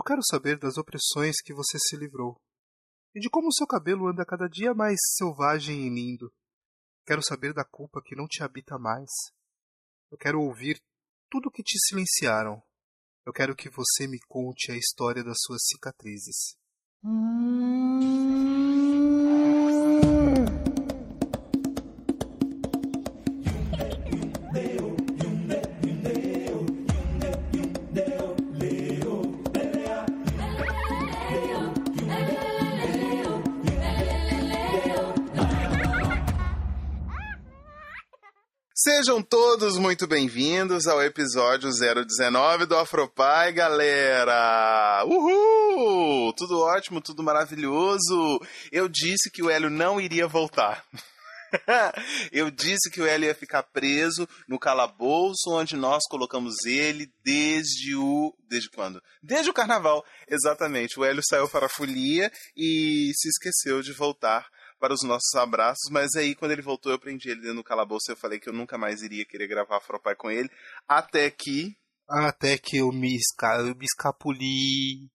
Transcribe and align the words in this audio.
Eu 0.00 0.04
quero 0.04 0.22
saber 0.24 0.58
das 0.58 0.78
opressões 0.78 1.42
que 1.44 1.52
você 1.52 1.78
se 1.78 1.94
livrou. 1.94 2.40
E 3.14 3.20
de 3.20 3.28
como 3.28 3.52
seu 3.52 3.66
cabelo 3.66 4.08
anda 4.08 4.24
cada 4.24 4.48
dia 4.48 4.72
mais 4.72 4.98
selvagem 5.14 5.86
e 5.86 5.90
lindo. 5.90 6.32
Quero 7.06 7.22
saber 7.22 7.52
da 7.52 7.66
culpa 7.66 8.00
que 8.02 8.16
não 8.16 8.26
te 8.26 8.42
habita 8.42 8.78
mais. 8.78 9.10
Eu 10.10 10.16
quero 10.16 10.40
ouvir 10.40 10.80
tudo 11.30 11.50
que 11.50 11.62
te 11.62 11.78
silenciaram. 11.86 12.62
Eu 13.26 13.32
quero 13.34 13.54
que 13.54 13.68
você 13.68 14.06
me 14.08 14.18
conte 14.26 14.72
a 14.72 14.74
história 14.74 15.22
das 15.22 15.36
suas 15.38 15.60
cicatrizes. 15.66 16.56
Sejam 38.82 39.22
todos 39.22 39.76
muito 39.76 40.06
bem-vindos 40.06 40.86
ao 40.86 41.02
episódio 41.02 41.68
019 41.68 42.64
do 42.64 42.74
Afropai, 42.78 43.52
galera! 43.52 45.04
Uhul! 45.04 46.32
Tudo 46.32 46.60
ótimo, 46.60 46.98
tudo 46.98 47.22
maravilhoso! 47.22 48.40
Eu 48.72 48.88
disse 48.88 49.30
que 49.30 49.42
o 49.42 49.50
Hélio 49.50 49.68
não 49.68 50.00
iria 50.00 50.26
voltar. 50.26 50.82
Eu 52.32 52.50
disse 52.50 52.90
que 52.90 53.02
o 53.02 53.06
Hélio 53.06 53.26
ia 53.26 53.34
ficar 53.34 53.64
preso 53.64 54.26
no 54.48 54.58
calabouço 54.58 55.50
onde 55.50 55.76
nós 55.76 56.02
colocamos 56.08 56.64
ele 56.64 57.12
desde 57.22 57.94
o. 57.94 58.34
Desde 58.48 58.70
quando? 58.70 59.02
Desde 59.22 59.50
o 59.50 59.54
carnaval, 59.54 60.02
exatamente. 60.26 60.98
O 60.98 61.04
Hélio 61.04 61.20
saiu 61.28 61.46
para 61.50 61.66
a 61.66 61.68
folia 61.70 62.32
e 62.56 63.12
se 63.14 63.28
esqueceu 63.28 63.82
de 63.82 63.92
voltar 63.92 64.46
para 64.80 64.94
os 64.94 65.02
nossos 65.02 65.34
abraços, 65.34 65.90
mas 65.90 66.14
aí 66.16 66.34
quando 66.34 66.52
ele 66.52 66.62
voltou 66.62 66.90
eu 66.90 66.98
prendi 66.98 67.28
ele 67.28 67.42
dentro 67.42 67.56
do 67.56 67.64
calabouço 67.64 68.10
e 68.10 68.12
eu 68.12 68.16
falei 68.16 68.40
que 68.40 68.48
eu 68.48 68.52
nunca 68.52 68.78
mais 68.78 69.02
iria 69.02 69.24
querer 69.24 69.46
gravar 69.46 69.76
Afropai 69.76 70.16
com 70.16 70.30
ele, 70.30 70.50
até 70.88 71.30
que... 71.30 71.76
Até 72.08 72.58
que 72.58 72.78
eu 72.78 72.90
me, 72.90 73.14
esca... 73.14 73.58
eu 73.60 73.74
me 73.76 73.84
escapuli, 73.84 75.08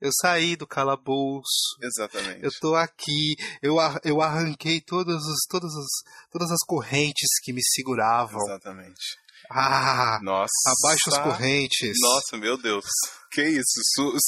eu 0.00 0.10
saí 0.20 0.54
do 0.54 0.66
calabouço. 0.66 1.76
Exatamente. 1.82 2.44
Eu 2.44 2.50
tô 2.60 2.76
aqui, 2.76 3.34
eu, 3.60 3.80
ar... 3.80 4.00
eu 4.04 4.22
arranquei 4.22 4.80
todas 4.80 5.16
as, 5.16 5.38
todas, 5.48 5.74
as, 5.74 5.86
todas 6.30 6.50
as 6.50 6.64
correntes 6.66 7.40
que 7.42 7.52
me 7.52 7.60
seguravam. 7.74 8.40
Exatamente. 8.42 9.16
Ah, 9.50 10.18
Nossa. 10.22 10.50
abaixo 10.66 11.08
as 11.08 11.18
correntes. 11.18 11.96
Nossa, 12.00 12.36
meu 12.36 12.56
Deus. 12.56 12.84
Que 13.30 13.42
isso? 13.42 13.80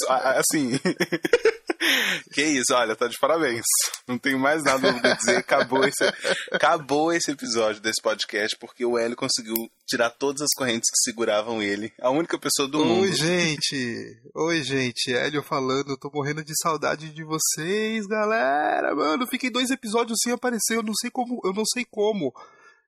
Assim. 0.09 0.79
que 2.33 2.43
isso, 2.43 2.75
olha, 2.75 2.95
tá 2.95 3.07
de 3.07 3.19
parabéns. 3.19 3.65
Não 4.07 4.19
tenho 4.19 4.39
mais 4.39 4.63
nada 4.63 4.93
pra 4.93 5.15
dizer. 5.15 5.37
Acabou 5.39 5.85
esse, 5.85 6.05
acabou 6.53 7.13
esse 7.13 7.31
episódio 7.31 7.81
desse 7.81 8.01
podcast 8.03 8.57
porque 8.59 8.85
o 8.85 8.99
Hélio 8.99 9.17
conseguiu 9.17 9.55
tirar 9.87 10.11
todas 10.11 10.43
as 10.43 10.55
correntes 10.57 10.91
que 10.91 10.99
seguravam 11.11 11.63
ele. 11.63 11.93
A 12.01 12.11
única 12.11 12.39
pessoa 12.39 12.69
do 12.69 12.85
mundo. 12.85 13.03
Oi, 13.03 13.13
gente. 13.13 14.21
Oi, 14.35 14.63
gente. 14.63 15.15
Hélio 15.15 15.43
falando. 15.43 15.97
Tô 15.97 16.11
morrendo 16.13 16.45
de 16.45 16.53
saudade 16.61 17.11
de 17.11 17.25
vocês, 17.25 18.07
galera. 18.07 18.95
Mano, 18.95 19.27
fiquei 19.27 19.51
dois 19.51 19.71
episódios 19.71 20.19
sem 20.23 20.33
aparecer. 20.33 20.77
Eu 20.77 20.83
não 20.83 20.95
sei 20.95 21.11
como. 21.11 21.41
Eu 21.45 21.53
não 21.53 21.65
sei 21.65 21.87
como. 21.91 22.33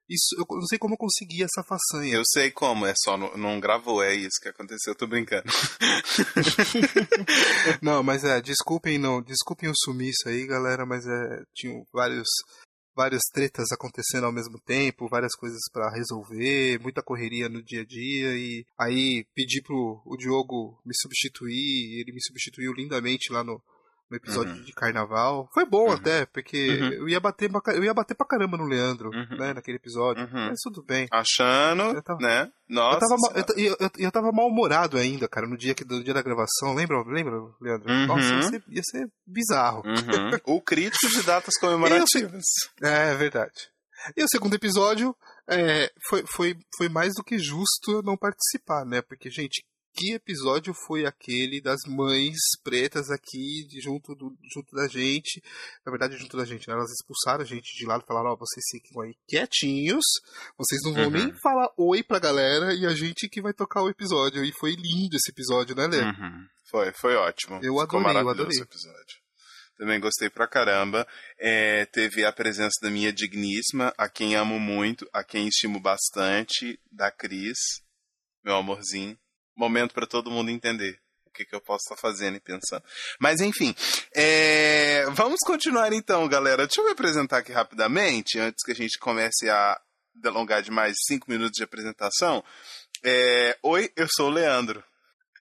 Isso, 0.09 0.35
eu 0.37 0.45
não 0.49 0.67
sei 0.67 0.77
como 0.77 0.95
eu 0.95 0.97
consegui 0.97 1.43
essa 1.43 1.63
façanha. 1.63 2.15
Eu 2.15 2.23
sei 2.25 2.51
como, 2.51 2.85
é 2.85 2.93
só 2.95 3.17
não, 3.17 3.35
não 3.37 3.59
gravou, 3.59 4.03
é 4.03 4.13
isso 4.13 4.39
que 4.41 4.49
aconteceu, 4.49 4.91
eu 4.91 4.97
tô 4.97 5.07
brincando. 5.07 5.43
não, 7.81 8.03
mas 8.03 8.23
é, 8.23 8.41
desculpem 8.41 8.97
não, 8.97 9.21
desculpem 9.21 9.69
o 9.69 9.75
sumiço 9.75 10.27
aí, 10.27 10.45
galera, 10.45 10.85
mas 10.85 11.05
é, 11.05 11.43
tinham 11.53 11.85
vários 11.91 12.27
várias 12.95 13.23
tretas 13.33 13.71
acontecendo 13.71 14.25
ao 14.25 14.31
mesmo 14.31 14.59
tempo, 14.59 15.09
várias 15.09 15.35
coisas 15.35 15.61
para 15.71 15.91
resolver, 15.91 16.79
muita 16.79 17.01
correria 17.01 17.49
no 17.49 17.63
dia 17.63 17.81
a 17.81 17.85
dia 17.85 18.37
e 18.37 18.65
aí 18.77 19.25
pedi 19.33 19.61
pro 19.61 20.01
o 20.05 20.15
Diogo 20.15 20.79
me 20.85 20.93
substituir, 20.95 21.99
ele 21.99 22.13
me 22.13 22.23
substituiu 22.23 22.73
lindamente 22.73 23.31
lá 23.31 23.43
no, 23.43 23.61
no 24.09 24.17
episódio 24.17 24.53
Uhum. 24.53 24.61
de 24.63 24.71
carnaval. 24.73 25.49
Foi 25.53 25.65
bom 25.65 25.87
Uhum. 25.87 25.93
até, 25.93 26.25
porque 26.27 26.69
Uhum. 26.79 26.93
eu 26.93 27.09
ia 27.09 27.19
bater 27.19 27.49
pra, 27.51 27.73
eu 27.73 27.83
ia 27.83 27.93
bater 27.93 28.15
pra 28.15 28.27
caramba 28.27 28.57
no 28.57 28.65
Leandro, 28.65 29.09
Uhum. 29.09 29.37
né, 29.37 29.53
naquele 29.53 29.77
episódio. 29.77 30.23
Uhum. 30.25 30.49
Mas 30.49 30.59
tudo 30.61 30.83
bem. 30.83 31.07
Achando, 31.11 32.01
tava- 32.03 32.19
né? 32.21 32.51
Nossa. 32.69 32.97
Eu 32.97 32.99
tava, 32.99 33.15
mal, 33.19 33.31
eu, 33.57 33.75
eu, 33.79 33.89
eu, 33.99 34.11
tava 34.11 34.31
mal-humorado 34.31 34.97
ainda, 34.97 35.27
cara, 35.27 35.47
no 35.47 35.57
dia, 35.57 35.73
que, 35.73 35.83
no 35.85 36.03
dia 36.03 36.13
da 36.13 36.21
gravação. 36.21 36.73
Lembra, 36.75 37.01
lembra 37.07 37.33
Leandro? 37.61 37.91
Uhum. 37.91 38.05
Nossa, 38.07 38.33
ia 38.33 38.41
ser, 38.43 38.63
ia 38.69 38.81
ser 38.83 39.07
bizarro. 39.25 39.83
O 40.45 40.61
crítico 40.61 41.07
de 41.09 41.23
datas 41.23 41.57
comemorativas. 41.59 42.43
É, 42.81 43.11
é 43.11 43.15
verdade. 43.15 43.69
E 44.17 44.23
o 44.23 44.27
segundo 44.27 44.53
episódio 44.55 45.15
é, 45.49 45.89
foi, 46.09 46.23
foi, 46.27 46.55
foi 46.77 46.89
mais 46.89 47.13
do 47.15 47.23
que 47.23 47.37
justo 47.39 47.89
eu 47.91 48.01
não 48.03 48.17
participar, 48.17 48.85
né? 48.85 49.01
Porque, 49.01 49.29
gente, 49.29 49.63
que 49.93 50.13
episódio 50.13 50.73
foi 50.73 51.05
aquele 51.05 51.61
das 51.61 51.81
mães 51.87 52.37
pretas 52.63 53.09
aqui 53.11 53.65
de- 53.67 53.79
junto, 53.81 54.15
do, 54.15 54.35
junto 54.53 54.75
da 54.75 54.87
gente? 54.87 55.41
Na 55.85 55.91
verdade, 55.91 56.17
junto 56.17 56.35
da 56.35 56.45
gente, 56.45 56.67
né? 56.67 56.73
Elas 56.73 56.91
expulsaram 56.91 57.43
a 57.43 57.45
gente 57.45 57.77
de 57.77 57.85
lado 57.85 58.03
e 58.03 58.07
falaram: 58.07 58.31
Ó, 58.31 58.35
vocês 58.35 58.63
ficam 58.71 59.01
aí 59.03 59.15
quietinhos, 59.27 60.03
vocês 60.57 60.81
não 60.83 60.93
vão 60.93 61.03
Uhum. 61.05 61.11
nem 61.11 61.33
falar 61.41 61.69
oi 61.77 62.01
pra 62.03 62.19
galera 62.19 62.73
e 62.73 62.85
a 62.85 62.93
gente 62.93 63.29
que 63.29 63.41
vai 63.41 63.53
tocar 63.53 63.81
o 63.83 63.89
episódio. 63.89 64.43
E 64.43 64.51
foi 64.59 64.71
lindo 64.75 65.15
esse 65.15 65.31
episódio, 65.31 65.75
né, 65.75 65.87
Lê? 65.87 66.01
Uhum. 66.01 66.47
Foi, 66.71 66.91
foi 66.93 67.15
ótimo. 67.15 67.55
Eu 67.57 67.79
Ficou 67.79 67.99
adorei, 67.99 68.21
eu 68.21 68.29
adorei. 68.29 68.59
episódio. 68.59 69.23
Também 69.77 69.99
gostei 69.99 70.29
pra 70.29 70.47
caramba. 70.47 71.05
É, 71.39 71.85
teve 71.87 72.23
a 72.25 72.31
presença 72.31 72.79
da 72.81 72.89
minha 72.89 73.11
digníssima, 73.11 73.93
a 73.97 74.07
quem 74.07 74.35
amo 74.35 74.59
muito, 74.59 75.07
a 75.11 75.23
quem 75.23 75.47
estimo 75.47 75.79
bastante, 75.79 76.79
da 76.91 77.11
Cris, 77.11 77.57
meu 78.43 78.55
amorzinho. 78.55 79.17
Momento 79.55 79.93
pra 79.93 80.07
todo 80.07 80.31
mundo 80.31 80.49
entender 80.49 80.99
o 81.25 81.31
que, 81.31 81.45
que 81.45 81.55
eu 81.55 81.61
posso 81.61 81.83
estar 81.83 81.97
fazendo 81.97 82.37
e 82.37 82.39
pensando. 82.39 82.83
Mas 83.19 83.41
enfim, 83.41 83.75
é, 84.15 85.05
vamos 85.11 85.39
continuar 85.45 85.93
então, 85.93 86.27
galera. 86.27 86.67
Deixa 86.67 86.81
eu 86.81 86.85
me 86.85 86.91
apresentar 86.91 87.39
aqui 87.39 87.51
rapidamente, 87.51 88.39
antes 88.39 88.63
que 88.63 88.71
a 88.71 88.75
gente 88.75 88.97
comece 88.99 89.49
a 89.49 89.79
delongar 90.13 90.61
de 90.61 90.71
mais 90.71 90.95
cinco 91.07 91.29
minutos 91.29 91.53
de 91.55 91.63
apresentação. 91.63 92.43
É, 93.03 93.57
Oi, 93.63 93.91
eu 93.95 94.07
sou 94.15 94.27
o 94.27 94.33
Leandro. 94.33 94.83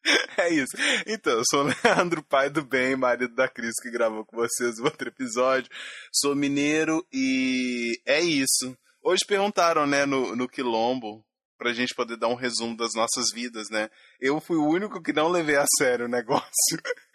É 0.37 0.49
isso. 0.53 0.77
Então, 1.06 1.33
eu 1.34 1.44
sou 1.49 1.65
o 1.65 1.69
Leandro, 1.84 2.23
pai 2.25 2.50
do 2.50 2.65
bem, 2.65 2.97
marido 2.97 3.34
da 3.37 3.49
Cris, 3.49 3.75
que 3.81 3.91
gravou 3.91 4.25
com 4.25 4.37
vocês 4.37 4.79
o 4.79 4.84
outro 4.84 5.09
episódio. 5.09 5.71
Sou 6.12 6.34
mineiro 6.34 7.06
e 7.12 8.00
é 8.05 8.21
isso. 8.21 8.77
Hoje 9.00 9.25
perguntaram, 9.27 9.87
né, 9.87 10.05
no, 10.05 10.34
no 10.34 10.49
Quilombo, 10.49 11.25
pra 11.62 11.73
gente 11.73 11.95
poder 11.95 12.17
dar 12.17 12.28
um 12.28 12.34
resumo 12.34 12.77
das 12.77 12.93
nossas 12.95 13.27
vidas, 13.33 13.69
né? 13.71 13.89
Eu 14.21 14.41
fui 14.41 14.56
o 14.56 14.67
único 14.67 15.00
que 15.03 15.12
não 15.12 15.28
levei 15.28 15.56
a 15.56 15.65
sério 15.78 16.06
o 16.06 16.09
negócio. 16.09 16.43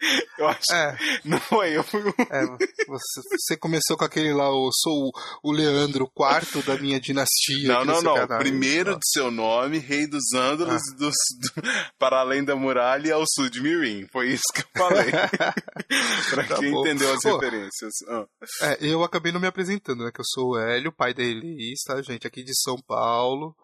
Eu 0.38 0.46
acho 0.46 0.72
É, 0.72 0.96
não 1.24 1.40
foi, 1.40 1.76
eu 1.76 1.82
fui 1.82 2.00
o 2.08 2.14
é, 2.30 2.46
você, 2.86 3.20
você 3.36 3.56
começou 3.56 3.96
com 3.96 4.04
aquele 4.04 4.32
lá, 4.32 4.44
eu 4.44 4.68
sou 4.72 5.08
o, 5.08 5.10
o 5.42 5.52
Leandro, 5.52 6.08
quarto 6.14 6.62
da 6.62 6.76
minha 6.78 7.00
dinastia. 7.00 7.66
Não, 7.66 7.84
não, 7.84 8.00
não. 8.00 8.14
canal. 8.14 8.38
Primeiro 8.38 8.94
de 8.94 9.00
seu 9.10 9.28
nome, 9.32 9.78
rei 9.78 10.06
dos 10.06 10.32
ândalos, 10.32 10.80
Ah. 10.92 10.96
dos, 10.96 11.14
do- 11.40 11.62
para 11.98 12.20
além 12.20 12.44
da 12.44 12.54
muralha 12.54 13.08
e 13.08 13.10
ao 13.12 13.24
sul 13.26 13.50
de 13.50 13.60
Mirim. 13.60 14.06
Foi 14.12 14.28
isso 14.28 14.44
que 14.54 14.60
eu 14.60 14.66
falei. 14.76 15.10
pra 16.30 16.44
Tá 16.46 16.56
quem 16.58 16.70
bom. 16.70 16.80
entendeu 16.86 17.12
as 17.12 17.20
Pô. 17.20 17.36
referências. 17.38 17.92
Ah. 18.08 18.24
É, 18.62 18.78
eu 18.80 19.02
acabei 19.02 19.32
não 19.32 19.40
me 19.40 19.48
apresentando, 19.48 20.04
né? 20.04 20.12
Que 20.14 20.20
eu 20.20 20.24
sou 20.26 20.50
o 20.52 20.58
Hélio, 20.58 20.92
pai 20.92 21.12
da 21.12 21.22
Elis, 21.24 21.80
tá, 21.84 22.00
gente? 22.02 22.26
Aqui 22.28 22.44
de 22.44 22.54
São 22.62 22.76
Paulo. 22.80 23.56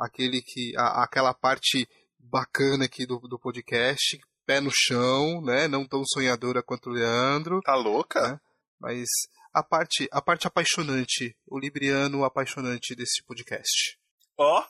Aquele 0.00 0.40
que. 0.42 0.72
a- 0.76 1.02
aquela 1.04 1.34
parte 1.34 1.86
bacana 2.18 2.86
aqui 2.86 3.04
do, 3.06 3.18
do 3.20 3.38
podcast. 3.38 4.18
Pé 4.46 4.60
no 4.60 4.70
chão, 4.74 5.40
né? 5.42 5.68
Não 5.68 5.86
tão 5.86 6.02
sonhadora 6.04 6.62
quanto 6.62 6.90
o 6.90 6.92
Leandro. 6.92 7.60
Tá 7.60 7.74
louca? 7.76 8.18
É. 8.34 8.40
Mas 8.80 9.06
a 9.52 9.62
parte, 9.62 10.08
a 10.10 10.20
parte 10.22 10.46
apaixonante, 10.46 11.36
o 11.46 11.58
libriano 11.58 12.24
apaixonante 12.24 12.94
desse 12.96 13.22
podcast. 13.24 13.98
Ó, 14.38 14.64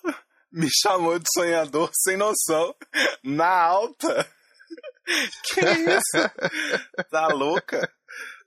me 0.52 0.68
chamou 0.82 1.18
de 1.18 1.26
sonhador 1.32 1.90
sem 1.94 2.16
noção. 2.16 2.74
Na 3.22 3.48
alta. 3.48 4.28
Que 5.54 5.60
isso? 5.60 7.06
Tá 7.10 7.26
louca? 7.28 7.90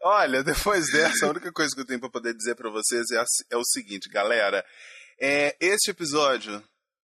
Olha, 0.02 0.44
depois 0.44 0.86
dessa, 0.92 1.26
a 1.26 1.30
única 1.30 1.52
coisa 1.52 1.72
que 1.76 1.82
eu 1.82 1.86
tenho 1.86 2.00
pra 2.00 2.10
poder 2.10 2.34
dizer 2.34 2.56
pra 2.56 2.70
vocês 2.70 3.10
é, 3.12 3.18
a- 3.20 3.26
é 3.52 3.58
o 3.58 3.66
seguinte, 3.66 4.08
galera. 4.10 4.64
É, 5.20 5.58
este 5.60 5.92
episódio 5.92 6.64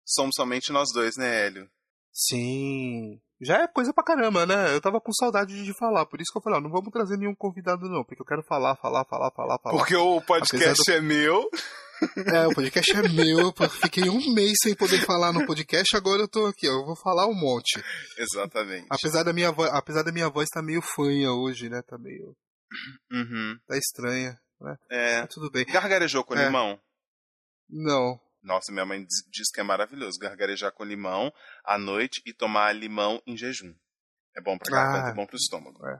somos 0.09 0.35
somente 0.35 0.71
nós 0.71 0.91
dois, 0.93 1.15
né, 1.17 1.45
Hélio? 1.45 1.69
Sim. 2.11 3.19
já 3.41 3.63
é 3.63 3.67
coisa 3.67 3.93
pra 3.93 4.03
caramba, 4.03 4.45
né? 4.45 4.73
Eu 4.73 4.81
tava 4.81 4.99
com 4.99 5.13
saudade 5.13 5.63
de 5.63 5.73
falar, 5.77 6.05
por 6.05 6.19
isso 6.19 6.31
que 6.31 6.37
eu 6.37 6.41
falei, 6.41 6.59
ó, 6.59 6.61
não 6.61 6.71
vamos 6.71 6.91
trazer 6.91 7.17
nenhum 7.17 7.35
convidado 7.35 7.87
não, 7.87 8.03
porque 8.03 8.21
eu 8.21 8.25
quero 8.25 8.43
falar, 8.43 8.75
falar, 8.75 9.05
falar, 9.05 9.31
falar, 9.31 9.59
falar. 9.59 9.77
Porque 9.77 9.95
o 9.95 10.21
podcast 10.21 10.83
do... 10.85 10.93
é 10.93 11.01
meu. 11.01 11.49
É, 12.33 12.47
o 12.47 12.55
podcast 12.55 12.95
é 12.95 13.09
meu, 13.09 13.39
eu 13.39 13.69
fiquei 13.81 14.09
um 14.09 14.33
mês 14.33 14.53
sem 14.63 14.73
poder 14.73 15.05
falar 15.05 15.33
no 15.33 15.45
podcast, 15.45 15.97
agora 15.97 16.21
eu 16.21 16.29
tô 16.29 16.45
aqui, 16.45 16.65
ó, 16.65 16.71
eu 16.71 16.85
vou 16.85 16.95
falar 16.95 17.27
um 17.27 17.33
monte. 17.33 17.83
Exatamente. 18.17 18.87
Apesar 18.89 19.23
da 19.23 19.33
minha 19.33 19.51
voz, 19.51 19.69
apesar 19.73 20.03
da 20.03 20.09
minha 20.09 20.29
voz 20.29 20.47
tá 20.47 20.61
meio 20.61 20.81
fanha 20.81 21.29
hoje, 21.33 21.67
né? 21.67 21.81
Tá 21.81 21.97
meio 21.97 22.33
uhum. 23.11 23.59
Tá 23.67 23.77
estranha, 23.77 24.39
né? 24.61 24.77
É. 24.89 25.19
Mas 25.19 25.33
tudo 25.33 25.51
bem. 25.51 25.65
Gargarejou 25.65 26.23
com 26.23 26.35
é. 26.35 26.45
limão? 26.45 26.79
Não. 27.69 28.17
Nossa, 28.41 28.71
minha 28.71 28.85
mãe 28.85 29.05
diz 29.29 29.51
que 29.53 29.59
é 29.59 29.63
maravilhoso 29.63 30.19
gargarejar 30.19 30.71
com 30.71 30.83
limão 30.83 31.31
à 31.63 31.77
noite 31.77 32.21
e 32.25 32.33
tomar 32.33 32.73
limão 32.73 33.21
em 33.27 33.37
jejum. 33.37 33.73
É 34.35 34.41
bom 34.41 34.57
pra 34.57 34.71
garganta, 34.71 35.07
ah, 35.07 35.09
é 35.11 35.13
bom 35.13 35.25
pro 35.25 35.35
estômago. 35.35 35.85
É. 35.85 35.99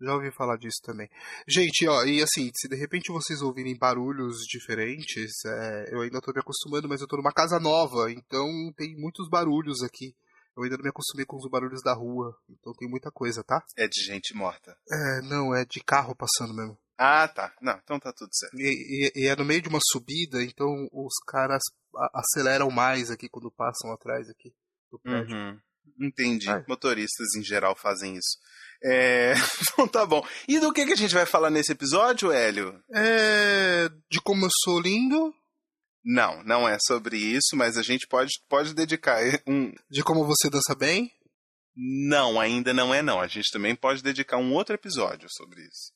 Já 0.00 0.14
ouvi 0.14 0.30
falar 0.30 0.56
disso 0.56 0.78
também. 0.82 1.08
Gente, 1.46 1.86
ó, 1.88 2.04
e 2.04 2.22
assim, 2.22 2.50
se 2.54 2.68
de 2.68 2.76
repente 2.76 3.10
vocês 3.10 3.42
ouvirem 3.42 3.76
barulhos 3.76 4.38
diferentes, 4.48 5.44
é, 5.44 5.94
eu 5.94 6.00
ainda 6.02 6.20
tô 6.20 6.32
me 6.32 6.40
acostumando, 6.40 6.88
mas 6.88 7.00
eu 7.00 7.08
tô 7.08 7.16
numa 7.16 7.32
casa 7.32 7.58
nova, 7.58 8.10
então 8.10 8.46
tem 8.76 8.94
muitos 8.96 9.28
barulhos 9.28 9.82
aqui. 9.82 10.14
Eu 10.56 10.62
ainda 10.62 10.76
não 10.76 10.84
me 10.84 10.90
acostumei 10.90 11.26
com 11.26 11.36
os 11.36 11.50
barulhos 11.50 11.82
da 11.82 11.94
rua, 11.94 12.36
então 12.48 12.72
tem 12.74 12.88
muita 12.88 13.10
coisa, 13.10 13.42
tá? 13.44 13.60
É 13.76 13.88
de 13.88 14.00
gente 14.02 14.34
morta. 14.34 14.76
É, 14.90 15.20
não, 15.22 15.54
é 15.54 15.64
de 15.64 15.80
carro 15.80 16.14
passando 16.16 16.54
mesmo. 16.54 16.78
Ah, 16.98 17.28
tá. 17.28 17.54
Não, 17.62 17.78
então 17.82 18.00
tá 18.00 18.12
tudo 18.12 18.30
certo. 18.32 18.58
E, 18.58 19.12
e, 19.14 19.22
e 19.22 19.26
é 19.28 19.36
no 19.36 19.44
meio 19.44 19.62
de 19.62 19.68
uma 19.68 19.78
subida, 19.92 20.42
então 20.42 20.66
os 20.92 21.14
caras 21.26 21.62
aceleram 22.12 22.70
mais 22.70 23.10
aqui 23.10 23.28
quando 23.28 23.52
passam 23.52 23.92
atrás 23.92 24.28
aqui 24.28 24.52
do 24.90 24.98
prédio. 24.98 25.36
Uhum. 25.36 25.60
Entendi. 26.00 26.50
É. 26.50 26.64
Motoristas 26.68 27.34
em 27.36 27.42
geral 27.42 27.76
fazem 27.76 28.16
isso. 28.16 28.36
É... 28.82 29.32
então 29.72 29.86
tá 29.86 30.04
bom. 30.04 30.26
E 30.46 30.58
do 30.58 30.72
que, 30.72 30.86
que 30.86 30.92
a 30.92 30.96
gente 30.96 31.14
vai 31.14 31.24
falar 31.24 31.50
nesse 31.50 31.72
episódio, 31.72 32.32
Hélio? 32.32 32.82
É... 32.92 33.88
De 34.10 34.20
como 34.20 34.44
eu 34.44 34.50
sou 34.64 34.80
lindo. 34.80 35.32
Não, 36.04 36.42
não 36.44 36.68
é 36.68 36.78
sobre 36.86 37.16
isso, 37.16 37.54
mas 37.54 37.76
a 37.76 37.82
gente 37.82 38.06
pode, 38.06 38.30
pode 38.48 38.74
dedicar 38.74 39.20
um. 39.46 39.72
De 39.90 40.02
como 40.02 40.24
você 40.24 40.48
dança 40.48 40.74
bem? 40.74 41.12
Não, 41.76 42.40
ainda 42.40 42.72
não 42.72 42.94
é 42.94 43.02
não. 43.02 43.20
A 43.20 43.26
gente 43.26 43.50
também 43.52 43.74
pode 43.74 44.02
dedicar 44.02 44.38
um 44.38 44.52
outro 44.54 44.74
episódio 44.74 45.28
sobre 45.30 45.60
isso. 45.60 45.92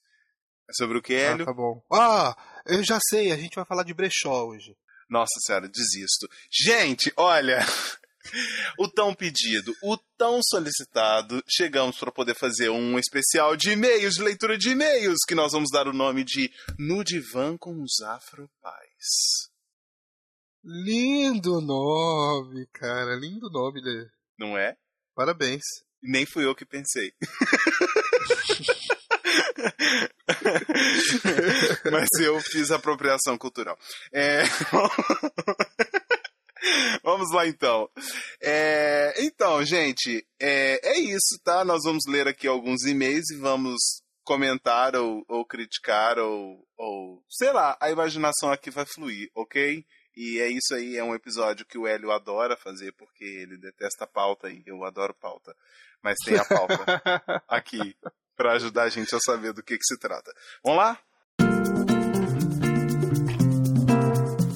É 0.73 0.75
sobre 0.75 0.97
o 0.97 1.03
que, 1.03 1.13
Hélio? 1.13 1.43
Ah, 1.43 1.47
tá 1.47 1.53
bom. 1.53 1.85
Ah, 1.93 2.35
eu 2.67 2.83
já 2.83 2.99
sei, 3.11 3.31
a 3.31 3.37
gente 3.37 3.55
vai 3.55 3.67
falar 3.67 3.83
de 3.83 3.93
brechó 3.93 4.47
hoje. 4.47 4.75
Nossa 5.09 5.39
senhora, 5.45 5.69
desisto. 5.69 6.27
Gente, 6.51 7.13
olha, 7.15 7.59
o 8.79 8.89
tão 8.89 9.15
pedido, 9.15 9.75
o 9.83 9.99
tão 10.17 10.41
solicitado, 10.43 11.45
chegamos 11.47 11.99
para 11.99 12.11
poder 12.11 12.35
fazer 12.35 12.71
um 12.71 12.99
especial 12.99 13.55
de 13.55 13.73
e-mails, 13.73 14.15
de 14.15 14.23
leitura 14.23 14.57
de 14.57 14.71
e-mails, 14.71 15.19
que 15.29 15.35
nós 15.35 15.53
vamos 15.53 15.69
dar 15.71 15.87
o 15.87 15.93
nome 15.93 16.25
de 16.25 16.51
No 16.79 17.05
Divã 17.05 17.59
com 17.59 17.83
os 17.83 18.01
Afropais. 18.01 19.51
Lindo 20.65 21.61
nome, 21.61 22.67
cara, 22.73 23.15
lindo 23.17 23.51
nome, 23.51 23.83
né? 23.83 24.09
Não 24.39 24.57
é? 24.57 24.75
Parabéns. 25.15 25.61
Nem 26.03 26.25
fui 26.25 26.47
eu 26.47 26.55
que 26.55 26.65
pensei. 26.65 27.13
Mas 31.91 32.09
eu 32.21 32.39
fiz 32.41 32.71
apropriação 32.71 33.39
cultural. 33.39 33.79
É... 34.13 34.43
vamos 37.03 37.33
lá 37.33 37.47
então. 37.47 37.89
É... 38.41 39.15
Então, 39.19 39.65
gente, 39.65 40.27
é... 40.41 40.95
é 40.95 40.99
isso, 40.99 41.39
tá? 41.45 41.65
Nós 41.65 41.83
vamos 41.85 42.05
ler 42.07 42.29
aqui 42.29 42.47
alguns 42.47 42.85
e-mails 42.85 43.31
e 43.31 43.37
vamos 43.37 44.03
comentar 44.25 44.97
ou, 44.97 45.25
ou 45.29 45.45
criticar 45.45 46.19
ou, 46.19 46.67
ou 46.77 47.23
sei 47.29 47.53
lá, 47.53 47.77
a 47.81 47.91
imaginação 47.91 48.53
aqui 48.53 48.71
vai 48.71 48.87
fluir, 48.87 49.29
ok? 49.35 49.85
E 50.17 50.39
é 50.41 50.49
isso 50.49 50.75
aí, 50.75 50.97
é 50.97 51.05
um 51.05 51.15
episódio 51.15 51.65
que 51.65 51.79
o 51.79 51.87
Hélio 51.87 52.11
adora 52.11 52.57
fazer, 52.57 52.93
porque 52.93 53.25
ele 53.25 53.57
detesta 53.57 54.07
pauta 54.07 54.51
e 54.51 54.63
eu 54.67 54.85
adoro 54.85 55.15
pauta. 55.15 55.57
Mas 56.03 56.17
tem 56.25 56.37
a 56.37 56.45
pauta 56.45 56.75
aqui 57.49 57.97
para 58.43 58.55
ajudar 58.55 58.83
a 58.83 58.89
gente 58.89 59.15
a 59.15 59.21
saber 59.21 59.53
do 59.53 59.63
que, 59.63 59.79
que 59.79 59.85
se 59.85 59.97
trata. 59.97 60.33
Vamos 60.65 60.79
lá? 60.79 60.99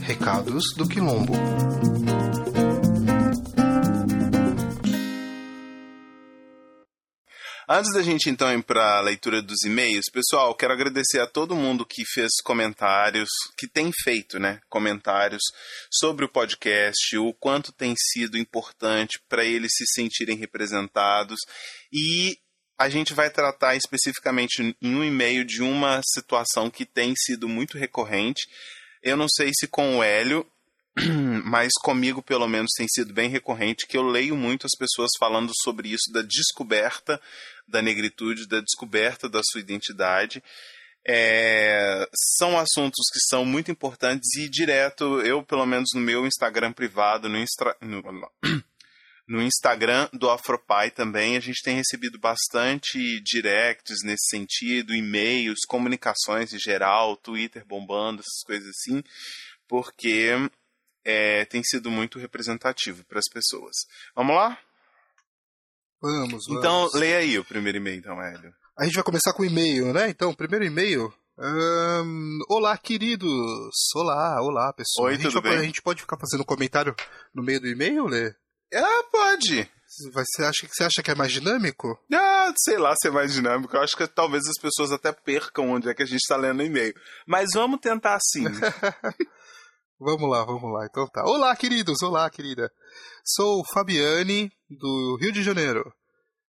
Recados 0.00 0.74
do 0.76 0.88
Quilombo. 0.88 1.34
Antes 7.68 7.92
da 7.92 8.02
gente 8.02 8.28
então 8.28 8.52
ir 8.52 8.62
para 8.64 8.98
a 8.98 9.00
leitura 9.00 9.40
dos 9.40 9.62
e-mails, 9.64 10.06
pessoal, 10.12 10.54
quero 10.56 10.72
agradecer 10.72 11.20
a 11.20 11.26
todo 11.26 11.54
mundo 11.54 11.86
que 11.86 12.04
fez 12.04 12.30
comentários, 12.44 13.28
que 13.56 13.68
tem 13.68 13.92
feito, 14.04 14.38
né, 14.38 14.60
comentários 14.68 15.42
sobre 15.92 16.24
o 16.24 16.28
podcast, 16.28 17.16
o 17.18 17.32
quanto 17.34 17.72
tem 17.72 17.94
sido 17.96 18.36
importante 18.36 19.20
para 19.28 19.44
eles 19.44 19.72
se 19.76 19.84
sentirem 19.94 20.36
representados 20.36 21.38
e 21.92 22.38
a 22.78 22.88
gente 22.88 23.14
vai 23.14 23.31
tratar 23.31 23.75
especificamente 23.76 24.76
em 24.81 24.94
um 24.94 25.05
e-mail 25.05 25.44
de 25.44 25.62
uma 25.62 26.00
situação 26.05 26.70
que 26.70 26.84
tem 26.84 27.14
sido 27.17 27.49
muito 27.49 27.78
recorrente. 27.78 28.43
Eu 29.02 29.17
não 29.17 29.26
sei 29.28 29.50
se 29.55 29.67
com 29.67 29.99
o 29.99 30.02
Hélio, 30.02 30.46
mas 31.44 31.73
comigo 31.82 32.23
pelo 32.23 32.46
menos 32.46 32.73
tem 32.76 32.87
sido 32.88 33.12
bem 33.12 33.28
recorrente 33.28 33.87
que 33.87 33.96
eu 33.96 34.02
leio 34.02 34.37
muito 34.37 34.67
as 34.67 34.76
pessoas 34.78 35.11
falando 35.19 35.52
sobre 35.62 35.88
isso 35.88 36.12
da 36.12 36.23
descoberta 36.23 37.20
da 37.67 37.82
negritude, 37.82 38.46
da 38.46 38.61
descoberta 38.61 39.28
da 39.28 39.40
sua 39.43 39.61
identidade. 39.61 40.43
É, 41.08 42.08
são 42.37 42.58
assuntos 42.58 43.05
que 43.12 43.20
são 43.28 43.44
muito 43.44 43.70
importantes 43.70 44.34
e 44.37 44.49
direto, 44.49 45.20
eu 45.20 45.43
pelo 45.43 45.64
menos 45.64 45.90
no 45.94 46.00
meu 46.00 46.26
Instagram 46.26 46.73
privado, 46.73 47.28
no, 47.28 47.38
instra, 47.38 47.76
no 47.81 48.02
no 49.28 49.43
Instagram 49.43 50.08
do 50.12 50.31
Afropai 50.31 50.90
também 50.90 51.37
a 51.37 51.40
gente 51.40 51.62
tem 51.62 51.76
recebido 51.76 52.19
bastante 52.19 53.20
directs 53.23 53.99
nesse 54.05 54.28
sentido, 54.28 54.94
e-mails, 54.94 55.61
comunicações 55.67 56.52
em 56.52 56.58
geral, 56.58 57.17
Twitter 57.17 57.64
bombando, 57.67 58.20
essas 58.20 58.43
coisas 58.46 58.69
assim, 58.69 59.02
porque 59.67 60.31
é, 61.05 61.44
tem 61.46 61.62
sido 61.64 61.90
muito 61.90 62.19
representativo 62.19 63.05
para 63.05 63.19
as 63.19 63.28
pessoas. 63.32 63.75
Vamos 64.14 64.37
lá? 64.37 64.58
Vamos, 66.00 66.46
vamos. 66.46 66.58
Então, 66.58 66.88
leia 66.94 67.19
aí 67.19 67.38
o 67.38 67.44
primeiro 67.44 67.78
e-mail, 67.78 67.99
então, 67.99 68.20
Hélio. 68.23 68.55
A 68.78 68.84
gente 68.84 68.94
vai 68.94 69.05
começar 69.05 69.32
com 69.32 69.43
o 69.43 69.46
e-mail, 69.46 69.93
né? 69.93 70.08
Então, 70.08 70.31
o 70.31 70.37
primeiro 70.37 70.64
e-mail. 70.64 71.12
Um, 71.38 72.38
olá, 72.49 72.76
queridos! 72.78 73.28
Olá, 73.94 74.40
olá, 74.40 74.73
pessoal. 74.73 75.08
Oi, 75.08 75.14
a, 75.14 75.17
gente 75.17 75.32
tudo 75.32 75.43
bem? 75.43 75.58
a 75.58 75.62
gente 75.62 75.82
pode 75.82 76.02
ficar 76.02 76.19
fazendo 76.19 76.44
comentário 76.44 76.94
no 77.34 77.43
meio 77.43 77.61
do 77.61 77.69
e-mail, 77.69 78.06
Lê? 78.06 78.34
Ah, 78.76 79.02
pode. 79.11 79.70
Você 80.12 80.43
acha, 80.43 80.69
você 80.69 80.84
acha 80.84 81.02
que 81.02 81.11
é 81.11 81.14
mais 81.14 81.32
dinâmico? 81.32 81.99
Ah, 82.12 82.52
sei 82.58 82.76
lá 82.76 82.94
se 83.00 83.08
é 83.08 83.11
mais 83.11 83.32
dinâmico. 83.32 83.75
Eu 83.75 83.82
acho 83.82 83.96
que 83.96 84.06
talvez 84.06 84.46
as 84.46 84.61
pessoas 84.61 84.92
até 84.92 85.12
percam 85.12 85.71
onde 85.71 85.88
é 85.88 85.95
que 85.95 86.02
a 86.02 86.06
gente 86.06 86.21
está 86.21 86.37
lendo 86.37 86.61
o 86.61 86.62
e-mail. 86.62 86.95
Mas 87.26 87.49
vamos 87.54 87.80
tentar 87.80 88.16
assim. 88.16 88.45
vamos 89.99 90.28
lá, 90.28 90.45
vamos 90.45 90.71
lá. 90.73 90.85
Então 90.85 91.06
tá. 91.09 91.25
Olá, 91.25 91.56
queridos. 91.56 92.02
Olá, 92.02 92.28
querida. 92.28 92.71
Sou 93.25 93.62
Fabiane, 93.73 94.52
do 94.68 95.16
Rio 95.21 95.33
de 95.33 95.42
Janeiro. 95.42 95.92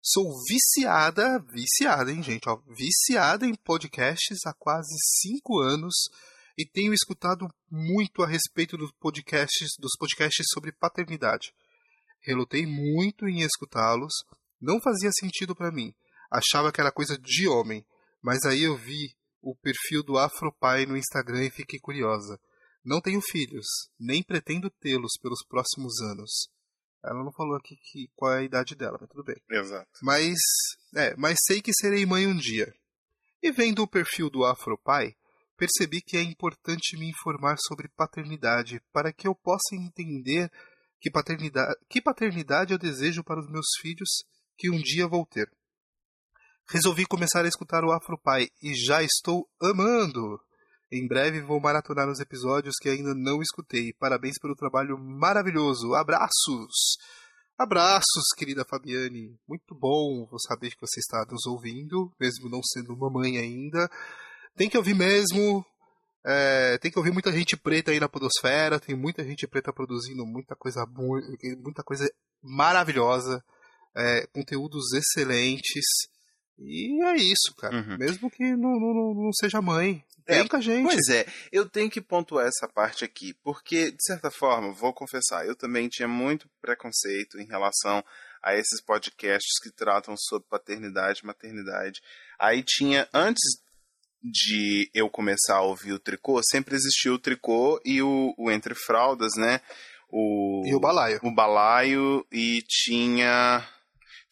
Sou 0.01 0.25
viciada, 0.49 1.43
viciada, 1.53 2.13
hein, 2.13 2.23
gente? 2.23 2.49
Ó, 2.49 2.59
viciada 2.69 3.47
em 3.47 3.55
podcasts 3.55 4.39
há 4.47 4.53
quase 4.53 4.95
cinco 5.21 5.61
anos 5.61 5.95
e 6.59 6.65
tenho 6.67 6.95
escutado 6.95 7.47
muito 7.71 8.23
a 8.23 8.27
respeito 8.27 8.77
dos 8.77 8.93
podcasts, 9.01 9.71
dos 9.79 9.93
podcasts 9.99 10.47
sobre 10.53 10.73
paternidade. 10.73 11.53
Relutei 12.25 12.67
muito 12.67 13.29
em 13.29 13.43
escutá-los, 13.43 14.13
não 14.61 14.81
fazia 14.81 15.11
sentido 15.13 15.55
para 15.55 15.71
mim. 15.71 15.95
Achava 16.31 16.73
que 16.73 16.81
era 16.81 16.91
coisa 16.91 17.19
de 17.19 17.47
homem, 17.47 17.85
mas 18.23 18.45
aí 18.45 18.63
eu 18.63 18.77
vi 18.77 19.15
o 19.43 19.55
perfil 19.55 20.03
do 20.03 20.19
Afropai 20.19 20.87
no 20.87 20.97
Instagram 20.97 21.45
e 21.45 21.51
fiquei 21.51 21.79
curiosa. 21.79 22.41
Não 22.83 23.01
tenho 23.01 23.21
filhos, 23.21 23.67
nem 23.99 24.23
pretendo 24.23 24.71
tê-los 24.71 25.13
pelos 25.23 25.45
próximos 25.47 26.01
anos. 26.01 26.49
Ela 27.05 27.23
não 27.23 27.33
falou 27.33 27.57
aqui 27.57 27.77
que, 27.77 28.09
qual 28.17 28.33
é 28.33 28.39
a 28.39 28.45
idade 28.45 28.75
dela, 28.75 28.97
mas 28.99 29.11
tudo 29.11 29.23
bem. 29.23 29.37
Exato. 29.51 29.91
Mas, 30.03 30.39
é, 30.97 31.15
mas 31.17 31.37
sei 31.47 31.61
que 31.61 31.73
serei 31.75 32.07
mãe 32.07 32.27
um 32.27 32.37
dia. 32.37 32.75
E 33.43 33.53
vendo 33.53 33.83
o 33.83 33.89
perfil 33.89 34.31
do 34.31 34.45
Afropai, 34.45 35.15
percebi 35.57 36.01
que 36.01 36.17
é 36.17 36.23
importante 36.23 36.97
me 36.97 37.09
informar 37.11 37.57
sobre 37.59 37.89
paternidade 37.89 38.83
para 38.91 39.13
que 39.13 39.29
eu 39.29 39.35
possa 39.35 39.75
entender 39.75 40.51
que 41.05 41.11
paternidade, 41.11 41.75
que 41.87 42.01
paternidade 42.01 42.73
eu 42.73 42.79
desejo 42.79 43.23
para 43.23 43.39
os 43.39 43.47
meus 43.47 43.67
filhos 43.79 44.25
que 44.57 44.71
um 44.71 44.81
dia 44.81 45.07
vou 45.07 45.27
ter? 45.27 45.53
Resolvi 46.67 47.05
começar 47.05 47.45
a 47.45 47.49
escutar 47.49 47.85
o 47.85 47.93
Afropai 47.93 48.49
e 48.63 48.75
já 48.75 49.03
estou 49.03 49.47
amando! 49.61 50.41
Em 50.91 51.07
breve 51.07 51.43
vou 51.43 51.61
maratonar 51.61 52.09
os 52.09 52.21
episódios 52.21 52.77
que 52.81 52.89
ainda 52.89 53.15
não 53.15 53.43
escutei. 53.43 53.93
Parabéns 53.93 54.39
pelo 54.41 54.57
trabalho 54.57 54.97
maravilhoso. 54.97 55.95
Abraços! 55.95 56.97
Abraços, 57.59 58.33
querida 58.35 58.65
Fabiane. 58.65 59.39
Muito 59.47 59.75
bom 59.75 60.27
saber 60.49 60.71
que 60.71 60.81
você 60.81 61.01
está 61.01 61.27
nos 61.31 61.45
ouvindo, 61.45 62.11
mesmo 62.19 62.49
não 62.49 62.63
sendo 62.63 62.97
mamãe 62.97 63.37
ainda. 63.37 63.91
Tem 64.57 64.71
que 64.71 64.79
ouvir 64.79 64.95
mesmo. 64.95 65.67
É, 66.27 66.79
tem 66.79 66.91
que 66.91 66.99
ouvir 66.99 67.13
muita 67.13 67.31
gente 67.31 67.57
preta 67.57 67.91
aí 67.91 68.01
na 68.01 68.09
podosfera. 68.09 68.81
Tem 68.81 68.97
muita 68.97 69.23
gente 69.25 69.47
preta 69.47 69.73
produzindo 69.73 70.25
muita 70.25 70.57
coisa, 70.57 70.87
muita 71.63 71.83
coisa 71.83 72.11
maravilhosa. 72.43 73.45
É, 73.97 74.27
conteúdos 74.29 74.93
excelentes. 74.93 75.85
E 76.59 77.05
é 77.05 77.17
isso, 77.17 77.55
cara. 77.59 77.77
Uhum. 77.77 77.99
Mesmo 77.99 78.31
que 78.31 78.57
não, 78.57 78.79
não, 78.79 79.15
não 79.15 79.33
seja 79.33 79.61
mãe. 79.61 80.05
Tem 80.25 80.39
é, 80.39 80.49
com 80.49 80.57
a 80.57 80.61
gente. 80.61 80.85
Pois 80.85 81.09
é, 81.09 81.27
eu 81.53 81.69
tenho 81.69 81.91
que 81.91 82.01
pontuar 82.01 82.47
essa 82.47 82.67
parte 82.67 83.05
aqui, 83.05 83.35
porque, 83.43 83.91
de 83.91 84.03
certa 84.03 84.31
forma, 84.31 84.73
vou 84.73 84.93
confessar, 84.93 85.47
eu 85.47 85.55
também 85.55 85.89
tinha 85.89 86.09
muito 86.09 86.49
preconceito 86.63 87.39
em 87.39 87.47
relação 87.47 88.03
a 88.43 88.55
esses 88.55 88.83
podcasts 88.83 89.59
que 89.63 89.71
tratam 89.71 90.15
sobre 90.17 90.49
paternidade 90.49 91.21
e 91.23 91.27
maternidade. 91.27 92.01
Aí 92.39 92.63
tinha, 92.63 93.07
antes 93.13 93.43
de 94.25 94.91
eu 94.95 95.11
começar 95.11 95.57
a 95.57 95.63
ouvir 95.63 95.93
o 95.93 95.99
tricô, 95.99 96.41
sempre 96.43 96.75
existiu 96.75 97.15
o 97.15 97.19
tricô 97.19 97.79
e 97.85 98.01
o, 98.01 98.35
o 98.39 98.51
Entre 98.51 98.75
Fraldas, 98.75 99.33
né? 99.37 99.61
O, 100.11 100.63
e 100.65 100.75
o 100.75 100.81
balaio. 100.81 101.21
O 101.23 101.35
balaio 101.35 102.25
e 102.33 102.63
tinha 102.67 103.69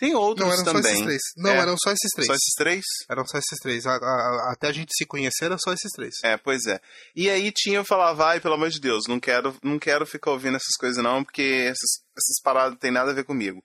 tem 0.02 0.16
outros 0.16 0.44
não, 0.44 0.52
eram 0.52 0.64
também. 0.64 0.82
Só 0.82 0.88
esses 0.88 1.04
três. 1.04 1.20
Não, 1.36 1.50
é. 1.52 1.58
eram 1.58 1.76
só 1.78 1.92
esses 1.92 2.10
três. 2.12 2.26
Só 2.26 2.34
esses 2.34 2.54
três? 2.56 2.84
Eram 3.08 3.24
só 3.24 3.38
esses 3.38 3.58
três. 3.60 3.86
A, 3.86 3.94
a, 3.94 4.52
até 4.52 4.66
a 4.66 4.72
gente 4.72 4.90
se 4.96 5.06
conhecer, 5.06 5.44
era 5.44 5.56
só 5.58 5.72
esses 5.72 5.92
três. 5.92 6.14
É, 6.24 6.36
pois 6.36 6.66
é. 6.66 6.80
E 7.14 7.30
aí 7.30 7.52
tinha 7.52 7.76
eu 7.76 7.84
falava, 7.84 8.14
vai, 8.14 8.40
pelo 8.40 8.54
amor 8.54 8.68
de 8.68 8.80
Deus, 8.80 9.04
não 9.06 9.20
quero, 9.20 9.56
não 9.62 9.78
quero 9.78 10.04
ficar 10.04 10.32
ouvindo 10.32 10.56
essas 10.56 10.76
coisas 10.76 11.00
não, 11.00 11.22
porque 11.22 11.42
essas, 11.42 12.02
essas 12.16 12.42
paradas 12.42 12.72
não 12.72 12.78
tem 12.78 12.90
nada 12.90 13.12
a 13.12 13.14
ver 13.14 13.22
comigo. 13.22 13.62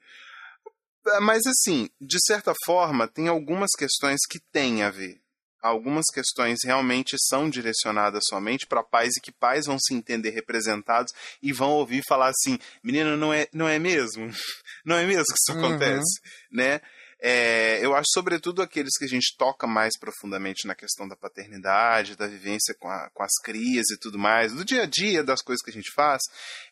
Mas 1.22 1.42
assim, 1.48 1.90
de 2.00 2.18
certa 2.24 2.54
forma, 2.66 3.08
tem 3.08 3.28
algumas 3.28 3.72
questões 3.76 4.20
que 4.30 4.40
têm 4.52 4.84
a 4.84 4.92
ver 4.92 5.20
algumas 5.68 6.06
questões 6.14 6.60
realmente 6.64 7.16
são 7.28 7.50
direcionadas 7.50 8.24
somente 8.30 8.66
para 8.66 8.84
pais 8.84 9.14
e 9.18 9.22
que 9.22 9.32
pais 9.32 9.66
vão 9.66 9.78
se 9.80 9.94
entender 9.94 10.32
representados 10.32 11.12
e 11.42 11.54
vão 11.54 11.72
ouvir 11.72 12.02
falar 12.08 12.30
assim, 12.30 12.58
menino, 12.84 13.16
não 13.16 13.34
é, 13.34 13.48
não 13.54 13.68
é 13.68 13.80
mesmo? 13.80 14.28
Não 14.86 14.96
é 14.96 15.06
mesmo 15.06 15.26
que 15.26 15.34
isso 15.34 15.60
uhum. 15.60 15.66
acontece, 15.66 16.22
né? 16.50 16.80
É, 17.20 17.84
eu 17.84 17.96
acho, 17.96 18.08
sobretudo, 18.14 18.62
aqueles 18.62 18.96
que 18.98 19.06
a 19.06 19.08
gente 19.08 19.36
toca 19.38 19.66
mais 19.66 19.98
profundamente 20.00 20.68
na 20.68 20.76
questão 20.76 21.08
da 21.08 21.16
paternidade, 21.16 22.16
da 22.16 22.28
vivência 22.28 22.76
com, 22.80 22.88
a, 22.88 23.10
com 23.12 23.24
as 23.24 23.34
crias 23.44 23.90
e 23.90 23.98
tudo 24.00 24.20
mais, 24.20 24.54
do 24.54 24.64
dia 24.64 24.84
a 24.84 24.86
dia, 24.86 25.24
das 25.24 25.42
coisas 25.42 25.64
que 25.64 25.72
a 25.72 25.74
gente 25.74 25.92
faz, 25.94 26.22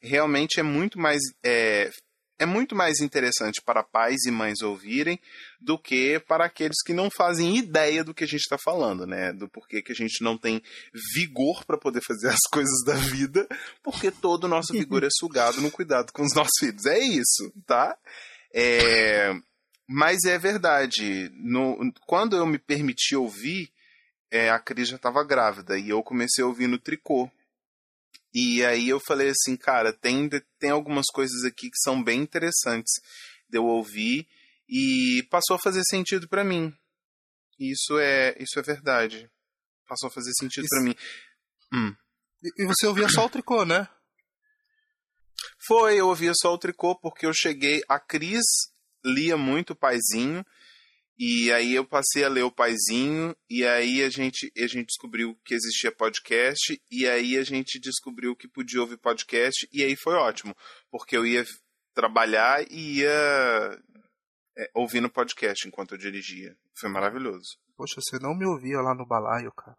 realmente 0.02 0.60
é 0.60 0.64
muito 0.64 1.00
mais 1.00 1.20
é, 1.44 1.90
é 2.38 2.46
muito 2.46 2.76
mais 2.76 3.00
interessante 3.00 3.62
para 3.62 3.84
pais 3.84 4.26
e 4.26 4.32
mães 4.32 4.62
ouvirem 4.62 5.20
do 5.60 5.78
que 5.78 6.20
para 6.28 6.46
aqueles 6.46 6.82
que 6.86 6.94
não 6.94 7.10
fazem 7.10 7.58
ideia 7.58 8.04
do 8.04 8.14
que 8.14 8.24
a 8.24 8.28
gente 8.28 8.42
está 8.42 8.58
falando, 8.58 9.06
né? 9.06 9.32
Do 9.32 9.48
porquê 9.48 9.82
que 9.82 9.92
a 9.92 9.96
gente 9.96 10.24
não 10.24 10.38
tem 10.38 10.62
vigor 11.16 11.64
para 11.66 11.78
poder 11.78 12.02
fazer 12.06 12.28
as 12.30 12.42
coisas 12.52 12.84
da 12.86 12.96
vida, 12.96 13.48
porque 13.82 14.12
todo 14.12 14.46
o 14.46 14.50
nosso 14.50 14.74
vigor 14.74 15.04
é 15.04 15.10
sugado 15.12 15.62
no 15.62 15.72
cuidado 15.72 16.12
com 16.12 16.24
os 16.24 16.34
nossos 16.34 16.54
filhos. 16.60 16.86
É 16.86 17.00
isso, 17.00 17.52
tá? 17.66 17.98
É... 18.54 19.34
Mas 19.88 20.24
é 20.26 20.38
verdade. 20.38 21.32
No... 21.36 21.94
Quando 22.06 22.36
eu 22.36 22.46
me 22.46 22.58
permiti 22.58 23.16
ouvir, 23.16 23.72
é, 24.30 24.50
a 24.50 24.60
Cris 24.60 24.90
já 24.90 24.98
estava 24.98 25.24
grávida 25.24 25.78
e 25.78 25.90
eu 25.90 26.04
comecei 26.04 26.44
a 26.44 26.48
ouvir 26.48 26.68
no 26.68 26.78
tricô. 26.78 27.30
E 28.38 28.66
aí 28.66 28.90
eu 28.90 29.00
falei 29.00 29.30
assim, 29.30 29.56
cara, 29.56 29.94
tem, 29.94 30.30
tem 30.60 30.70
algumas 30.70 31.06
coisas 31.06 31.46
aqui 31.46 31.70
que 31.70 31.78
são 31.82 32.04
bem 32.04 32.20
interessantes 32.20 32.92
de 33.50 33.58
eu 33.58 33.64
ouvir 33.64 34.28
e 34.68 35.26
passou 35.32 35.56
a 35.56 35.60
fazer 35.60 35.82
sentido 35.90 36.28
para 36.28 36.44
mim. 36.44 36.76
Isso 37.58 37.98
é, 37.98 38.36
isso 38.38 38.60
é 38.60 38.62
verdade. 38.62 39.32
Passou 39.88 40.10
a 40.10 40.12
fazer 40.12 40.34
sentido 40.38 40.66
para 40.70 40.82
mim. 40.82 40.94
Hum. 41.74 41.96
E 42.58 42.66
você 42.66 42.86
ouvia 42.86 43.08
só 43.08 43.26
o 43.26 43.30
tricô, 43.30 43.64
né? 43.64 43.88
Foi, 45.66 45.98
eu 45.98 46.10
ouvia 46.10 46.34
só 46.36 46.54
o 46.54 46.58
tricô 46.58 46.94
porque 47.00 47.26
eu 47.26 47.34
cheguei. 47.34 47.84
A 47.88 48.02
Cris 48.02 48.44
lia 49.02 49.38
muito 49.38 49.72
o 49.72 49.76
paizinho 49.78 50.46
e 51.18 51.52
aí 51.52 51.74
eu 51.76 51.86
passei 51.86 52.24
a 52.24 52.30
ler 52.30 52.44
o 52.44 52.52
Paizinho, 52.52 53.36
e 53.50 53.66
aí 53.66 54.04
a 54.04 54.10
gente, 54.10 54.52
a 54.58 54.68
gente 54.68 54.88
descobriu 54.88 55.36
que 55.46 55.54
existia 55.54 55.92
podcast, 55.92 56.82
e 56.92 57.08
aí 57.08 57.38
a 57.38 57.44
gente 57.44 57.80
descobriu 57.80 58.36
que 58.36 58.48
podia 58.48 58.82
ouvir 58.82 58.98
podcast, 58.98 59.68
e 59.72 59.84
aí 59.84 59.96
foi 59.96 60.16
ótimo, 60.16 60.56
porque 60.92 61.16
eu 61.16 61.26
ia 61.26 61.46
trabalhar 61.94 62.66
e 62.70 63.00
ia 63.00 63.80
é, 64.58 64.70
ouvindo 64.74 65.10
podcast 65.10 65.68
enquanto 65.68 65.94
eu 65.94 65.98
dirigia. 65.98 66.56
Foi 66.78 66.90
maravilhoso. 66.90 67.58
Poxa, 67.78 68.02
você 68.02 68.20
não 68.20 68.36
me 68.36 68.46
ouvia 68.46 68.82
lá 68.82 68.94
no 68.94 69.06
balaio, 69.06 69.52
cara. 69.54 69.78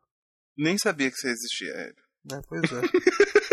Nem 0.57 0.79
sabia 0.79 1.11
que 1.11 1.17
você 1.17 1.29
existia, 1.29 1.73
Hélio. 1.73 2.07
É, 2.33 2.41
pois 2.49 2.73
é. 2.73 2.81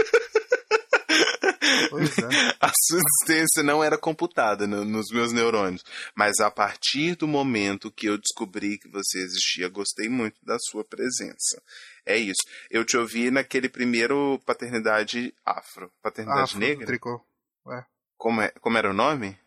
É. 2.00 2.04
A 2.60 2.72
sua 2.86 3.00
existência 3.00 3.64
não 3.64 3.84
era 3.84 3.98
computada 3.98 4.66
no, 4.66 4.86
nos 4.86 5.10
meus 5.12 5.32
neurônios. 5.32 5.84
Mas 6.16 6.40
a 6.40 6.50
partir 6.50 7.16
do 7.16 7.28
momento 7.28 7.92
que 7.92 8.08
eu 8.08 8.18
descobri 8.18 8.78
que 8.78 8.90
você 8.90 9.20
existia, 9.20 9.70
gostei 9.70 10.10
muito 10.10 10.44
da 10.44 10.58
sua 10.60 10.84
presença. 10.84 11.62
É 12.06 12.18
isso. 12.18 12.42
Eu 12.70 12.86
te 12.86 12.98
ouvi 12.98 13.32
naquele 13.32 13.70
primeiro 13.70 14.40
Paternidade 14.46 15.34
Afro. 15.46 15.92
Paternidade 16.02 16.42
afro, 16.42 16.60
Negra? 16.60 16.86
Tricô. 16.86 17.26
É. 17.72 17.86
Como, 18.18 18.42
é, 18.42 18.50
como 18.62 18.78
era 18.78 18.90
o 18.90 18.94
nome? 18.94 19.38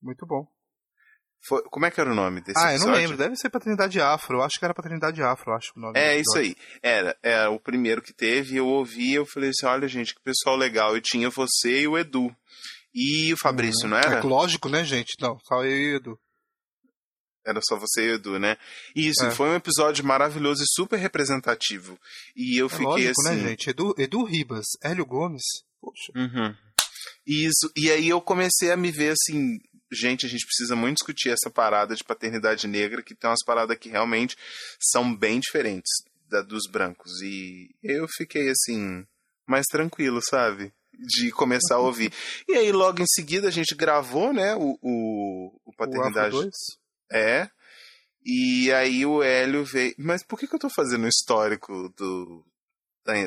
Muito 0.00 0.26
bom. 0.26 0.46
Foi, 1.44 1.62
como 1.64 1.86
é 1.86 1.90
que 1.90 2.00
era 2.00 2.10
o 2.10 2.14
nome 2.14 2.40
desse 2.40 2.58
Ah, 2.58 2.70
episódio? 2.70 2.82
eu 2.82 2.92
não 2.92 2.98
lembro. 2.98 3.16
Deve 3.16 3.36
ser 3.36 3.50
Paternidade 3.50 4.00
Afro. 4.00 4.38
Eu 4.38 4.42
acho 4.42 4.58
que 4.58 4.64
era 4.64 4.72
Paternidade 4.72 5.22
Afro, 5.22 5.52
acho 5.52 5.72
o 5.76 5.80
nome. 5.80 5.98
É, 5.98 6.16
isso 6.18 6.38
aí. 6.38 6.54
Era, 6.82 7.16
era 7.22 7.50
o 7.50 7.58
primeiro 7.58 8.00
que 8.00 8.12
teve. 8.12 8.56
Eu 8.56 8.66
ouvi 8.68 9.14
eu 9.14 9.26
falei 9.26 9.50
assim, 9.50 9.66
olha, 9.66 9.88
gente, 9.88 10.14
que 10.14 10.22
pessoal 10.22 10.56
legal. 10.56 10.96
E 10.96 11.00
tinha 11.00 11.28
você 11.30 11.80
e 11.82 11.88
o 11.88 11.98
Edu. 11.98 12.34
E 12.94 13.32
o 13.32 13.36
Fabrício, 13.36 13.86
hum, 13.86 13.90
não 13.90 13.96
era? 13.96 14.18
É 14.18 14.22
lógico, 14.22 14.68
né, 14.68 14.84
gente? 14.84 15.14
Não, 15.20 15.38
só 15.40 15.64
eu 15.64 15.76
e 15.76 15.92
o 15.94 15.96
Edu. 15.96 16.18
Era 17.44 17.60
só 17.60 17.76
você 17.76 18.06
e 18.06 18.10
o 18.12 18.14
Edu, 18.14 18.38
né? 18.38 18.56
Isso, 18.94 19.24
é. 19.24 19.30
foi 19.32 19.48
um 19.48 19.56
episódio 19.56 20.04
maravilhoso 20.04 20.62
e 20.62 20.66
super 20.76 20.98
representativo. 20.98 21.98
E 22.36 22.60
eu 22.60 22.66
é 22.66 22.68
fiquei 22.68 22.86
lógico, 22.86 23.20
assim. 23.22 23.34
né, 23.34 23.48
gente? 23.48 23.70
Edu, 23.70 23.94
Edu 23.98 24.22
Ribas, 24.22 24.66
Hélio 24.82 25.04
Gomes. 25.04 25.42
Poxa. 25.80 26.12
Uhum. 26.14 26.54
Isso, 27.26 27.70
e 27.76 27.90
aí 27.90 28.08
eu 28.08 28.20
comecei 28.20 28.70
a 28.70 28.76
me 28.76 28.92
ver 28.92 29.12
assim, 29.12 29.58
gente, 29.92 30.26
a 30.26 30.28
gente 30.28 30.46
precisa 30.46 30.74
muito 30.74 30.96
discutir 30.96 31.30
essa 31.30 31.50
parada 31.50 31.94
de 31.94 32.04
paternidade 32.04 32.66
negra, 32.66 33.02
que 33.02 33.14
tem 33.14 33.28
umas 33.28 33.44
paradas 33.44 33.76
que 33.78 33.88
realmente 33.88 34.36
são 34.80 35.14
bem 35.14 35.40
diferentes 35.40 35.90
da 36.28 36.42
dos 36.42 36.62
brancos. 36.70 37.20
E 37.22 37.70
eu 37.82 38.06
fiquei 38.16 38.50
assim, 38.50 39.06
mais 39.46 39.66
tranquilo, 39.66 40.20
sabe? 40.22 40.72
De 40.92 41.30
começar 41.30 41.76
a 41.76 41.80
ouvir. 41.80 42.12
E 42.48 42.54
aí, 42.54 42.72
logo 42.72 43.02
em 43.02 43.06
seguida, 43.06 43.48
a 43.48 43.50
gente 43.50 43.74
gravou, 43.74 44.32
né, 44.32 44.54
o, 44.54 44.78
o, 44.80 45.60
o 45.64 45.72
Paternidade. 45.76 46.36
O 46.36 46.50
é. 47.12 47.48
E 48.24 48.72
aí 48.72 49.04
o 49.04 49.22
Hélio 49.22 49.64
veio. 49.64 49.94
Mas 49.98 50.22
por 50.22 50.38
que, 50.38 50.46
que 50.46 50.54
eu 50.54 50.60
tô 50.60 50.70
fazendo 50.70 51.04
o 51.04 51.08
histórico 51.08 51.92
do, 51.96 52.44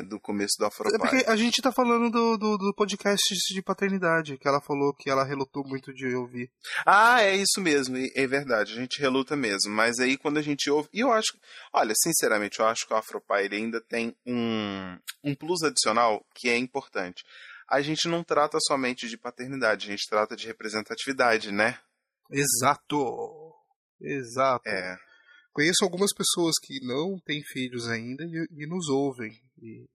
do 0.08 0.18
começo 0.18 0.54
do 0.58 0.66
Afropai. 0.66 0.94
É 0.94 0.98
porque 0.98 1.30
a 1.30 1.36
gente 1.36 1.60
tá 1.60 1.70
falando 1.70 2.10
do, 2.10 2.36
do, 2.36 2.56
do, 2.56 2.74
podcast 2.74 3.22
de 3.52 3.62
paternidade, 3.62 4.38
que 4.38 4.48
ela 4.48 4.60
falou 4.60 4.94
que 4.94 5.10
ela 5.10 5.24
relutou 5.24 5.66
muito 5.66 5.92
de 5.92 6.14
ouvir. 6.14 6.50
Ah, 6.84 7.22
é 7.22 7.36
isso 7.36 7.60
mesmo, 7.60 7.96
é 7.96 8.26
verdade, 8.26 8.72
a 8.72 8.76
gente 8.76 9.00
reluta 9.00 9.36
mesmo. 9.36 9.70
Mas 9.70 9.98
aí 9.98 10.16
quando 10.16 10.38
a 10.38 10.42
gente 10.42 10.70
ouve. 10.70 10.88
E 10.92 11.00
eu 11.00 11.12
acho. 11.12 11.36
Olha, 11.72 11.92
sinceramente, 11.94 12.60
eu 12.60 12.66
acho 12.66 12.86
que 12.86 12.94
o 12.94 12.96
Afropai 12.96 13.44
ele 13.44 13.56
ainda 13.56 13.80
tem 13.80 14.16
um, 14.26 14.98
um 15.22 15.34
plus 15.34 15.62
adicional 15.62 16.24
que 16.34 16.48
é 16.48 16.56
importante. 16.56 17.22
A 17.68 17.80
gente 17.80 18.08
não 18.08 18.22
trata 18.22 18.58
somente 18.60 19.08
de 19.08 19.18
paternidade, 19.18 19.88
a 19.88 19.90
gente 19.90 20.08
trata 20.08 20.36
de 20.36 20.46
representatividade, 20.46 21.50
né? 21.52 21.78
Exato! 22.30 23.52
Exato. 24.00 24.68
É. 24.68 24.96
Conheço 25.56 25.84
algumas 25.84 26.12
pessoas 26.12 26.52
que 26.62 26.84
não 26.84 27.18
têm 27.18 27.42
filhos 27.42 27.88
ainda 27.88 28.22
e, 28.24 28.62
e 28.62 28.66
nos 28.66 28.90
ouvem. 28.90 29.32
E, 29.56 29.86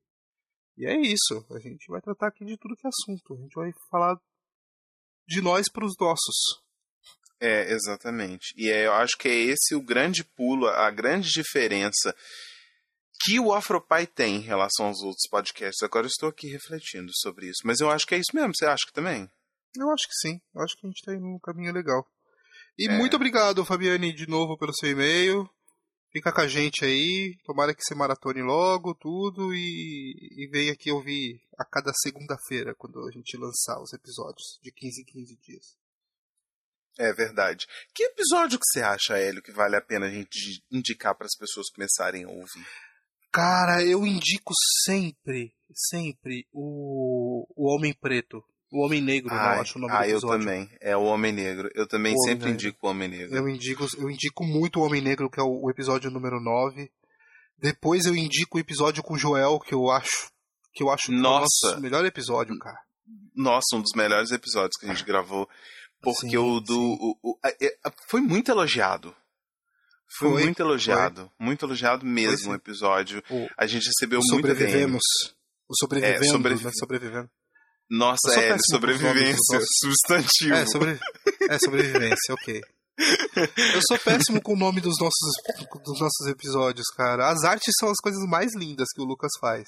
e, 0.75 0.87
é 0.87 0.99
isso. 0.99 1.45
A 1.51 1.59
gente 1.59 1.85
vai 1.87 2.01
tratar 2.01 2.29
aqui 2.29 2.43
de 2.43 2.57
tudo 2.57 2.75
que 2.75 2.87
é 2.87 2.89
assunto. 2.89 3.35
A 3.35 3.41
gente 3.43 3.53
vai 3.53 3.71
falar 3.91 4.19
de 5.27 5.39
nós 5.39 5.71
para 5.71 5.85
os 5.85 5.93
nossos. 5.99 6.35
É, 7.39 7.71
exatamente. 7.73 8.55
E 8.57 8.71
é, 8.71 8.87
eu 8.87 8.93
acho 8.93 9.15
que 9.19 9.27
é 9.27 9.35
esse 9.35 9.75
o 9.75 9.83
grande 9.83 10.23
pulo, 10.23 10.65
a 10.65 10.89
grande 10.89 11.29
diferença 11.29 12.11
que 13.23 13.39
o 13.39 13.53
Afropai 13.53 14.07
tem 14.07 14.37
em 14.37 14.41
relação 14.41 14.87
aos 14.87 15.03
outros 15.03 15.29
podcasts. 15.29 15.83
Agora 15.83 16.07
eu 16.07 16.09
estou 16.09 16.29
aqui 16.29 16.47
refletindo 16.47 17.11
sobre 17.13 17.45
isso. 17.45 17.59
Mas 17.65 17.79
eu 17.79 17.91
acho 17.91 18.07
que 18.07 18.15
é 18.15 18.17
isso 18.17 18.31
mesmo. 18.33 18.51
Você 18.55 18.65
acha 18.65 18.87
que 18.87 18.93
também? 18.93 19.29
Eu 19.77 19.91
acho 19.91 20.07
que 20.07 20.27
sim. 20.27 20.41
Eu 20.55 20.63
acho 20.63 20.75
que 20.75 20.87
a 20.87 20.89
gente 20.89 20.97
está 20.97 21.13
indo 21.13 21.21
num 21.21 21.37
caminho 21.37 21.71
legal. 21.71 22.03
E 22.77 22.87
é. 22.87 22.97
muito 22.97 23.15
obrigado, 23.15 23.65
Fabiane, 23.65 24.13
de 24.13 24.27
novo 24.27 24.57
pelo 24.57 24.73
seu 24.73 24.91
e-mail. 24.91 25.49
Fica 26.11 26.31
com 26.31 26.41
a 26.41 26.47
gente 26.47 26.83
aí. 26.83 27.37
Tomara 27.45 27.73
que 27.73 27.81
você 27.83 27.95
maratone 27.95 28.41
logo 28.41 28.93
tudo 28.93 29.53
e, 29.53 30.13
e 30.37 30.47
venha 30.51 30.73
aqui 30.73 30.91
ouvir 30.91 31.41
a 31.57 31.63
cada 31.63 31.91
segunda-feira, 31.93 32.75
quando 32.75 33.07
a 33.07 33.11
gente 33.11 33.37
lançar 33.37 33.81
os 33.81 33.93
episódios, 33.93 34.59
de 34.61 34.71
15 34.71 35.01
em 35.01 35.05
15 35.05 35.37
dias. 35.37 35.81
É 36.99 37.13
verdade. 37.13 37.65
Que 37.93 38.03
episódio 38.03 38.59
que 38.59 38.65
você 38.65 38.81
acha, 38.81 39.17
Hélio, 39.17 39.41
que 39.41 39.51
vale 39.51 39.77
a 39.77 39.81
pena 39.81 40.07
a 40.07 40.09
gente 40.09 40.61
indicar 40.69 41.15
para 41.15 41.25
as 41.25 41.37
pessoas 41.37 41.69
começarem 41.69 42.25
a 42.25 42.29
ouvir? 42.29 42.67
Cara, 43.31 43.81
eu 43.81 44.05
indico 44.05 44.53
sempre, 44.83 45.55
sempre 45.73 46.45
o, 46.51 47.47
o 47.55 47.73
Homem 47.73 47.93
Preto. 47.93 48.43
O 48.71 48.85
Homem 48.85 49.01
Negro, 49.01 49.33
Ai, 49.33 49.55
não 49.55 49.61
acho 49.61 49.77
o 49.77 49.81
nome 49.81 49.93
ah, 49.93 49.97
do 49.99 50.03
eu 50.05 50.09
episódio. 50.11 50.39
também. 50.45 50.69
É 50.79 50.95
o 50.95 51.03
Homem 51.03 51.33
Negro. 51.33 51.69
Eu 51.75 51.85
também 51.85 52.15
O 52.15 52.23
sempre 52.23 52.49
indico 52.51 52.87
o 52.87 52.89
Homem 52.89 53.09
Negro. 53.09 53.35
Eu 53.35 53.49
indico, 53.49 53.85
eu 53.97 54.09
indico 54.09 54.45
muito 54.45 54.79
o 54.79 54.83
Homem 54.83 55.01
Negro, 55.01 55.29
que 55.29 55.39
é 55.39 55.43
o, 55.43 55.65
o 55.65 55.69
episódio 55.69 56.09
número 56.09 56.39
9. 56.39 56.89
Depois 57.59 58.05
eu 58.05 58.15
indico 58.15 58.57
o 58.57 58.59
episódio 58.61 59.03
com 59.03 59.13
o 59.13 59.17
Joel, 59.17 59.59
que 59.59 59.73
eu 59.73 59.89
acho 59.91 60.31
que 60.73 60.81
eu 60.81 60.89
acho 60.89 61.07
que 61.07 61.11
é 61.13 61.15
o 61.17 61.19
Nossa. 61.19 61.45
nosso 61.67 61.81
melhor 61.81 62.05
episódio, 62.05 62.57
cara. 62.57 62.79
Nossa, 63.35 63.75
um 63.75 63.81
dos 63.81 63.91
melhores 63.93 64.31
episódios 64.31 64.77
que 64.79 64.85
a 64.85 64.93
gente 64.93 65.03
gravou. 65.05 65.47
Porque 66.01 66.29
Sim, 66.29 66.37
o 66.37 66.59
do. 66.61 66.79
o- 66.79 67.17
o- 67.21 67.39
a- 67.43 67.49
é- 67.61 67.77
a- 67.85 67.91
foi 68.09 68.21
muito 68.21 68.49
elogiado. 68.49 69.13
Foi, 70.17 70.29
Foi, 70.31 70.43
muito 70.43 70.61
elogiado. 70.61 71.29
Muito 71.39 71.65
elogiado 71.65 72.05
mesmo 72.05 72.37
sim. 72.45 72.49
o 72.51 72.55
episódio. 72.55 73.21
O, 73.29 73.47
A 73.57 73.65
gente 73.67 73.85
recebeu 73.85 74.19
o 74.19 74.23
muita 74.31 74.47
DM. 74.49 74.57
sobrevivemos. 74.59 75.03
O 75.69 75.75
sobrevivendo, 75.77 76.15
É, 76.23 76.27
né? 76.65 76.71
Sobrevivendo. 76.79 77.29
Nossa, 77.91 78.29
Eu 78.29 78.35
péssimo 78.35 78.51
nomes 78.53 78.65
sobrevivência. 78.69 79.59
Substantivo. 79.81 80.53
É, 80.55 80.65
sobre... 80.65 80.99
é 81.49 81.59
sobrevivência, 81.59 82.33
ok. 82.33 82.61
Eu 83.75 83.81
sou 83.87 83.99
péssimo 83.99 84.41
com 84.41 84.53
o 84.53 84.57
nome 84.57 84.79
dos 84.79 84.95
nossos, 84.99 85.31
dos 85.83 85.99
nossos 85.99 86.27
episódios, 86.27 86.87
cara. 86.95 87.29
As 87.29 87.43
artes 87.43 87.73
são 87.79 87.89
as 87.89 87.97
coisas 87.97 88.21
mais 88.29 88.55
lindas 88.55 88.87
que 88.95 89.01
o 89.01 89.05
Lucas 89.05 89.31
faz. 89.39 89.67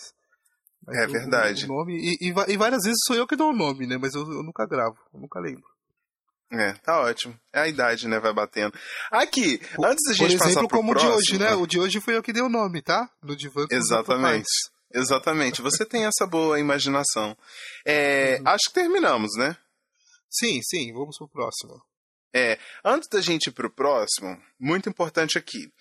Mas 0.86 0.98
É 0.98 1.08
o- 1.08 1.12
verdade. 1.12 1.68
Nome, 1.68 1.98
e, 1.98 2.18
e 2.30 2.34
e 2.54 2.58
várias 2.58 2.84
vezes 2.84 2.98
sou 3.06 3.16
eu 3.16 3.26
que 3.28 3.36
dou 3.36 3.50
o 3.52 3.56
nome, 3.56 3.88
né? 3.88 3.98
Mas 3.98 4.14
eu, 4.14 4.22
eu 4.22 4.44
nunca 4.44 4.66
gravo, 4.66 4.98
eu 5.14 5.20
nunca 5.20 5.40
lembro. 5.40 5.64
É, 6.52 6.74
tá 6.74 7.00
ótimo. 7.02 7.36
É 7.52 7.62
a 7.62 7.68
idade, 7.68 8.08
né? 8.08 8.20
Vai 8.20 8.32
batendo. 8.34 8.78
Aqui, 9.12 9.60
antes 9.84 10.04
da 10.08 10.14
gente 10.14 10.38
passar 10.38 10.50
exemplo, 10.52 10.68
pro 10.68 10.78
como 10.78 10.92
o 10.92 10.96
de 10.96 11.02
próximo, 11.02 11.18
hoje, 11.18 11.40
né? 11.40 11.56
O 11.56 11.66
de 11.66 11.80
hoje 11.80 12.00
foi 12.00 12.16
eu 12.16 12.22
que 12.22 12.32
dei 12.34 12.44
o 12.44 12.50
nome, 12.50 12.82
tá? 12.82 13.10
No 13.24 13.36
divã 13.36 13.66
Exatamente. 13.72 14.46
Exatamente. 14.94 15.62
Você 15.62 15.86
tem 15.86 16.06
essa 16.06 16.26
boa 16.28 16.60
imaginação. 16.60 17.36
É, 17.86 18.38
Uhum. 18.40 18.48
Acho 18.48 18.66
que 18.68 18.74
terminamos, 18.74 19.32
né? 19.38 19.58
Sim, 20.30 20.60
sim, 20.64 20.94
vamos 20.94 21.18
pro 21.18 21.28
próximo. 21.28 21.82
É, 22.36 22.58
antes 22.84 23.08
da 23.10 23.22
gente 23.22 23.48
ir 23.48 23.52
pro 23.52 23.70
próximo, 23.70 24.36
muito 24.60 24.90
importante 24.90 25.38
aqui. 25.38 25.72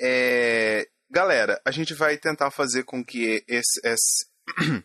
É, 0.00 0.88
galera, 1.08 1.60
a 1.64 1.70
gente 1.70 1.94
vai 1.94 2.16
tentar 2.18 2.50
fazer 2.50 2.84
com 2.84 3.04
que 3.04 3.44
esse, 3.46 3.80
esse- 3.84 4.26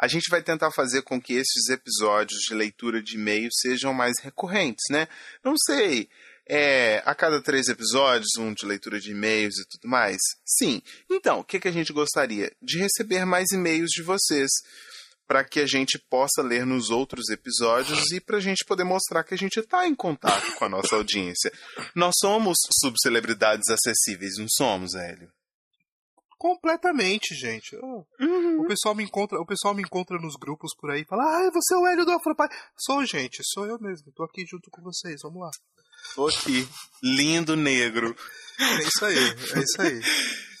a 0.00 0.06
gente 0.08 0.30
vai 0.30 0.42
tentar 0.42 0.70
fazer 0.70 1.02
com 1.02 1.20
que 1.20 1.34
esses 1.34 1.68
episódios 1.68 2.40
de 2.48 2.54
leitura 2.54 3.02
de 3.02 3.16
e-mail 3.16 3.48
sejam 3.52 3.92
mais 3.92 4.14
recorrentes, 4.22 4.84
né? 4.90 5.08
Não 5.44 5.54
sei, 5.66 6.08
é, 6.48 7.02
a 7.04 7.14
cada 7.14 7.40
três 7.42 7.68
episódios, 7.68 8.28
um 8.38 8.52
de 8.54 8.64
leitura 8.66 8.98
de 8.98 9.10
e-mails 9.10 9.58
e 9.58 9.68
tudo 9.68 9.88
mais? 9.88 10.16
Sim. 10.44 10.80
Então, 11.10 11.40
o 11.40 11.44
que, 11.44 11.60
que 11.60 11.68
a 11.68 11.72
gente 11.72 11.92
gostaria? 11.92 12.50
De 12.62 12.78
receber 12.78 13.24
mais 13.24 13.50
e-mails 13.52 13.90
de 13.90 14.02
vocês 14.02 14.50
para 15.26 15.44
que 15.44 15.60
a 15.60 15.66
gente 15.66 15.98
possa 16.08 16.40
ler 16.40 16.64
nos 16.64 16.88
outros 16.88 17.28
episódios 17.28 18.10
e 18.12 18.20
para 18.20 18.38
a 18.38 18.40
gente 18.40 18.64
poder 18.64 18.84
mostrar 18.84 19.22
que 19.24 19.34
a 19.34 19.36
gente 19.36 19.60
está 19.60 19.86
em 19.86 19.94
contato 19.94 20.54
com 20.54 20.64
a 20.64 20.68
nossa 20.70 20.96
audiência. 20.96 21.52
Nós 21.94 22.14
somos 22.18 22.56
subcelebridades 22.82 23.68
acessíveis, 23.68 24.38
não 24.38 24.46
somos, 24.48 24.94
Hélio? 24.94 25.30
Completamente, 26.38 27.34
gente. 27.34 27.76
Oh, 27.82 28.06
O 28.62 28.66
pessoal 28.68 28.94
me 28.94 29.02
encontra, 29.02 29.38
o 29.40 29.44
pessoal 29.44 29.74
me 29.74 29.82
encontra 29.82 30.16
nos 30.18 30.36
grupos 30.36 30.70
por 30.78 30.90
aí 30.90 31.02
e 31.02 31.04
fala: 31.04 31.24
"Ah, 31.24 31.50
você 31.52 31.74
é 31.74 31.76
o 31.76 31.86
Hélio 31.86 32.04
do 32.06 32.12
Afropai". 32.12 32.48
Sou, 32.78 33.04
gente, 33.04 33.42
sou 33.42 33.66
eu 33.66 33.76
mesmo. 33.80 34.12
Tô 34.12 34.22
aqui 34.22 34.46
junto 34.46 34.70
com 34.70 34.80
vocês. 34.80 35.20
Vamos 35.24 35.40
lá. 35.42 35.50
Tô 36.14 36.28
aqui, 36.28 36.68
lindo 37.02 37.56
negro. 37.56 38.14
É 38.58 38.82
isso 38.82 39.04
aí, 39.04 39.16
é 39.16 39.60
isso 39.60 39.80
aí. 39.80 40.02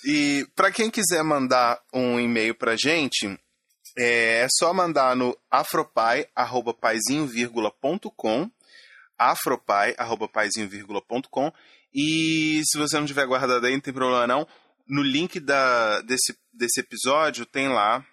E 0.04 0.46
para 0.54 0.70
quem 0.70 0.88
quiser 0.90 1.24
mandar 1.24 1.80
um 1.92 2.20
e-mail 2.20 2.54
pra 2.54 2.76
gente, 2.76 3.36
é 3.96 4.46
só 4.58 4.72
mandar 4.72 5.16
no 5.16 5.36
afropai@paizinho.com, 5.50 8.50
afropai@paizinho.com 9.18 11.52
e 11.94 12.62
se 12.64 12.78
você 12.78 12.98
não 12.98 13.06
tiver 13.06 13.26
guardado 13.26 13.66
aí, 13.66 13.72
não 13.72 13.80
tem 13.80 13.92
problema 13.92 14.26
não. 14.26 14.46
No 14.86 15.02
link 15.02 15.40
da, 15.40 16.00
desse, 16.02 16.38
desse 16.52 16.80
episódio 16.80 17.44
tem 17.44 17.68
lá 17.68 18.04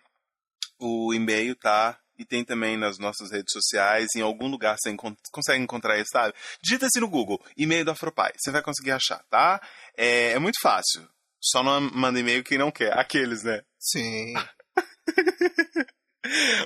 o 0.80 1.14
e-mail, 1.14 1.56
tá? 1.56 1.98
E 2.18 2.24
tem 2.26 2.44
também 2.46 2.78
nas 2.78 2.98
nossas 2.98 3.30
redes 3.32 3.52
sociais, 3.52 4.08
em 4.16 4.22
algum 4.22 4.48
lugar 4.48 4.78
você 4.80 4.90
encon- 4.90 5.16
consegue 5.32 5.62
encontrar 5.62 5.98
isso, 5.98 6.10
sabe? 6.12 6.34
Digita 6.64 6.86
assim 6.86 7.00
no 7.02 7.10
Google, 7.10 7.44
e-mail 7.58 7.84
do 7.84 7.92
Afropai, 7.92 8.32
você 8.38 8.52
vai 8.52 8.62
conseguir 8.62 8.92
achar, 8.92 9.22
tá? 9.30 9.62
É, 9.98 10.32
é 10.32 10.40
muito 10.40 10.60
fácil. 10.62 11.08
Só 11.42 11.62
não 11.62 11.80
manda 11.92 12.20
e-mail 12.20 12.44
quem 12.44 12.58
não 12.58 12.72
quer. 12.72 12.98
Aqueles, 12.98 13.44
né? 13.44 13.62
Sim. 13.80 14.34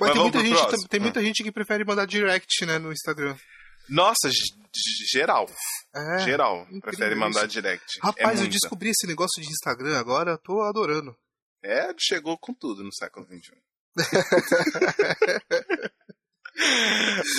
Mas 0.00 0.12
tem 0.12 0.22
muita, 0.22 0.40
gente, 0.40 0.56
próximo. 0.58 0.88
tem 0.88 1.00
muita 1.00 1.22
gente 1.22 1.42
que 1.42 1.52
prefere 1.52 1.84
mandar 1.84 2.06
direct, 2.06 2.64
né, 2.64 2.78
no 2.78 2.92
Instagram. 2.92 3.36
Nossa, 3.88 4.30
geral. 5.12 5.50
É. 5.94 6.18
geral. 6.20 6.66
Prefere 6.80 7.14
mandar 7.14 7.40
isso. 7.40 7.48
direct. 7.48 7.98
é 7.98 8.06
Rapaz, 8.06 8.38
eu 8.38 8.44
muita. 8.46 8.52
descobri 8.52 8.90
esse 8.90 9.06
negócio 9.06 9.42
de 9.42 9.48
Instagram 9.48 9.98
agora, 9.98 10.30
eu 10.32 10.38
tô 10.38 10.62
adorando. 10.62 11.14
É, 11.62 11.92
chegou 11.98 12.38
com 12.38 12.54
tudo 12.54 12.82
no 12.82 12.94
século 12.94 13.26
XXI. 13.26 13.52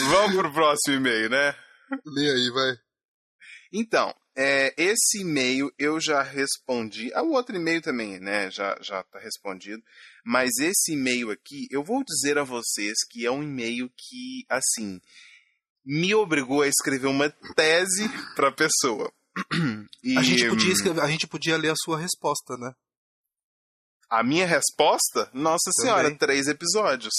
Vamos 0.09 0.35
pro 0.37 0.53
próximo 0.53 0.95
e-mail, 0.97 1.29
né? 1.29 1.55
Lê 2.05 2.31
aí, 2.31 2.49
vai. 2.51 2.75
Então, 3.73 4.13
é, 4.35 4.73
esse 4.77 5.21
e-mail 5.21 5.71
eu 5.77 5.99
já 5.99 6.21
respondi. 6.21 7.11
Ah, 7.13 7.23
o 7.23 7.31
outro 7.31 7.55
e-mail 7.55 7.81
também, 7.81 8.19
né? 8.19 8.49
Já, 8.51 8.77
já 8.81 9.03
tá 9.03 9.19
respondido. 9.19 9.81
Mas 10.25 10.51
esse 10.59 10.93
e-mail 10.93 11.31
aqui, 11.31 11.67
eu 11.69 11.83
vou 11.83 12.03
dizer 12.03 12.37
a 12.37 12.43
vocês 12.43 12.95
que 13.09 13.25
é 13.25 13.31
um 13.31 13.43
e-mail 13.43 13.89
que, 13.97 14.45
assim, 14.49 14.99
me 15.85 16.13
obrigou 16.15 16.61
a 16.61 16.67
escrever 16.67 17.07
uma 17.07 17.29
tese 17.55 18.09
pra 18.35 18.51
pessoa. 18.51 19.11
E, 20.03 20.17
A 20.17 20.23
gente, 20.23 20.47
podia 20.49 20.69
hum, 20.69 20.73
escrever- 20.73 21.01
a 21.03 21.07
gente 21.07 21.27
podia 21.27 21.57
ler 21.57 21.69
a 21.71 21.75
sua 21.75 21.99
resposta, 21.99 22.57
né? 22.57 22.73
A 24.11 24.23
minha 24.23 24.45
resposta? 24.45 25.29
Nossa 25.33 25.71
Também. 25.77 25.93
senhora, 25.95 26.15
três 26.17 26.47
episódios. 26.47 27.13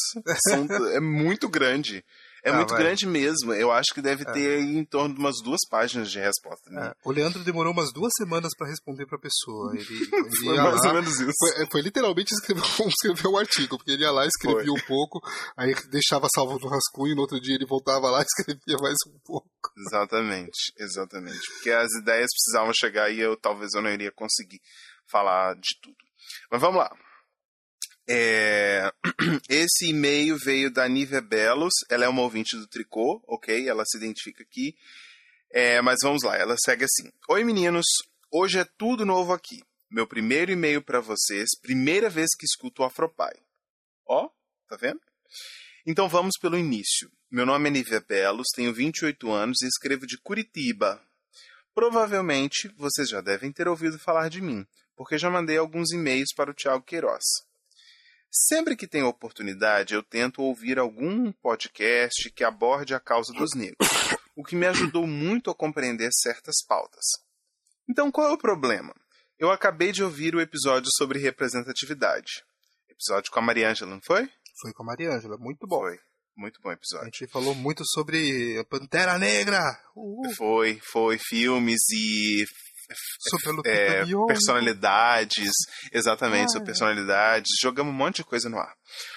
São- 0.49 0.67
é 0.95 1.01
muito 1.01 1.49
grande. 1.49 2.05
É 2.45 2.51
Ah, 2.51 2.57
muito 2.57 2.71
vai. 2.75 2.83
grande 2.83 3.07
mesmo. 3.07 3.55
Eu 3.55 3.71
acho 3.71 3.95
que 3.95 4.03
deve 4.03 4.25
É. 4.29 4.33
ter 4.33 4.59
em 4.59 4.85
torno 4.85 5.15
de 5.15 5.21
umas 5.21 5.37
duas 5.45 5.61
páginas 5.71 6.11
de 6.11 6.19
resposta. 6.19 6.69
Né? 6.71 6.89
É, 6.89 6.95
o 7.05 7.13
Leandro 7.13 7.43
demorou 7.45 7.73
umas 7.73 7.93
duas 7.93 8.11
semanas 8.19 8.51
pra 8.59 8.67
responder 8.67 9.07
pra 9.07 9.17
pessoa. 9.17 9.73
Ele, 9.75 9.87
ele 9.91 10.07
Foi 10.45 10.57
mais 10.57 10.81
lá, 10.83 10.89
ou 10.89 10.95
menos 10.95 11.21
isso. 11.21 11.31
Foi, 11.39 11.67
foi 11.71 11.81
literalmente 11.83 12.35
escrever, 12.35 12.63
escrever 12.89 13.29
um 13.29 13.39
artigo, 13.39 13.79
porque 13.79 13.93
ele 13.93 14.03
ia 14.03 14.11
lá, 14.11 14.27
escrevia 14.27 14.73
um 14.73 14.81
pouco, 14.89 15.21
aí 15.57 15.73
deixava 15.89 16.27
salvo 16.35 16.59
no 16.59 16.69
rascunho, 16.69 17.15
no 17.15 17.21
outro 17.23 17.41
dia 17.41 17.55
ele 17.55 17.65
voltava 17.65 18.11
lá 18.11 18.21
e 18.23 18.25
escrevia 18.27 18.77
mais 18.83 18.97
um 19.07 19.19
pouco. 19.25 19.49
Exatamente, 19.87 20.73
exatamente. 20.79 21.41
Porque 21.55 21.71
as 21.71 21.93
ideias 21.93 22.29
precisavam 22.35 22.73
chegar 22.75 23.09
e 23.09 23.21
eu 23.21 23.37
talvez 23.37 23.73
eu 23.73 23.81
não 23.83 23.91
iria 23.91 24.11
conseguir 24.11 24.61
falar 25.09 25.55
de 25.55 25.69
tudo. 25.81 25.97
Mas 26.51 26.61
vamos 26.61 26.79
lá. 26.79 26.91
É, 28.09 28.93
Esse 29.49 29.89
e-mail 29.91 30.37
veio 30.37 30.71
da 30.71 30.89
Nívia 30.89 31.21
Belos, 31.21 31.73
ela 31.89 32.05
é 32.05 32.09
uma 32.09 32.23
ouvinte 32.23 32.57
do 32.57 32.67
Tricô, 32.67 33.23
ok? 33.27 33.69
Ela 33.69 33.85
se 33.87 33.97
identifica 33.97 34.43
aqui. 34.43 34.75
É, 35.51 35.81
mas 35.83 35.99
vamos 36.03 36.23
lá, 36.23 36.37
ela 36.37 36.57
segue 36.65 36.85
assim. 36.85 37.11
Oi 37.29 37.45
meninos, 37.45 37.87
hoje 38.31 38.59
é 38.59 38.65
tudo 38.77 39.05
novo 39.05 39.33
aqui. 39.33 39.61
Meu 39.91 40.07
primeiro 40.07 40.51
e-mail 40.51 40.83
para 40.83 41.01
vocês, 41.01 41.51
primeira 41.61 42.09
vez 42.09 42.31
que 42.39 42.47
escuto 42.47 42.83
o 42.83 42.85
Afropai. 42.85 43.35
Ó, 44.07 44.29
tá 44.67 44.77
vendo? 44.77 45.01
Então 45.87 46.09
vamos 46.09 46.39
pelo 46.41 46.57
início. 46.57 47.11
Meu 47.31 47.45
nome 47.45 47.69
é 47.69 47.73
Nívia 47.73 48.01
Belos, 48.01 48.49
tenho 48.55 48.73
28 48.73 49.31
anos 49.31 49.61
e 49.63 49.67
escrevo 49.67 50.07
de 50.07 50.19
Curitiba. 50.19 51.03
Provavelmente 51.75 52.69
vocês 52.77 53.09
já 53.09 53.21
devem 53.21 53.53
ter 53.53 53.69
ouvido 53.69 53.99
falar 53.99 54.29
de 54.29 54.41
mim, 54.41 54.67
porque 54.97 55.19
já 55.19 55.31
mandei 55.31 55.57
alguns 55.59 55.93
e-mails 55.93 56.33
para 56.35 56.51
o 56.51 56.55
Tiago 56.55 56.85
Queiroz. 56.85 57.25
Sempre 58.31 58.77
que 58.77 58.89
tenho 58.89 59.07
oportunidade, 59.09 59.95
eu 59.95 60.03
tento 60.03 60.43
ouvir 60.43 60.79
algum 60.79 61.31
podcast 61.33 62.31
que 62.31 62.43
aborde 62.43 62.95
a 62.95 63.01
causa 63.01 63.33
dos 63.33 63.55
negros, 63.55 63.89
o 64.35 64.43
que 64.43 64.57
me 64.57 64.67
ajudou 64.67 65.07
muito 65.07 65.51
a 65.51 65.55
compreender 65.55 66.09
certas 66.13 66.65
pautas. 66.67 67.05
Então 67.89 68.11
qual 68.11 68.29
é 68.29 68.33
o 68.33 68.39
problema? 68.39 68.95
Eu 69.39 69.51
acabei 69.51 69.93
de 69.93 70.03
ouvir 70.03 70.35
o 70.35 70.41
episódio 70.41 70.89
sobre 70.97 71.19
representatividade. 71.19 72.43
Episódio 72.89 73.31
com 73.31 73.39
a 73.39 73.43
Mariângela, 73.43 73.91
não 73.91 74.01
foi? 74.01 74.29
Foi 74.61 74.73
com 74.73 74.83
a 74.83 74.87
Mariângela, 74.87 75.37
muito 75.37 75.67
bom. 75.67 75.81
Foi. 75.81 75.99
Muito 76.35 76.61
bom 76.63 76.71
A 76.71 76.73
episódio. 76.73 77.05
gente 77.07 77.27
falou 77.27 77.55
muito 77.55 77.83
sobre 77.85 78.59
a 78.59 78.65
Pantera 78.65 79.19
Negra, 79.19 79.61
uh, 79.95 80.35
Foi, 80.35 80.81
foi. 80.81 81.19
Filmes 81.19 81.81
e 81.91 82.45
a 82.45 82.72
é, 83.65 84.05
personalidades. 84.27 85.53
Exatamente, 85.93 86.47
Ah, 86.47 86.49
sobre 86.49 86.67
personalidades. 86.67 87.51
Jogamos 87.61 87.93
um 87.93 87.97
monte 87.97 88.17
de 88.17 88.25
coisa 88.25 88.49
no 88.49 88.59
ar. 88.59 88.75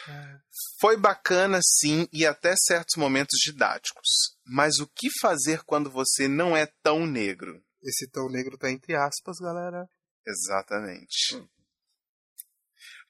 É. 0.08 0.36
Foi 0.80 0.98
bacana, 0.98 1.60
sim, 1.64 2.08
e 2.12 2.26
até 2.26 2.54
certos 2.56 2.96
momentos 2.98 3.40
didáticos. 3.44 4.08
Mas 4.46 4.80
o 4.80 4.88
que 4.88 5.10
fazer 5.20 5.64
quando 5.64 5.90
você 5.90 6.28
não 6.28 6.56
é 6.56 6.66
tão 6.84 7.06
negro? 7.06 7.62
Esse 7.84 8.10
tão 8.10 8.30
negro 8.30 8.58
tá 8.58 8.72
entre 8.72 8.96
aspas, 8.96 9.38
galera. 9.40 9.88
Exatamente. 10.26 11.36
Hum. 11.36 11.48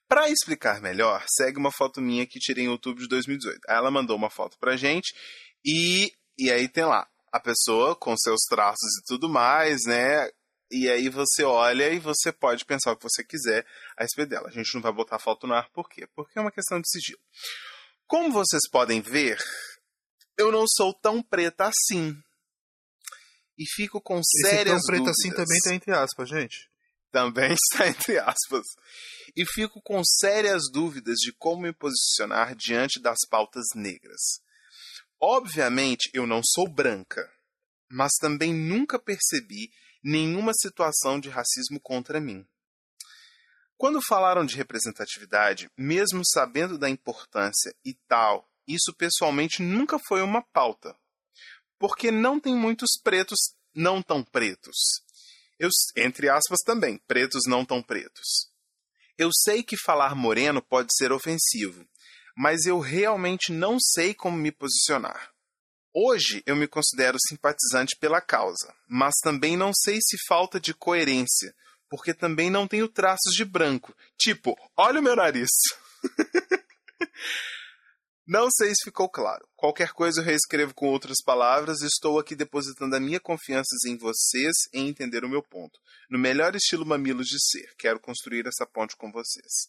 Para 0.08 0.30
explicar 0.30 0.80
melhor, 0.80 1.24
segue 1.28 1.58
uma 1.58 1.72
foto 1.72 2.00
minha 2.00 2.26
que 2.26 2.38
tirei 2.38 2.64
em 2.64 2.68
outubro 2.68 3.02
de 3.02 3.08
2018. 3.08 3.58
Ela 3.68 3.90
mandou 3.90 4.16
uma 4.16 4.30
foto 4.30 4.56
pra 4.58 4.76
gente 4.76 5.12
e, 5.64 6.12
e 6.38 6.50
aí 6.50 6.68
tem 6.68 6.84
lá 6.84 7.08
a 7.32 7.40
pessoa 7.40 7.96
com 7.96 8.16
seus 8.16 8.42
traços 8.48 8.98
e 9.00 9.04
tudo 9.06 9.28
mais, 9.28 9.84
né? 9.84 10.28
E 10.70 10.88
aí 10.88 11.08
você 11.08 11.44
olha 11.44 11.92
e 11.92 11.98
você 11.98 12.32
pode 12.32 12.64
pensar 12.64 12.92
o 12.92 12.96
que 12.96 13.04
você 13.04 13.22
quiser 13.22 13.64
a 13.96 14.02
respeito 14.02 14.30
dela. 14.30 14.48
A 14.48 14.52
gente 14.52 14.74
não 14.74 14.82
vai 14.82 14.92
botar 14.92 15.18
foto 15.18 15.46
no 15.46 15.54
ar, 15.54 15.70
por 15.70 15.88
quê? 15.88 16.08
Porque 16.14 16.38
é 16.38 16.42
uma 16.42 16.50
questão 16.50 16.80
de 16.80 16.90
sigilo. 16.90 17.20
Como 18.06 18.32
vocês 18.32 18.62
podem 18.70 19.00
ver, 19.00 19.38
eu 20.36 20.50
não 20.50 20.64
sou 20.66 20.92
tão 20.92 21.22
preta 21.22 21.68
assim. 21.68 22.16
E 23.58 23.64
fico 23.74 24.00
com 24.00 24.18
Esse 24.18 24.48
sérias 24.48 24.82
tão 24.82 24.86
preta 24.86 25.10
assim 25.10 25.30
também 25.30 25.60
tá 25.60 25.74
entre 25.74 25.92
aspas, 25.92 26.28
gente. 26.28 26.68
Também 27.12 27.54
está 27.72 27.88
entre 27.88 28.18
aspas. 28.18 28.62
E 29.36 29.44
fico 29.46 29.80
com 29.82 30.02
sérias 30.04 30.64
dúvidas 30.72 31.16
de 31.18 31.32
como 31.32 31.62
me 31.62 31.72
posicionar 31.72 32.56
diante 32.56 33.00
das 33.00 33.18
pautas 33.30 33.66
negras. 33.74 34.40
Obviamente, 35.20 36.10
eu 36.12 36.26
não 36.26 36.42
sou 36.44 36.68
branca, 36.68 37.26
mas 37.90 38.12
também 38.20 38.52
nunca 38.52 38.98
percebi 38.98 39.70
nenhuma 40.06 40.52
situação 40.54 41.18
de 41.18 41.28
racismo 41.28 41.80
contra 41.80 42.20
mim. 42.20 42.46
Quando 43.76 44.00
falaram 44.00 44.46
de 44.46 44.54
representatividade, 44.54 45.68
mesmo 45.76 46.22
sabendo 46.24 46.78
da 46.78 46.88
importância 46.88 47.74
e 47.84 47.92
tal, 48.06 48.48
isso 48.68 48.94
pessoalmente 48.96 49.62
nunca 49.62 49.98
foi 50.06 50.22
uma 50.22 50.42
pauta. 50.42 50.96
Porque 51.76 52.12
não 52.12 52.38
tem 52.38 52.54
muitos 52.54 52.90
pretos 53.02 53.36
não 53.74 54.00
tão 54.00 54.22
pretos. 54.22 54.76
Eu, 55.58 55.70
entre 55.96 56.28
aspas 56.28 56.60
também, 56.64 56.98
pretos 57.08 57.42
não 57.48 57.64
tão 57.64 57.82
pretos. 57.82 58.48
Eu 59.18 59.30
sei 59.32 59.64
que 59.64 59.76
falar 59.76 60.14
moreno 60.14 60.62
pode 60.62 60.94
ser 60.96 61.10
ofensivo, 61.10 61.84
mas 62.36 62.64
eu 62.64 62.78
realmente 62.78 63.50
não 63.50 63.76
sei 63.80 64.14
como 64.14 64.36
me 64.36 64.52
posicionar. 64.52 65.34
Hoje 65.98 66.42
eu 66.44 66.54
me 66.54 66.68
considero 66.68 67.16
simpatizante 67.26 67.96
pela 67.98 68.20
causa, 68.20 68.70
mas 68.86 69.14
também 69.22 69.56
não 69.56 69.70
sei 69.74 69.98
se 70.02 70.18
falta 70.28 70.60
de 70.60 70.74
coerência, 70.74 71.54
porque 71.88 72.12
também 72.12 72.50
não 72.50 72.68
tenho 72.68 72.86
traços 72.86 73.32
de 73.34 73.46
branco. 73.46 73.96
Tipo, 74.18 74.54
olha 74.76 75.00
o 75.00 75.02
meu 75.02 75.16
nariz. 75.16 75.48
Não 78.28 78.48
sei 78.50 78.70
se 78.70 78.82
ficou 78.82 79.08
claro. 79.08 79.46
Qualquer 79.54 79.92
coisa 79.92 80.20
eu 80.20 80.24
reescrevo 80.24 80.74
com 80.74 80.88
outras 80.88 81.18
palavras. 81.24 81.80
Estou 81.80 82.18
aqui 82.18 82.34
depositando 82.34 82.96
a 82.96 83.00
minha 83.00 83.20
confiança 83.20 83.76
em 83.86 83.96
vocês 83.96 84.52
em 84.72 84.88
entender 84.88 85.24
o 85.24 85.28
meu 85.28 85.40
ponto. 85.44 85.78
No 86.10 86.18
melhor 86.18 86.56
estilo 86.56 86.84
mamilos 86.84 87.28
de 87.28 87.38
ser. 87.40 87.72
Quero 87.78 88.00
construir 88.00 88.44
essa 88.48 88.66
ponte 88.66 88.96
com 88.96 89.12
vocês. 89.12 89.68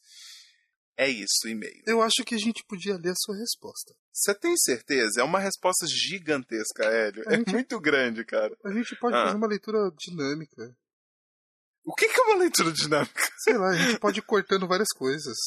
É 0.98 1.08
isso 1.08 1.48
e-mail. 1.48 1.84
Eu 1.86 2.02
acho 2.02 2.24
que 2.26 2.34
a 2.34 2.40
gente 2.40 2.64
podia 2.68 2.98
ler 2.98 3.12
a 3.12 3.16
sua 3.16 3.38
resposta. 3.38 3.94
Você 4.12 4.34
tem 4.34 4.58
certeza? 4.58 5.22
É 5.22 5.24
uma 5.24 5.40
resposta 5.40 5.86
gigantesca, 5.88 6.86
Hélio. 6.86 7.24
É 7.28 7.38
gente... 7.38 7.52
muito 7.52 7.80
grande, 7.80 8.26
cara. 8.26 8.58
A 8.66 8.72
gente 8.72 8.96
pode 9.00 9.16
ah. 9.16 9.26
fazer 9.26 9.38
uma 9.38 9.48
leitura 9.48 9.92
dinâmica. 9.96 10.76
O 11.86 11.94
que 11.94 12.06
é 12.06 12.22
uma 12.24 12.38
leitura 12.38 12.72
dinâmica? 12.72 13.30
Sei 13.38 13.56
lá, 13.58 13.70
a 13.70 13.78
gente 13.78 14.00
pode 14.00 14.20
ir 14.20 14.24
cortando 14.24 14.68
várias 14.68 14.90
coisas. 14.90 15.38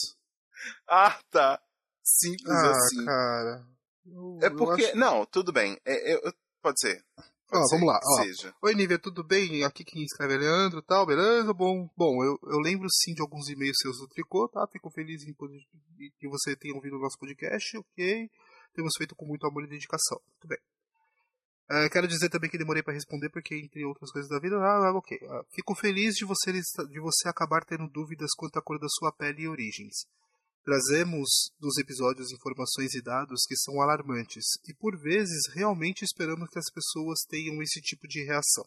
Ah, 0.88 1.18
tá. 1.30 1.60
Simples 2.02 2.48
ah, 2.48 2.70
assim. 2.70 3.04
cara. 3.04 3.66
Eu, 4.06 4.38
é 4.42 4.50
porque. 4.50 4.84
Acho... 4.84 4.96
Não, 4.96 5.26
tudo 5.26 5.52
bem. 5.52 5.78
É, 5.84 6.14
é, 6.14 6.32
pode 6.62 6.80
ser. 6.80 7.04
Ser, 7.50 7.76
vamos 7.76 7.86
lá. 7.86 8.00
Seja. 8.22 8.54
Oi, 8.62 8.74
Nívia, 8.76 8.96
tudo 8.96 9.24
bem? 9.24 9.64
Aqui 9.64 9.82
quem 9.82 10.04
escreve 10.04 10.34
é 10.34 10.38
Leandro 10.38 10.80
tal, 10.80 11.04
beleza? 11.04 11.52
Bom, 11.52 11.90
bom 11.96 12.22
eu, 12.22 12.38
eu 12.44 12.60
lembro 12.60 12.86
sim 12.88 13.12
de 13.12 13.20
alguns 13.20 13.48
e-mails 13.48 13.76
seus 13.82 13.98
do 13.98 14.06
Tricô, 14.06 14.48
tá? 14.48 14.64
Fico 14.70 14.88
feliz 14.88 15.24
em 15.24 15.34
que 16.18 16.28
você 16.28 16.54
tenha 16.54 16.74
ouvido 16.74 16.96
o 16.96 17.00
nosso 17.00 17.18
podcast, 17.18 17.76
ok? 17.76 18.30
Temos 18.72 18.92
feito 18.96 19.16
com 19.16 19.26
muito 19.26 19.44
amor 19.48 19.64
e 19.64 19.68
dedicação. 19.68 20.20
Muito 20.28 20.46
bem. 20.46 20.58
Uh, 21.70 21.90
quero 21.90 22.06
dizer 22.06 22.28
também 22.28 22.48
que 22.48 22.58
demorei 22.58 22.84
para 22.84 22.94
responder 22.94 23.28
porque, 23.30 23.56
entre 23.56 23.84
outras 23.84 24.12
coisas 24.12 24.30
da 24.30 24.38
vida, 24.38 24.56
ah, 24.56 24.88
ah 24.88 24.96
ok. 24.96 25.18
Uh, 25.18 25.44
fico 25.50 25.74
feliz 25.74 26.14
de 26.14 26.24
você, 26.24 26.52
de 26.52 27.00
você 27.00 27.28
acabar 27.28 27.64
tendo 27.64 27.88
dúvidas 27.88 28.30
quanto 28.36 28.58
à 28.58 28.62
cor 28.62 28.78
da 28.78 28.88
sua 28.88 29.10
pele 29.12 29.42
e 29.42 29.48
origens. 29.48 30.06
Trazemos 30.64 31.50
dos 31.58 31.78
episódios 31.78 32.30
informações 32.32 32.94
e 32.94 33.02
dados 33.02 33.44
que 33.48 33.56
são 33.56 33.80
alarmantes 33.80 34.44
e 34.68 34.74
por 34.74 34.98
vezes 35.00 35.48
realmente 35.54 36.04
esperamos 36.04 36.48
que 36.50 36.58
as 36.58 36.70
pessoas 36.70 37.20
tenham 37.28 37.62
esse 37.62 37.80
tipo 37.80 38.06
de 38.06 38.22
reação. 38.24 38.64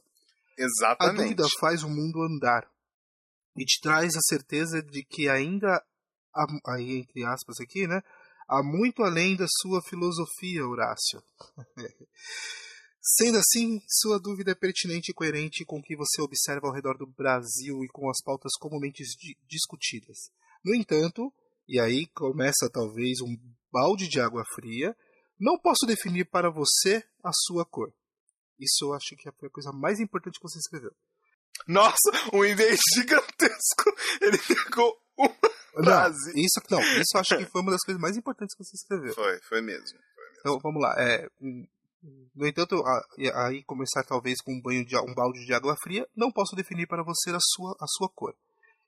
Exatamente. 0.58 1.20
A 1.20 1.24
dúvida 1.24 1.46
faz 1.60 1.84
o 1.84 1.90
mundo 1.90 2.22
andar 2.24 2.68
e 3.56 3.64
te 3.64 3.80
traz 3.80 4.16
a 4.16 4.22
certeza 4.22 4.82
de 4.82 5.04
que 5.04 5.30
ainda 5.30 5.84
há, 6.34 6.74
aí 6.74 6.98
entre 6.98 7.24
aspas 7.24 7.60
aqui, 7.60 7.88
né, 7.88 8.02
há 8.48 8.64
muito 8.64 9.04
além 9.04 9.36
da 9.36 9.46
sua 9.62 9.82
filosofia, 9.84 10.68
Horácio. 10.68 11.22
Sendo 13.06 13.38
assim, 13.38 13.82
sua 13.88 14.18
dúvida 14.18 14.52
é 14.52 14.56
pertinente 14.56 15.12
e 15.12 15.14
coerente 15.14 15.66
com 15.66 15.78
o 15.78 15.84
que 15.84 15.96
você 15.96 16.22
observa 16.22 16.68
ao 16.68 16.74
redor 16.74 16.98
do 16.98 17.06
Brasil 17.06 17.84
e 17.84 17.88
com 17.90 18.10
as 18.10 18.22
pautas 18.24 18.54
comumente 18.58 19.04
discutidas. 19.46 20.32
No 20.64 20.74
entanto, 20.74 21.32
e 21.68 21.80
aí 21.80 22.08
começa 22.08 22.70
talvez 22.72 23.22
um 23.22 23.36
balde 23.72 24.08
de 24.08 24.20
água 24.20 24.44
fria. 24.54 24.96
Não 25.40 25.58
posso 25.58 25.86
definir 25.86 26.26
para 26.26 26.50
você 26.50 27.04
a 27.24 27.32
sua 27.34 27.66
cor. 27.66 27.94
Isso 28.60 28.86
eu 28.86 28.94
acho 28.94 29.16
que 29.16 29.32
foi 29.32 29.48
a 29.48 29.52
coisa 29.52 29.72
mais 29.72 30.00
importante 30.00 30.40
que 30.40 30.44
você 30.44 30.60
escreveu. 30.60 30.92
Nossa, 31.68 32.12
um 32.34 32.44
e-mail 32.44 32.78
gigantesco. 32.94 33.96
Ele 34.22 34.38
pegou 34.38 34.98
uma 35.18 35.36
frase. 35.74 36.34
Não, 36.34 36.42
isso, 36.42 36.62
não, 36.70 36.82
isso 36.82 37.12
eu 37.16 37.20
acho 37.20 37.38
que 37.38 37.46
foi 37.52 37.62
uma 37.62 37.72
das 37.72 37.84
coisas 37.84 38.02
mais 38.02 38.18
importantes 38.18 38.56
que 38.56 38.64
você 38.64 38.76
escreveu. 38.76 39.14
Foi, 39.14 39.40
foi 39.42 39.62
mesmo. 39.62 39.86
Foi 39.88 40.26
mesmo. 40.26 40.40
Então 40.40 40.60
vamos 40.60 40.82
lá. 40.82 40.94
É, 40.98 41.28
no 42.36 42.48
entanto, 42.48 42.84
aí 43.36 43.64
começar 43.64 44.04
talvez 44.04 44.42
com 44.42 44.54
um 44.54 44.62
banho 44.62 44.86
de 44.86 44.96
um 44.98 45.14
balde 45.14 45.46
de 45.46 45.54
água 45.54 45.76
fria, 45.82 46.08
não 46.16 46.32
posso 46.32 46.56
definir 46.56 46.88
para 46.88 47.04
você 47.04 47.32
a 47.32 47.40
sua, 47.40 47.76
a 47.80 47.88
sua 47.88 48.10
cor. 48.10 48.36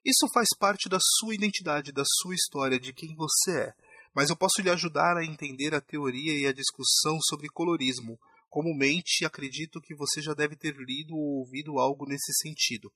Isso 0.06 0.28
faz 0.32 0.46
parte 0.56 0.88
da 0.88 0.98
sua 1.18 1.34
identidade, 1.34 1.90
da 1.90 2.04
sua 2.06 2.32
história, 2.32 2.78
de 2.78 2.92
quem 2.92 3.12
você 3.16 3.58
é. 3.58 3.74
Mas 4.14 4.30
eu 4.30 4.36
posso 4.36 4.62
lhe 4.62 4.70
ajudar 4.70 5.16
a 5.16 5.24
entender 5.24 5.74
a 5.74 5.80
teoria 5.80 6.38
e 6.38 6.46
a 6.46 6.52
discussão 6.52 7.18
sobre 7.20 7.48
colorismo. 7.48 8.16
Comumente, 8.48 9.24
acredito 9.24 9.80
que 9.80 9.96
você 9.96 10.22
já 10.22 10.32
deve 10.32 10.54
ter 10.54 10.76
lido 10.76 11.16
ou 11.16 11.40
ouvido 11.40 11.80
algo 11.80 12.06
nesse 12.06 12.32
sentido. 12.40 12.92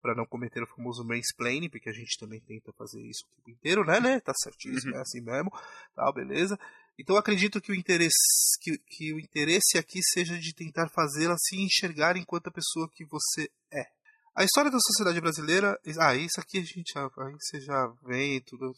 Para 0.00 0.14
não 0.14 0.24
cometer 0.24 0.62
o 0.62 0.66
famoso 0.66 1.04
mansplaining, 1.04 1.68
porque 1.68 1.90
a 1.90 1.92
gente 1.92 2.18
também 2.18 2.40
tenta 2.40 2.72
fazer 2.72 3.02
isso 3.02 3.26
o 3.26 3.36
tempo 3.36 3.50
inteiro, 3.50 3.84
né, 3.84 4.00
né? 4.00 4.20
Tá 4.20 4.32
certíssimo, 4.34 4.92
uhum. 4.92 4.98
é 4.98 5.02
assim 5.02 5.20
mesmo. 5.20 5.50
Tá, 5.94 6.10
beleza. 6.12 6.58
Então 6.98 7.16
acredito 7.16 7.60
que 7.60 7.72
o 7.72 7.74
interesse 7.74 8.58
que, 8.62 8.78
que 8.78 9.12
o 9.12 9.20
interesse 9.20 9.76
aqui 9.76 10.00
seja 10.02 10.38
de 10.38 10.54
tentar 10.54 10.88
fazê-la 10.88 11.36
se 11.36 11.56
enxergar 11.56 12.16
enquanto 12.16 12.48
a 12.48 12.52
pessoa 12.52 12.90
que 12.90 13.04
você 13.04 13.50
é. 13.70 13.84
A 14.36 14.42
história 14.42 14.70
da 14.70 14.78
sociedade 14.80 15.20
brasileira. 15.20 15.78
Ah, 16.00 16.14
isso 16.16 16.40
aqui 16.40 16.58
a 16.58 16.62
gente 16.62 16.92
já. 16.92 17.02
Aí 17.02 17.34
você 17.40 17.60
já 17.60 17.86
vem 18.04 18.40
tudo. 18.40 18.72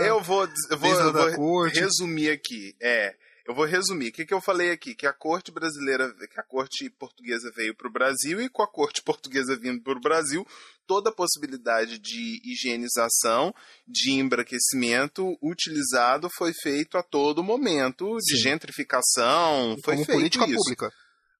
eu 0.00 0.20
vou, 0.20 0.48
eu 0.70 0.78
vou, 0.78 0.92
eu 0.92 1.36
vou 1.36 1.62
resumir 1.68 2.30
aqui. 2.30 2.74
É. 2.80 3.14
Eu 3.46 3.54
vou 3.54 3.64
resumir. 3.64 4.08
O 4.08 4.12
que, 4.12 4.26
que 4.26 4.34
eu 4.34 4.40
falei 4.40 4.72
aqui? 4.72 4.92
Que 4.92 5.06
a 5.06 5.12
corte 5.12 5.52
brasileira, 5.52 6.12
que 6.12 6.40
a 6.40 6.42
corte 6.42 6.90
portuguesa 6.90 7.52
veio 7.54 7.76
para 7.76 7.86
o 7.86 7.92
Brasil 7.92 8.40
e 8.40 8.48
com 8.48 8.60
a 8.60 8.66
corte 8.66 9.00
portuguesa 9.00 9.56
vindo 9.56 9.80
para 9.80 9.96
o 9.96 10.00
Brasil, 10.00 10.44
toda 10.84 11.10
a 11.10 11.14
possibilidade 11.14 12.00
de 12.00 12.40
higienização, 12.44 13.54
de 13.86 14.10
embranquecimento 14.10 15.38
utilizado 15.40 16.28
foi 16.36 16.52
feito 16.60 16.98
a 16.98 17.04
todo 17.04 17.44
momento, 17.44 18.16
de 18.16 18.36
Sim. 18.36 18.42
gentrificação, 18.42 19.76
foi 19.84 19.94
Como 19.94 20.06
feito 20.06 20.18
política 20.18 20.44
isso. 20.46 20.56
pública 20.56 20.90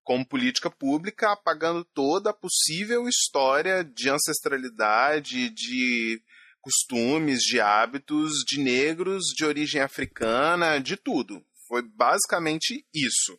como 0.06 0.24
política 0.24 0.70
pública, 0.70 1.32
apagando 1.32 1.84
toda 1.84 2.30
a 2.30 2.32
possível 2.32 3.08
história 3.08 3.82
de 3.82 4.08
ancestralidade, 4.08 5.50
de 5.50 6.22
costumes, 6.60 7.40
de 7.40 7.60
hábitos 7.60 8.44
de 8.46 8.60
negros 8.60 9.24
de 9.36 9.44
origem 9.44 9.82
africana, 9.82 10.78
de 10.78 10.96
tudo. 10.96 11.44
Foi 11.66 11.82
basicamente 11.82 12.86
isso. 12.94 13.36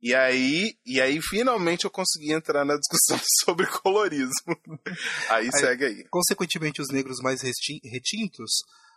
E 0.00 0.14
aí, 0.14 0.74
e 0.86 0.98
aí 0.98 1.20
finalmente 1.20 1.84
eu 1.84 1.90
consegui 1.90 2.32
entrar 2.32 2.64
na 2.64 2.74
discussão 2.76 3.20
sobre 3.44 3.66
colorismo. 3.66 4.58
Aí, 5.28 5.44
aí 5.44 5.52
segue 5.52 5.84
aí. 5.84 6.04
Consequentemente, 6.08 6.80
os 6.80 6.88
negros 6.88 7.18
mais 7.20 7.42
retintos 7.42 8.50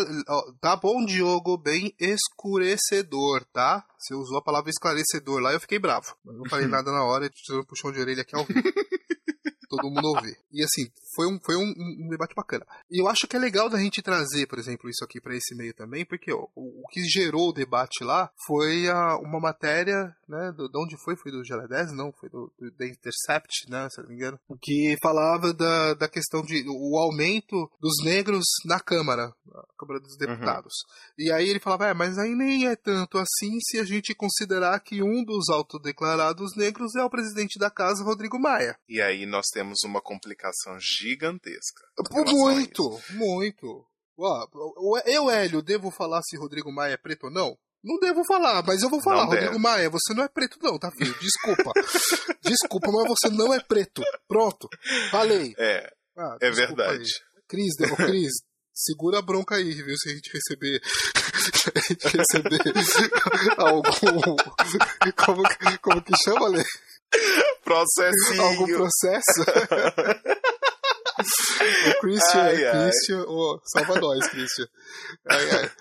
tá 0.60 0.76
bom, 0.76 1.06
Diogo? 1.06 1.58
Bem 1.58 1.94
escurecedor, 2.00 3.46
tá? 3.54 3.86
Você 3.98 4.14
usou 4.14 4.38
a 4.38 4.44
palavra 4.44 4.70
esclarecedor 4.70 5.42
lá 5.42 5.54
eu 5.54 5.60
fiquei 5.60 5.80
bravo. 5.80 6.16
Mas 6.24 6.36
não 6.36 6.50
falei 6.50 6.68
nada 6.70 6.92
na 6.92 7.04
hora, 7.04 7.30
tirando 7.30 7.62
um 7.62 7.66
puxão 7.66 7.92
de 7.92 8.00
orelha 8.00 8.22
aqui 8.22 8.36
ao 8.36 8.46
vivo. 8.46 8.62
todo 9.72 9.90
mundo 9.90 10.10
ouvir. 10.10 10.38
E 10.52 10.62
assim, 10.64 10.92
foi 11.16 11.28
um, 11.28 11.40
foi 11.44 11.56
um, 11.56 11.74
um, 12.06 12.08
debate 12.10 12.34
bacana. 12.36 12.66
E 12.90 13.02
eu 13.02 13.08
acho 13.08 13.28
que 13.28 13.36
é 13.36 13.40
legal 13.40 13.70
da 13.70 13.78
gente 13.78 14.02
trazer, 14.02 14.48
por 14.48 14.60
exemplo, 14.60 14.90
isso 14.90 15.04
aqui 15.04 15.20
para 15.20 15.36
esse 15.36 15.56
meio 15.56 15.74
também, 15.74 16.06
porque 16.06 16.32
ó, 16.32 16.48
o, 16.56 16.84
o, 16.84 16.88
que 16.90 17.04
gerou 17.04 17.50
o 17.50 17.54
debate 17.54 18.04
lá 18.04 18.30
foi 18.46 18.90
a, 18.90 19.18
uma 19.18 19.40
matéria, 19.40 20.16
né, 20.28 20.52
do, 20.56 20.70
de 20.70 20.78
onde 20.78 20.98
foi? 21.04 21.16
Foi 21.16 21.32
do 21.32 21.44
Gela 21.44 21.68
10? 21.68 21.94
Não, 21.94 22.12
foi 22.14 22.30
do, 22.30 22.52
do 22.60 22.72
The 22.72 22.88
Intercept, 22.88 23.70
né, 23.70 23.88
se 23.90 24.02
não 24.02 24.10
me 24.10 24.16
engano, 24.16 24.40
que 24.62 24.96
falava 25.02 25.54
da, 25.54 25.94
da 25.94 26.08
questão 26.08 26.42
de 26.42 26.64
o 26.68 26.98
aumento 26.98 27.70
dos 27.80 28.04
negros 28.04 28.46
na 28.66 28.80
Câmara, 28.80 29.34
na 29.46 29.64
Câmara 29.78 30.00
dos 30.00 30.14
uhum. 30.14 30.20
Deputados. 30.20 30.74
Uhum. 30.74 31.26
E 31.26 31.32
aí 31.32 31.50
ele 31.50 31.60
falava, 31.60 31.88
é, 31.88 31.94
mas 31.94 32.18
aí 32.18 32.34
nem 32.36 32.68
é 32.68 32.76
tanto 32.76 33.18
assim 33.18 33.60
se 33.60 33.80
a 33.80 33.84
gente 33.84 34.14
considerar 34.16 34.80
que 34.80 35.02
um 35.04 35.24
dos 35.24 35.50
autodeclarados 35.50 36.56
negros 36.56 36.96
é 36.96 37.04
o 37.04 37.10
presidente 37.10 37.60
da 37.60 37.70
casa, 37.70 38.04
Rodrigo 38.04 38.40
Maia. 38.40 38.78
E 38.88 39.02
aí 39.02 39.26
nós 39.26 39.48
temos 39.52 39.80
uma 39.84 40.02
complicação 40.02 40.80
gigantesca. 41.02 41.84
Muito, 42.12 43.02
muito. 43.12 43.86
eu, 45.06 45.30
Hélio, 45.30 45.62
devo 45.62 45.90
falar 45.92 46.22
se 46.22 46.38
Rodrigo 46.38 46.72
Maia 46.72 46.94
é 46.94 46.98
preto 46.98 47.26
ou 47.26 47.32
não? 47.32 47.58
Não 47.84 47.98
devo 48.00 48.24
falar, 48.24 48.64
mas 48.64 48.84
eu 48.84 48.90
vou 48.90 49.02
falar. 49.02 49.22
Não 49.22 49.26
Rodrigo 49.26 49.54
deve. 49.54 49.60
Maia, 49.60 49.90
você 49.90 50.14
não 50.14 50.24
é 50.24 50.28
preto, 50.28 50.60
não, 50.62 50.78
tá, 50.78 50.92
filho? 50.92 51.16
Desculpa. 51.20 51.72
desculpa, 52.44 52.92
mas 52.92 53.08
você 53.08 53.30
não 53.30 53.52
é 53.54 53.60
preto. 53.60 54.04
Pronto. 54.28 54.70
Falei. 55.10 55.56
É. 55.58 55.92
Ah, 56.16 56.38
é 56.40 56.52
verdade. 56.52 57.02
Aí. 57.02 57.32
Cris, 57.48 57.74
Cris, 57.98 58.32
segura 58.72 59.18
a 59.18 59.22
bronca 59.22 59.56
aí, 59.56 59.74
viu? 59.74 59.96
Se 59.98 60.10
a 60.10 60.14
gente 60.14 60.32
receber. 60.32 60.80
Se 60.86 61.72
a 61.74 61.80
gente 61.80 62.18
receber 62.18 62.60
algum. 63.58 64.36
Como, 65.26 65.44
como 65.82 66.04
que 66.04 66.14
chama, 66.24 66.50
Lê? 66.50 66.64
Processinho. 67.64 68.42
Algum 68.42 68.68
processo? 68.68 69.44
o 71.22 72.00
Christian, 72.02 72.42
ai, 72.42 72.66
ai. 72.66 72.90
Christian, 72.90 73.26
oh, 73.28 73.60
salva 73.66 74.00
nós, 74.00 74.28
Christian. 74.30 74.68
Ai, 75.30 75.50
ai. 75.52 75.72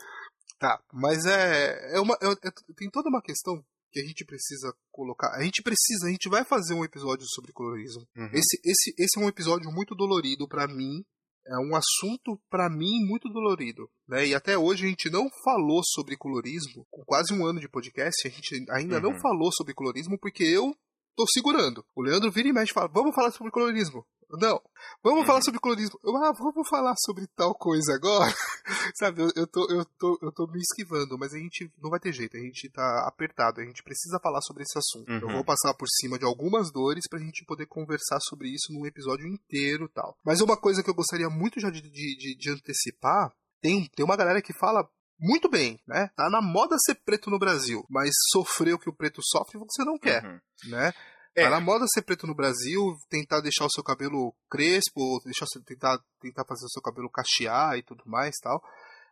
Tá, 0.59 0.79
mas 0.93 1.25
é, 1.25 1.97
é 1.97 2.01
uma, 2.01 2.15
é, 2.23 2.27
é, 2.27 2.51
tem 2.77 2.91
toda 2.91 3.09
uma 3.09 3.23
questão 3.23 3.65
que 3.91 4.01
a 4.01 4.05
gente 4.05 4.25
precisa 4.25 4.73
colocar. 4.91 5.35
A 5.35 5.43
gente 5.43 5.63
precisa, 5.63 6.07
a 6.07 6.11
gente 6.11 6.29
vai 6.29 6.45
fazer 6.45 6.75
um 6.75 6.85
episódio 6.85 7.27
sobre 7.29 7.53
colorismo. 7.53 8.07
Uhum. 8.17 8.31
Esse, 8.33 8.61
esse, 8.65 8.95
esse 8.99 9.19
é 9.19 9.25
um 9.25 9.29
episódio 9.29 9.71
muito 9.73 9.95
dolorido 9.95 10.47
para 10.47 10.69
mim. 10.69 11.05
É 11.47 11.57
um 11.57 11.75
assunto 11.75 12.39
para 12.51 12.69
mim 12.69 13.05
muito 13.07 13.29
dolorido, 13.29 13.91
né? 14.07 14.27
E 14.27 14.35
até 14.35 14.57
hoje 14.59 14.85
a 14.85 14.89
gente 14.89 15.11
não 15.11 15.29
falou 15.43 15.81
sobre 15.83 16.17
colorismo. 16.17 16.87
Com 16.91 17.03
quase 17.05 17.33
um 17.33 17.45
ano 17.45 17.59
de 17.59 17.69
podcast, 17.69 18.29
a 18.29 18.31
gente 18.31 18.67
ainda 18.71 18.97
uhum. 18.97 19.03
não 19.03 19.21
falou 19.21 19.51
sobre 19.53 19.75
colorismo 19.75 20.19
porque 20.19 20.45
eu 20.45 20.77
tô 21.17 21.25
segurando. 21.33 21.85
O 21.97 22.03
Leandro 22.03 22.31
vira 22.31 22.49
e 22.49 22.53
mexe 22.53 22.71
e 22.71 22.75
fala: 22.75 22.89
Vamos 22.93 23.15
falar 23.15 23.31
sobre 23.33 23.51
colorismo. 23.51 24.07
Não. 24.39 24.61
Vamos 25.03 25.27
falar 25.27 25.43
sobre 25.43 25.61
colorismo. 25.61 25.99
Eu, 26.05 26.17
ah, 26.17 26.33
vamos 26.33 26.69
falar 26.69 26.95
sobre 27.05 27.27
tal 27.29 27.55
coisa 27.55 27.95
agora. 27.95 28.33
Sabe, 28.95 29.23
eu, 29.23 29.31
eu, 29.35 29.47
tô, 29.47 29.71
eu, 29.71 29.85
tô, 29.99 30.19
eu 30.23 30.33
tô 30.33 30.47
me 30.47 30.61
esquivando, 30.61 31.19
mas 31.19 31.33
a 31.35 31.39
gente 31.39 31.71
não 31.83 31.91
vai 31.91 31.99
ter 31.99 32.13
jeito. 32.13 32.37
A 32.37 32.41
gente 32.41 32.69
tá 32.71 33.07
apertado. 33.07 33.61
A 33.61 33.65
gente 33.65 33.83
precisa 33.83 34.21
falar 34.23 34.41
sobre 34.43 34.63
esse 34.63 34.79
assunto. 34.79 35.11
Uhum. 35.11 35.21
Eu 35.21 35.29
vou 35.29 35.45
passar 35.45 35.75
por 35.75 35.89
cima 35.89 36.19
de 36.19 36.25
algumas 36.25 36.71
dores 36.73 37.09
pra 37.09 37.19
gente 37.19 37.45
poder 37.45 37.67
conversar 37.67 38.19
sobre 38.21 38.49
isso 38.49 38.73
num 38.73 38.87
episódio 38.87 39.27
inteiro 39.27 39.89
tal. 39.89 40.17
Mas 40.25 40.41
uma 40.41 40.57
coisa 40.57 40.83
que 40.83 40.91
eu 40.91 40.95
gostaria 40.95 41.29
muito 41.29 41.61
já 41.61 41.71
de, 41.71 41.81
de, 41.81 42.37
de 42.37 42.51
antecipar 42.51 43.33
tem, 43.61 43.89
tem 43.95 44.05
uma 44.05 44.17
galera 44.17 44.41
que 44.41 44.53
fala 44.53 44.89
muito 45.21 45.49
bem, 45.51 45.79
né? 45.87 46.11
Tá 46.17 46.31
na 46.31 46.41
moda 46.41 46.77
ser 46.79 46.95
preto 46.95 47.31
no 47.31 47.39
Brasil, 47.39 47.85
mas 47.91 48.11
sofrer 48.33 48.75
o 48.75 48.79
que 48.79 48.89
o 48.89 48.95
preto 48.95 49.21
sofre 49.23 49.59
você 49.59 49.85
não 49.85 49.99
quer, 49.99 50.25
uhum. 50.25 50.41
né? 50.71 50.95
É. 51.35 51.45
Tá 51.45 51.51
na 51.51 51.61
moda 51.61 51.87
ser 51.87 52.03
preto 52.03 52.27
no 52.27 52.35
Brasil, 52.35 52.97
tentar 53.09 53.41
deixar 53.41 53.65
o 53.65 53.71
seu 53.71 53.85
cabelo 53.85 54.35
crespo, 54.51 55.21
deixar, 55.25 55.47
tentar, 55.65 55.99
tentar 56.21 56.45
fazer 56.45 56.65
o 56.65 56.71
seu 56.71 56.83
cabelo 56.83 57.11
cachear 57.11 57.77
e 57.79 57.83
tudo 57.83 58.03
mais 58.07 58.37
tal. 58.43 58.63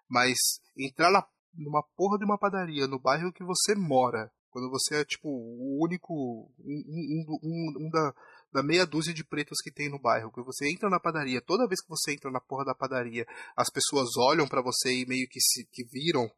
Mas 0.08 0.36
entrar 0.76 1.10
na, 1.10 1.24
numa 1.54 1.82
porra 1.96 2.18
de 2.18 2.24
uma 2.24 2.38
padaria 2.38 2.86
no 2.86 2.98
bairro 2.98 3.32
que 3.32 3.44
você 3.44 3.74
mora, 3.74 4.30
quando 4.50 4.70
você 4.70 4.96
é 4.96 5.04
tipo 5.04 5.28
o 5.28 5.84
único, 5.84 6.12
um, 6.58 6.82
um, 6.88 7.38
um, 7.42 7.86
um 7.86 7.90
da, 7.90 8.14
da 8.52 8.62
meia 8.62 8.84
dúzia 8.84 9.14
de 9.14 9.24
pretos 9.24 9.58
que 9.62 9.70
tem 9.70 9.88
no 9.88 10.00
bairro, 10.00 10.32
que 10.32 10.42
você 10.42 10.68
entra 10.68 10.90
na 10.90 10.98
padaria, 10.98 11.40
toda 11.40 11.68
vez 11.68 11.80
que 11.80 11.88
você 11.88 12.12
entra 12.12 12.30
na 12.30 12.40
porra 12.40 12.64
da 12.64 12.74
padaria, 12.74 13.26
as 13.56 13.70
pessoas 13.70 14.16
olham 14.16 14.48
para 14.48 14.62
você 14.62 14.92
e 14.92 15.06
meio 15.06 15.28
que 15.28 15.40
se 15.40 15.68
que 15.70 15.84
viram 15.84 16.28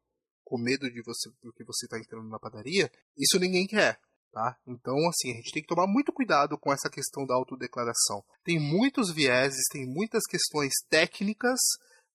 com 0.44 0.58
medo 0.58 0.90
de 0.90 1.00
você 1.02 1.30
porque 1.40 1.64
você 1.64 1.86
tá 1.86 1.98
entrando 1.98 2.28
na 2.28 2.38
padaria, 2.38 2.90
isso 3.16 3.38
ninguém 3.38 3.66
quer. 3.66 4.00
Tá? 4.32 4.56
Então, 4.64 4.96
assim, 5.08 5.32
a 5.32 5.34
gente 5.34 5.50
tem 5.50 5.60
que 5.60 5.68
tomar 5.68 5.88
muito 5.88 6.12
cuidado 6.12 6.56
com 6.56 6.72
essa 6.72 6.88
questão 6.88 7.26
da 7.26 7.34
autodeclaração. 7.34 8.22
Tem 8.44 8.60
muitos 8.60 9.12
vieses, 9.12 9.66
tem 9.72 9.84
muitas 9.84 10.22
questões 10.24 10.72
técnicas 10.88 11.58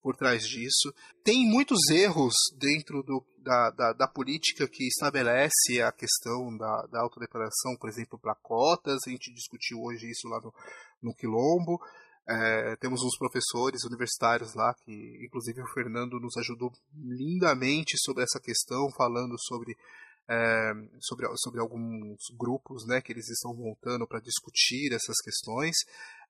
por 0.01 0.15
trás 0.15 0.47
disso. 0.47 0.93
Tem 1.23 1.45
muitos 1.45 1.89
erros 1.89 2.35
dentro 2.57 3.03
do, 3.03 3.25
da, 3.39 3.69
da, 3.71 3.91
da, 3.91 4.07
política 4.07 4.67
que 4.67 4.87
estabelece 4.87 5.81
a 5.81 5.91
questão 5.91 6.55
da, 6.55 6.85
da 6.91 7.01
autodeclaração, 7.01 7.75
por 7.77 7.89
exemplo, 7.89 8.17
para 8.17 8.35
cotas. 8.35 9.01
A 9.05 9.09
gente 9.09 9.33
discutiu 9.33 9.81
hoje 9.81 10.09
isso 10.09 10.29
lá 10.29 10.39
no, 10.39 10.53
no 11.01 11.15
Quilombo. 11.15 11.81
É, 12.29 12.75
temos 12.77 13.01
uns 13.03 13.17
professores 13.17 13.83
universitários 13.83 14.53
lá, 14.53 14.73
que 14.73 15.25
inclusive 15.25 15.61
o 15.61 15.73
Fernando 15.73 16.19
nos 16.19 16.37
ajudou 16.37 16.71
lindamente 16.93 17.97
sobre 17.97 18.23
essa 18.23 18.39
questão, 18.39 18.89
falando 18.95 19.35
sobre 19.39 19.75
é, 20.27 20.71
sobre, 20.99 21.27
sobre 21.37 21.59
alguns 21.59 22.17
grupos 22.37 22.85
né, 22.87 23.01
que 23.01 23.11
eles 23.11 23.29
estão 23.29 23.53
montando 23.53 24.07
para 24.07 24.19
discutir 24.19 24.93
essas 24.93 25.17
questões. 25.23 25.75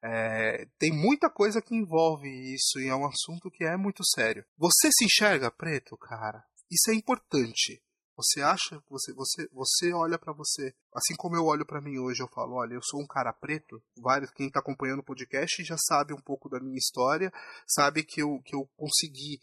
É, 0.02 0.68
tem 0.78 0.92
muita 0.92 1.30
coisa 1.30 1.62
que 1.62 1.76
envolve 1.76 2.28
isso 2.54 2.80
e 2.80 2.88
é 2.88 2.96
um 2.96 3.06
assunto 3.06 3.50
que 3.50 3.64
é 3.64 3.76
muito 3.78 4.04
sério. 4.06 4.46
Você 4.58 4.90
se 4.92 5.06
enxerga 5.06 5.50
preto, 5.50 5.98
cara? 5.98 6.44
Isso 6.70 6.92
é 6.92 6.94
importante. 6.94 7.82
Você 8.18 8.42
acha, 8.42 8.82
você, 8.90 9.14
você, 9.14 9.48
você 9.52 9.94
olha 9.94 10.18
para 10.18 10.32
você, 10.32 10.74
assim 10.94 11.16
como 11.18 11.36
eu 11.36 11.46
olho 11.46 11.66
para 11.66 11.82
mim 11.82 12.00
hoje, 12.00 12.24
eu 12.24 12.30
falo, 12.30 12.56
olha, 12.56 12.74
eu 12.74 12.82
sou 12.82 13.02
um 13.02 13.08
cara 13.08 13.34
preto. 13.34 13.82
Vários 13.98 14.32
quem 14.32 14.48
está 14.48 14.62
acompanhando 14.62 15.00
o 15.00 15.06
podcast 15.06 15.62
já 15.66 15.76
sabe 15.78 16.14
um 16.14 16.22
pouco 16.22 16.48
da 16.48 16.60
minha 16.60 16.78
história, 16.78 17.32
sabe 17.68 18.04
que 18.04 18.22
eu, 18.22 18.42
que 18.46 18.56
eu 18.56 18.70
consegui 18.78 19.40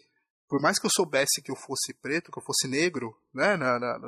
por 0.53 0.61
mais 0.61 0.79
que 0.79 0.85
eu 0.85 0.91
soubesse 0.95 1.41
que 1.43 1.51
eu 1.51 1.57
fosse 1.57 1.95
preto, 1.95 2.31
que 2.31 2.38
eu 2.38 2.45
fosse 2.45 2.69
negro, 2.69 3.17
né, 3.33 3.57
na, 3.57 3.79
na, 3.79 3.99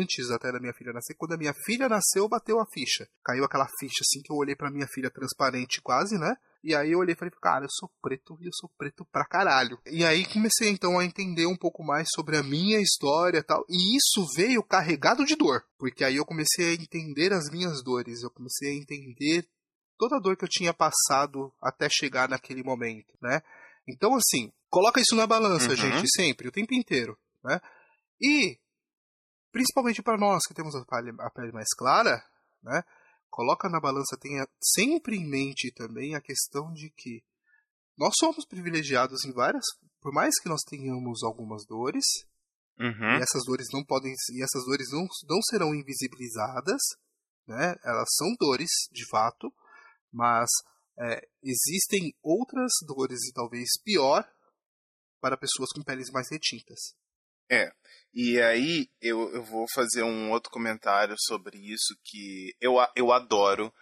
antes 0.00 0.28
até 0.28 0.50
da 0.50 0.58
minha 0.58 0.72
filha 0.72 0.92
nascer, 0.92 1.14
quando 1.14 1.34
a 1.34 1.36
minha 1.36 1.54
filha 1.64 1.88
nasceu, 1.88 2.28
bateu 2.28 2.58
a 2.58 2.66
ficha. 2.66 3.08
Caiu 3.24 3.44
aquela 3.44 3.68
ficha 3.78 4.02
assim 4.02 4.20
que 4.20 4.32
eu 4.32 4.36
olhei 4.36 4.56
para 4.56 4.72
minha 4.72 4.88
filha 4.88 5.08
transparente 5.08 5.80
quase, 5.80 6.18
né? 6.18 6.34
E 6.64 6.74
aí 6.74 6.90
eu 6.90 6.98
olhei 6.98 7.14
e 7.14 7.16
falei, 7.16 7.32
cara, 7.40 7.66
eu 7.66 7.70
sou 7.70 7.88
preto 8.02 8.36
e 8.40 8.46
eu 8.46 8.50
sou 8.54 8.68
preto 8.76 9.04
pra 9.04 9.24
caralho. 9.24 9.78
E 9.86 10.04
aí 10.04 10.26
comecei 10.26 10.68
então 10.68 10.98
a 10.98 11.04
entender 11.04 11.46
um 11.46 11.56
pouco 11.56 11.84
mais 11.84 12.08
sobre 12.12 12.36
a 12.36 12.42
minha 12.42 12.80
história 12.80 13.38
e 13.38 13.42
tal. 13.44 13.64
E 13.68 13.96
isso 13.96 14.26
veio 14.34 14.64
carregado 14.64 15.24
de 15.24 15.36
dor. 15.36 15.62
Porque 15.78 16.02
aí 16.02 16.16
eu 16.16 16.26
comecei 16.26 16.70
a 16.70 16.74
entender 16.74 17.32
as 17.32 17.48
minhas 17.52 17.84
dores. 17.84 18.20
Eu 18.20 18.30
comecei 18.30 18.70
a 18.70 18.74
entender 18.74 19.46
toda 19.96 20.16
a 20.16 20.20
dor 20.20 20.36
que 20.36 20.44
eu 20.44 20.50
tinha 20.50 20.74
passado 20.74 21.52
até 21.62 21.88
chegar 21.88 22.28
naquele 22.28 22.64
momento, 22.64 23.14
né? 23.22 23.40
Então, 23.86 24.14
assim, 24.14 24.50
coloca 24.74 25.00
isso 25.00 25.14
na 25.14 25.24
balança, 25.24 25.68
uhum. 25.68 25.76
gente, 25.76 26.08
sempre, 26.10 26.48
o 26.48 26.52
tempo 26.52 26.74
inteiro, 26.74 27.16
né? 27.44 27.60
E, 28.20 28.58
principalmente 29.52 30.02
para 30.02 30.18
nós 30.18 30.42
que 30.48 30.52
temos 30.52 30.74
a 30.74 30.84
pele, 30.84 31.12
a 31.20 31.30
pele 31.30 31.52
mais 31.52 31.72
clara, 31.78 32.20
né? 32.60 32.82
coloca 33.30 33.68
na 33.68 33.78
balança, 33.78 34.18
tenha 34.20 34.44
sempre 34.60 35.16
em 35.16 35.30
mente 35.30 35.70
também 35.70 36.16
a 36.16 36.20
questão 36.20 36.72
de 36.72 36.90
que 36.90 37.22
nós 37.96 38.14
somos 38.18 38.44
privilegiados 38.44 39.24
em 39.24 39.32
várias, 39.32 39.64
por 40.00 40.12
mais 40.12 40.40
que 40.40 40.48
nós 40.48 40.62
tenhamos 40.62 41.22
algumas 41.22 41.64
dores, 41.66 42.04
uhum. 42.76 43.18
e 43.18 43.22
essas 43.22 43.44
dores 43.46 43.68
não 43.72 43.84
podem, 43.84 44.12
e 44.32 44.42
essas 44.42 44.64
dores 44.64 44.88
não, 44.90 45.06
não 45.28 45.40
serão 45.50 45.72
invisibilizadas, 45.72 46.82
né? 47.46 47.76
Elas 47.84 48.08
são 48.16 48.26
dores, 48.40 48.70
de 48.90 49.06
fato, 49.08 49.54
mas 50.12 50.50
é, 50.98 51.28
existem 51.44 52.12
outras 52.20 52.72
dores 52.88 53.20
e 53.28 53.32
talvez 53.32 53.68
pior 53.84 54.28
para 55.24 55.38
pessoas 55.38 55.70
com 55.70 55.82
peles 55.82 56.10
mais 56.10 56.30
retintas. 56.30 56.94
É. 57.50 57.72
E 58.12 58.38
aí 58.42 58.90
eu, 59.00 59.32
eu 59.32 59.42
vou 59.42 59.64
fazer 59.74 60.02
um 60.02 60.30
outro 60.30 60.50
comentário 60.50 61.14
sobre 61.18 61.56
isso 61.56 61.96
que 62.04 62.54
eu, 62.60 62.74
eu 62.94 63.10
adoro 63.10 63.72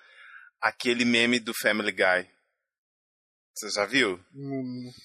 aquele 0.60 1.04
meme 1.04 1.40
do 1.40 1.52
Family 1.60 1.90
Guy. 1.90 2.30
Você 3.56 3.70
já 3.70 3.84
viu? 3.84 4.24
Não, 4.32 4.62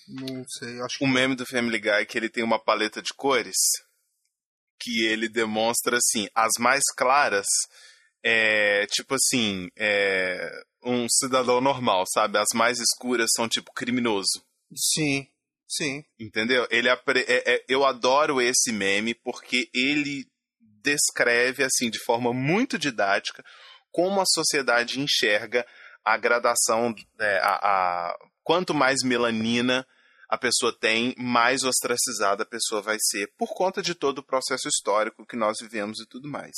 não 0.07 0.43
sei, 0.59 0.79
acho 0.79 0.99
que... 0.99 1.03
O 1.03 1.07
meme 1.07 1.35
do 1.35 1.45
Family 1.47 1.79
Guy 1.79 2.05
que 2.05 2.19
ele 2.19 2.29
tem 2.29 2.43
uma 2.43 2.63
paleta 2.63 3.01
de 3.01 3.15
cores 3.15 3.57
que 4.79 5.07
ele 5.07 5.27
demonstra 5.27 5.97
assim, 5.97 6.27
as 6.35 6.51
mais 6.59 6.83
claras 6.95 7.47
é 8.23 8.85
tipo 8.91 9.15
assim, 9.15 9.69
é 9.75 10.51
um 10.83 11.07
cidadão 11.09 11.59
normal, 11.59 12.03
sabe? 12.13 12.37
As 12.37 12.49
mais 12.53 12.77
escuras 12.77 13.31
são 13.35 13.49
tipo 13.49 13.73
criminoso. 13.73 14.45
Sim. 14.75 15.27
Sim. 15.67 16.03
Entendeu? 16.19 16.65
Ele 16.69 16.89
é, 16.89 16.97
é, 17.27 17.65
eu 17.67 17.85
adoro 17.85 18.41
esse 18.41 18.71
meme 18.71 19.13
porque 19.13 19.69
ele 19.73 20.25
descreve 20.59 21.63
assim 21.63 21.89
de 21.89 21.99
forma 21.99 22.33
muito 22.33 22.77
didática 22.77 23.43
como 23.91 24.21
a 24.21 24.25
sociedade 24.25 24.99
enxerga 24.99 25.65
a 26.05 26.15
gradação, 26.17 26.95
é, 27.19 27.39
a, 27.39 27.55
a, 27.55 28.17
quanto 28.43 28.73
mais 28.73 29.03
melanina 29.03 29.85
a 30.29 30.37
pessoa 30.37 30.77
tem, 30.77 31.15
mais 31.17 31.63
ostracizada 31.63 32.43
a 32.43 32.45
pessoa 32.45 32.81
vai 32.81 32.97
ser, 32.99 33.31
por 33.37 33.53
conta 33.53 33.81
de 33.81 33.95
todo 33.95 34.19
o 34.19 34.23
processo 34.23 34.67
histórico 34.67 35.25
que 35.25 35.35
nós 35.35 35.57
vivemos 35.61 35.99
e 35.99 36.05
tudo 36.05 36.29
mais. 36.29 36.55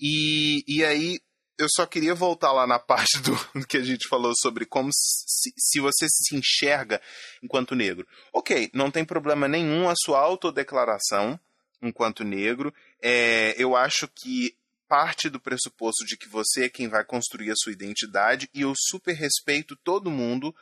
E, 0.00 0.62
e 0.68 0.84
aí, 0.84 1.18
eu 1.58 1.66
só 1.68 1.84
queria 1.84 2.14
voltar 2.14 2.52
lá 2.52 2.66
na 2.66 2.78
parte 2.78 3.18
do 3.20 3.66
que 3.66 3.76
a 3.76 3.82
gente 3.82 4.08
falou 4.08 4.32
sobre 4.40 4.64
como 4.64 4.90
se, 4.92 5.52
se 5.56 5.80
você 5.80 6.06
se 6.08 6.36
enxerga 6.36 7.00
enquanto 7.42 7.74
negro. 7.74 8.06
Ok, 8.32 8.70
não 8.72 8.90
tem 8.90 9.04
problema 9.04 9.48
nenhum 9.48 9.88
a 9.88 9.94
sua 9.96 10.20
autodeclaração 10.20 11.38
enquanto 11.82 12.24
negro. 12.24 12.72
É, 13.02 13.54
eu 13.58 13.76
acho 13.76 14.08
que 14.08 14.56
parte 14.88 15.28
do 15.28 15.40
pressuposto 15.40 16.06
de 16.06 16.16
que 16.16 16.28
você 16.28 16.64
é 16.64 16.68
quem 16.68 16.88
vai 16.88 17.04
construir 17.04 17.50
a 17.50 17.56
sua 17.56 17.72
identidade 17.72 18.48
e 18.54 18.62
eu 18.62 18.72
super 18.76 19.14
respeito 19.14 19.76
todo 19.76 20.10
mundo 20.10 20.54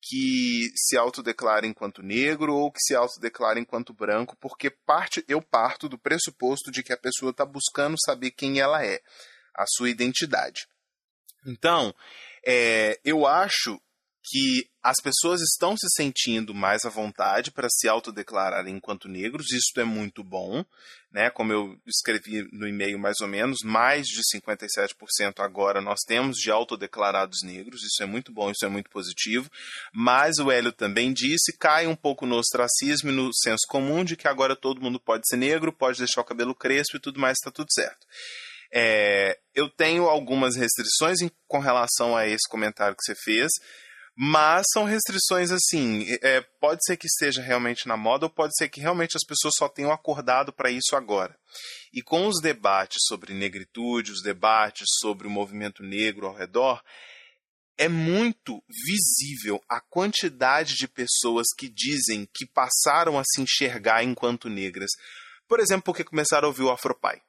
que 0.00 0.70
se 0.74 0.96
autodeclara 0.96 1.66
enquanto 1.66 2.02
negro 2.02 2.54
ou 2.54 2.70
que 2.70 2.80
se 2.80 2.94
autodeclara 2.94 3.58
enquanto 3.58 3.92
branco, 3.92 4.36
porque 4.40 4.70
parte 4.70 5.24
eu 5.28 5.42
parto 5.42 5.88
do 5.88 5.98
pressuposto 5.98 6.70
de 6.70 6.82
que 6.82 6.92
a 6.92 6.96
pessoa 6.96 7.30
está 7.30 7.44
buscando 7.44 7.96
saber 8.00 8.30
quem 8.30 8.60
ela 8.60 8.82
é 8.84 9.00
a 9.58 9.66
sua 9.66 9.90
identidade. 9.90 10.66
Então, 11.46 11.94
é, 12.46 12.98
eu 13.04 13.26
acho 13.26 13.80
que 14.30 14.68
as 14.82 14.96
pessoas 15.02 15.40
estão 15.40 15.74
se 15.76 15.86
sentindo 15.96 16.54
mais 16.54 16.84
à 16.84 16.90
vontade 16.90 17.50
para 17.50 17.68
se 17.70 17.88
autodeclararem 17.88 18.76
enquanto 18.76 19.08
negros, 19.08 19.50
isso 19.52 19.78
é 19.78 19.84
muito 19.84 20.22
bom, 20.22 20.64
né? 21.10 21.30
Como 21.30 21.52
eu 21.52 21.78
escrevi 21.86 22.46
no 22.52 22.66
e-mail 22.66 22.98
mais 22.98 23.16
ou 23.20 23.28
menos, 23.28 23.58
mais 23.64 24.06
de 24.06 24.20
57% 24.34 25.40
agora 25.40 25.80
nós 25.80 26.00
temos 26.06 26.36
de 26.36 26.50
autodeclarados 26.50 27.38
negros, 27.42 27.82
isso 27.82 28.02
é 28.02 28.06
muito 28.06 28.32
bom, 28.32 28.50
isso 28.50 28.64
é 28.64 28.68
muito 28.68 28.90
positivo, 28.90 29.50
mas 29.92 30.38
o 30.38 30.50
Hélio 30.50 30.72
também 30.72 31.12
disse, 31.12 31.56
cai 31.58 31.86
um 31.86 31.96
pouco 31.96 32.26
no 32.26 32.36
ostracismo 32.36 33.10
e 33.10 33.14
no 33.14 33.30
senso 33.34 33.66
comum 33.68 34.04
de 34.04 34.16
que 34.16 34.28
agora 34.28 34.54
todo 34.54 34.80
mundo 34.80 35.00
pode 35.00 35.26
ser 35.26 35.36
negro, 35.36 35.72
pode 35.72 35.98
deixar 35.98 36.20
o 36.20 36.24
cabelo 36.24 36.54
crespo 36.54 36.96
e 36.96 37.00
tudo 37.00 37.20
mais, 37.20 37.36
está 37.38 37.50
tudo 37.50 37.68
certo. 37.72 38.06
É, 38.72 39.38
eu 39.54 39.68
tenho 39.68 40.04
algumas 40.04 40.56
restrições 40.56 41.20
em, 41.20 41.30
com 41.46 41.58
relação 41.58 42.16
a 42.16 42.26
esse 42.26 42.48
comentário 42.48 42.96
que 42.96 43.02
você 43.02 43.14
fez, 43.14 43.50
mas 44.20 44.66
são 44.72 44.84
restrições 44.84 45.50
assim. 45.52 46.04
É, 46.22 46.40
pode 46.60 46.84
ser 46.84 46.96
que 46.96 47.06
esteja 47.06 47.40
realmente 47.40 47.86
na 47.86 47.96
moda, 47.96 48.26
ou 48.26 48.30
pode 48.30 48.52
ser 48.56 48.68
que 48.68 48.80
realmente 48.80 49.16
as 49.16 49.24
pessoas 49.24 49.54
só 49.56 49.68
tenham 49.68 49.92
acordado 49.92 50.52
para 50.52 50.70
isso 50.70 50.96
agora. 50.96 51.36
E 51.92 52.02
com 52.02 52.26
os 52.26 52.40
debates 52.40 52.98
sobre 53.06 53.32
negritude, 53.32 54.12
os 54.12 54.22
debates 54.22 54.86
sobre 55.00 55.28
o 55.28 55.30
movimento 55.30 55.82
negro 55.82 56.26
ao 56.26 56.34
redor, 56.34 56.82
é 57.78 57.88
muito 57.88 58.60
visível 58.68 59.62
a 59.68 59.80
quantidade 59.80 60.74
de 60.74 60.88
pessoas 60.88 61.46
que 61.56 61.68
dizem 61.68 62.28
que 62.34 62.44
passaram 62.44 63.16
a 63.16 63.22
se 63.24 63.40
enxergar 63.40 64.02
enquanto 64.02 64.48
negras. 64.48 64.90
Por 65.46 65.60
exemplo, 65.60 65.84
porque 65.84 66.02
começaram 66.02 66.46
a 66.46 66.48
ouvir 66.48 66.64
o 66.64 66.70
Afropai. 66.70 67.22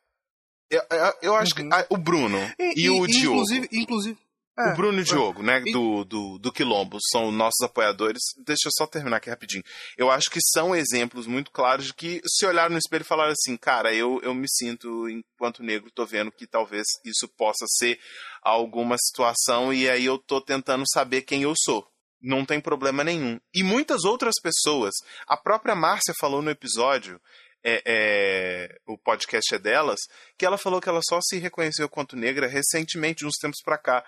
Eu, 0.70 0.82
eu, 0.90 1.14
eu 1.22 1.36
acho 1.36 1.54
uhum. 1.58 1.70
que 1.70 1.76
ah, 1.76 1.86
o 1.90 1.98
Bruno 1.98 2.38
e, 2.60 2.86
e 2.86 2.90
o 2.90 3.06
e, 3.06 3.08
Diogo. 3.08 3.36
Inclusive, 3.36 3.70
inclusive 3.72 4.18
é, 4.60 4.74
o 4.74 4.76
Bruno 4.76 4.98
e 4.98 5.02
o 5.02 5.06
Diogo, 5.06 5.42
né, 5.42 5.62
do, 5.72 6.04
do, 6.04 6.38
do 6.38 6.52
Quilombo, 6.52 6.98
são 7.12 7.32
nossos 7.32 7.62
apoiadores. 7.62 8.20
Deixa 8.46 8.68
eu 8.68 8.72
só 8.74 8.86
terminar 8.86 9.18
aqui 9.18 9.30
rapidinho. 9.30 9.64
Eu 9.98 10.12
acho 10.12 10.30
que 10.30 10.40
são 10.52 10.76
exemplos 10.76 11.26
muito 11.26 11.50
claros 11.50 11.86
de 11.86 11.94
que 11.94 12.22
se 12.28 12.46
olhar 12.46 12.70
no 12.70 12.78
espelho 12.78 13.04
e 13.04 13.06
falar 13.06 13.30
assim, 13.30 13.56
cara, 13.56 13.94
eu, 13.94 14.20
eu 14.22 14.34
me 14.34 14.48
sinto, 14.50 15.08
enquanto 15.08 15.64
negro, 15.64 15.90
tô 15.96 16.06
vendo 16.06 16.30
que 16.30 16.46
talvez 16.46 16.86
isso 17.06 17.26
possa 17.38 17.66
ser 17.78 17.98
alguma 18.42 18.98
situação 18.98 19.74
e 19.74 19.90
aí 19.90 20.04
eu 20.04 20.18
tô 20.18 20.42
tentando 20.42 20.84
saber 20.92 21.22
quem 21.22 21.44
eu 21.44 21.54
sou. 21.58 21.88
Não 22.22 22.44
tem 22.44 22.60
problema 22.60 23.02
nenhum. 23.02 23.40
E 23.54 23.64
muitas 23.64 24.04
outras 24.04 24.36
pessoas, 24.44 24.94
a 25.26 25.38
própria 25.38 25.74
Márcia 25.74 26.14
falou 26.20 26.42
no 26.42 26.52
episódio, 26.52 27.18
é, 27.64 27.82
é, 27.86 28.80
o 28.86 28.98
podcast 28.98 29.56
é 29.56 29.60
delas, 29.60 30.00
que 30.38 30.46
ela 30.46 30.58
falou 30.58 30.82
que 30.82 30.90
ela 30.90 31.02
só 31.08 31.20
se 31.22 31.38
reconheceu 31.38 31.90
quanto 31.90 32.16
negra 32.16 32.48
recentemente, 32.48 33.26
uns 33.26 33.38
tempos 33.40 33.62
para 33.64 33.78
cá. 33.78 34.06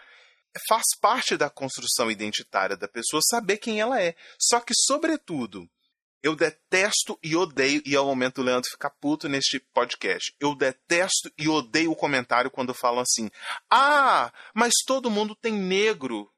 Faz 0.67 0.83
parte 0.99 1.37
da 1.37 1.49
construção 1.49 2.11
identitária 2.11 2.75
da 2.75 2.87
pessoa 2.87 3.21
saber 3.29 3.57
quem 3.57 3.79
ela 3.79 4.01
é. 4.01 4.15
Só 4.39 4.59
que, 4.59 4.73
sobretudo, 4.85 5.69
eu 6.21 6.35
detesto 6.35 7.17
e 7.23 7.35
odeio, 7.35 7.81
e 7.85 7.95
é 7.95 7.99
o 7.99 8.05
momento 8.05 8.35
do 8.35 8.43
Leandro 8.43 8.69
ficar 8.69 8.89
puto 8.89 9.27
neste 9.29 9.59
podcast. 9.59 10.35
Eu 10.39 10.55
detesto 10.55 11.31
e 11.37 11.47
odeio 11.47 11.91
o 11.91 11.95
comentário 11.95 12.51
quando 12.51 12.73
falam 12.73 12.99
assim: 13.01 13.29
Ah, 13.69 14.31
mas 14.53 14.71
todo 14.85 15.09
mundo 15.09 15.35
tem 15.35 15.53
negro 15.53 16.31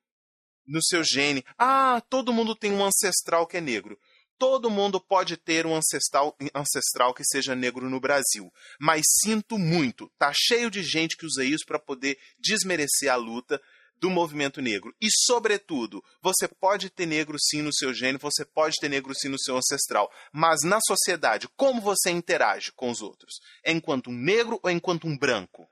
no 0.65 0.81
seu 0.83 1.03
gene. 1.03 1.43
Ah, 1.57 2.01
todo 2.09 2.31
mundo 2.31 2.55
tem 2.55 2.71
um 2.71 2.85
ancestral 2.85 3.45
que 3.45 3.57
é 3.57 3.61
negro 3.61 3.99
todo 4.43 4.69
mundo 4.69 4.99
pode 4.99 5.37
ter 5.37 5.65
um 5.65 5.73
ancestral, 5.73 6.35
ancestral 6.53 7.13
que 7.13 7.23
seja 7.23 7.55
negro 7.55 7.89
no 7.89 7.97
Brasil. 7.97 8.51
Mas 8.77 9.03
sinto 9.23 9.57
muito, 9.57 10.11
tá 10.19 10.33
cheio 10.35 10.69
de 10.69 10.83
gente 10.83 11.15
que 11.15 11.25
usa 11.25 11.45
isso 11.45 11.63
para 11.65 11.79
poder 11.79 12.17
desmerecer 12.37 13.09
a 13.09 13.15
luta 13.15 13.57
do 13.95 14.09
movimento 14.09 14.61
negro. 14.61 14.93
E, 15.01 15.07
sobretudo, 15.25 16.03
você 16.21 16.45
pode 16.45 16.89
ter 16.89 17.05
negro 17.05 17.37
sim 17.39 17.61
no 17.61 17.73
seu 17.73 17.93
gênio, 17.93 18.19
você 18.19 18.43
pode 18.43 18.75
ter 18.81 18.89
negro 18.89 19.15
sim 19.15 19.29
no 19.29 19.39
seu 19.39 19.55
ancestral. 19.55 20.11
Mas 20.33 20.59
na 20.61 20.79
sociedade, 20.85 21.47
como 21.55 21.79
você 21.79 22.11
interage 22.11 22.73
com 22.73 22.91
os 22.91 23.01
outros? 23.01 23.35
É 23.63 23.71
enquanto 23.71 24.09
um 24.09 24.13
negro 24.13 24.59
ou 24.61 24.69
enquanto 24.69 25.07
um 25.07 25.17
branco? 25.17 25.65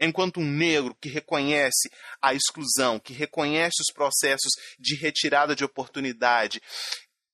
enquanto 0.00 0.40
um 0.40 0.44
negro 0.44 0.96
que 1.00 1.08
reconhece 1.08 1.88
a 2.20 2.34
exclusão, 2.34 2.98
que 2.98 3.12
reconhece 3.12 3.80
os 3.80 3.94
processos 3.94 4.50
de 4.76 4.96
retirada 4.96 5.54
de 5.54 5.64
oportunidade, 5.64 6.60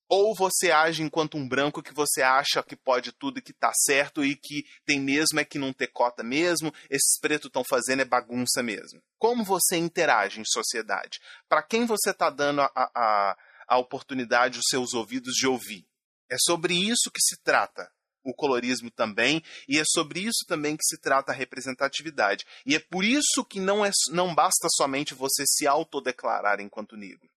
ou 0.08 0.34
você 0.34 0.70
age 0.70 1.02
enquanto 1.02 1.36
um 1.36 1.46
branco 1.46 1.82
que 1.82 1.92
você 1.92 2.22
acha 2.22 2.62
que 2.62 2.74
pode 2.74 3.12
tudo 3.12 3.38
e 3.38 3.42
que 3.42 3.52
tá 3.52 3.72
certo 3.74 4.24
e 4.24 4.34
que 4.34 4.64
tem 4.86 4.98
mesmo 4.98 5.38
é 5.38 5.44
que 5.44 5.58
não 5.58 5.72
ter 5.72 5.88
cota 5.88 6.22
mesmo, 6.22 6.72
esses 6.88 7.18
pretos 7.20 7.48
estão 7.48 7.62
fazendo 7.62 8.00
é 8.00 8.04
bagunça 8.04 8.62
mesmo. 8.62 9.02
Como 9.18 9.44
você 9.44 9.76
interage 9.76 10.40
em 10.40 10.44
sociedade? 10.46 11.20
Para 11.48 11.62
quem 11.62 11.84
você 11.84 12.10
está 12.10 12.30
dando 12.30 12.62
a, 12.62 12.70
a, 12.74 13.36
a 13.68 13.78
oportunidade, 13.78 14.58
os 14.58 14.66
seus 14.70 14.94
ouvidos 14.94 15.34
de 15.34 15.46
ouvir? 15.46 15.86
É 16.30 16.36
sobre 16.38 16.74
isso 16.74 17.10
que 17.12 17.20
se 17.20 17.40
trata 17.42 17.90
o 18.24 18.34
colorismo 18.34 18.90
também, 18.90 19.42
e 19.66 19.78
é 19.78 19.82
sobre 19.86 20.20
isso 20.20 20.44
também 20.46 20.76
que 20.76 20.84
se 20.84 20.98
trata 20.98 21.32
a 21.32 21.34
representatividade. 21.34 22.44
E 22.66 22.74
é 22.74 22.78
por 22.78 23.02
isso 23.02 23.44
que 23.48 23.58
não, 23.58 23.84
é, 23.84 23.90
não 24.10 24.34
basta 24.34 24.68
somente 24.76 25.14
você 25.14 25.44
se 25.46 25.66
autodeclarar 25.66 26.60
enquanto 26.60 26.96
negro. 26.96 27.28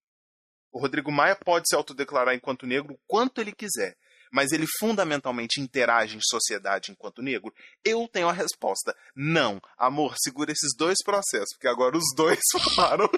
O 0.72 0.80
Rodrigo 0.80 1.12
Maia 1.12 1.36
pode 1.36 1.68
se 1.68 1.76
autodeclarar 1.76 2.34
enquanto 2.34 2.66
negro 2.66 2.98
quanto 3.08 3.42
ele 3.42 3.52
quiser, 3.52 3.98
mas 4.32 4.52
ele 4.52 4.66
fundamentalmente 4.80 5.60
interage 5.60 6.16
em 6.16 6.22
sociedade 6.22 6.92
enquanto 6.92 7.22
negro? 7.22 7.54
Eu 7.84 8.08
tenho 8.08 8.30
a 8.30 8.34
resposta. 8.34 8.96
Não. 9.16 9.62
Amor, 9.78 10.16
segura 10.18 10.52
esses 10.52 10.76
dois 10.78 10.98
processos, 11.04 11.54
porque 11.54 11.68
agora 11.68 11.98
os 11.98 12.16
dois 12.16 12.40
falaram. 12.76 13.10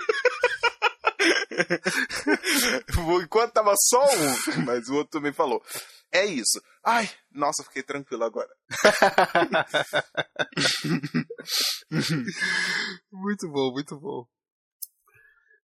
Enquanto 3.23 3.53
tava 3.53 3.73
só 3.77 4.03
um, 4.03 4.65
mas 4.65 4.89
o 4.89 4.95
outro 4.95 5.19
também 5.19 5.31
falou. 5.31 5.63
É 6.11 6.25
isso. 6.25 6.59
Ai, 6.83 7.07
nossa, 7.31 7.63
fiquei 7.63 7.83
tranquilo 7.83 8.23
agora. 8.23 8.49
muito 13.11 13.47
bom, 13.49 13.71
muito 13.71 13.99
bom. 13.99 14.25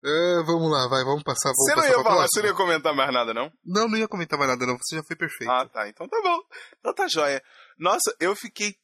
Uh, 0.03 0.45
vamos 0.45 0.71
lá, 0.71 0.87
vai, 0.87 1.03
vamos 1.03 1.23
passar. 1.23 1.49
Vamos 1.49 1.65
você 1.65 1.75
não 1.75 1.83
passar 1.83 1.97
ia 1.97 2.03
falar, 2.03 2.27
você 2.27 2.41
não 2.41 2.49
ia 2.49 2.55
comentar 2.55 2.93
mais 2.95 3.11
nada, 3.11 3.33
não? 3.33 3.51
Não, 3.65 3.87
não 3.87 3.97
ia 3.97 4.07
comentar 4.07 4.37
mais 4.37 4.51
nada, 4.51 4.65
não. 4.65 4.77
Você 4.77 4.95
já 4.95 5.03
foi 5.03 5.15
perfeito. 5.15 5.49
Ah, 5.49 5.67
tá. 5.67 5.89
Então 5.89 6.07
tá 6.07 6.21
bom. 6.21 6.39
Então 6.79 6.93
tá 6.93 7.07
joia. 7.07 7.43
Nossa, 7.77 8.15
eu 8.19 8.35
fiquei 8.35 8.75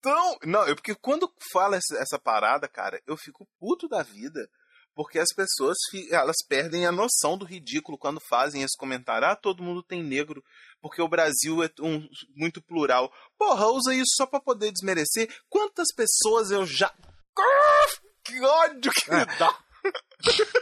tão. 0.00 0.38
Não, 0.44 0.66
eu 0.66 0.76
porque 0.76 0.94
quando 0.94 1.30
fala 1.52 1.76
essa, 1.76 1.96
essa 2.00 2.18
parada, 2.18 2.68
cara, 2.68 3.00
eu 3.06 3.16
fico 3.16 3.48
puto 3.58 3.88
da 3.88 4.02
vida 4.02 4.48
porque 4.94 5.18
as 5.18 5.28
pessoas 5.34 5.76
elas 6.10 6.36
perdem 6.46 6.86
a 6.86 6.92
noção 6.92 7.38
do 7.38 7.44
ridículo 7.44 7.98
quando 7.98 8.20
fazem 8.28 8.62
esse 8.62 8.76
comentário. 8.76 9.26
Ah, 9.26 9.36
todo 9.36 9.62
mundo 9.62 9.82
tem 9.82 10.02
negro, 10.02 10.42
porque 10.80 11.00
o 11.00 11.08
Brasil 11.08 11.62
é 11.62 11.70
um, 11.80 12.06
muito 12.36 12.60
plural. 12.60 13.10
Porra, 13.38 13.66
usa 13.68 13.94
isso 13.94 14.12
só 14.16 14.26
para 14.26 14.40
poder 14.40 14.70
desmerecer. 14.70 15.32
Quantas 15.48 15.88
pessoas 15.94 16.50
eu 16.50 16.66
já. 16.66 16.92
Que 18.22 18.38
ódio 18.38 18.92
que 18.92 19.10
me 19.10 19.24
dá! 19.24 19.58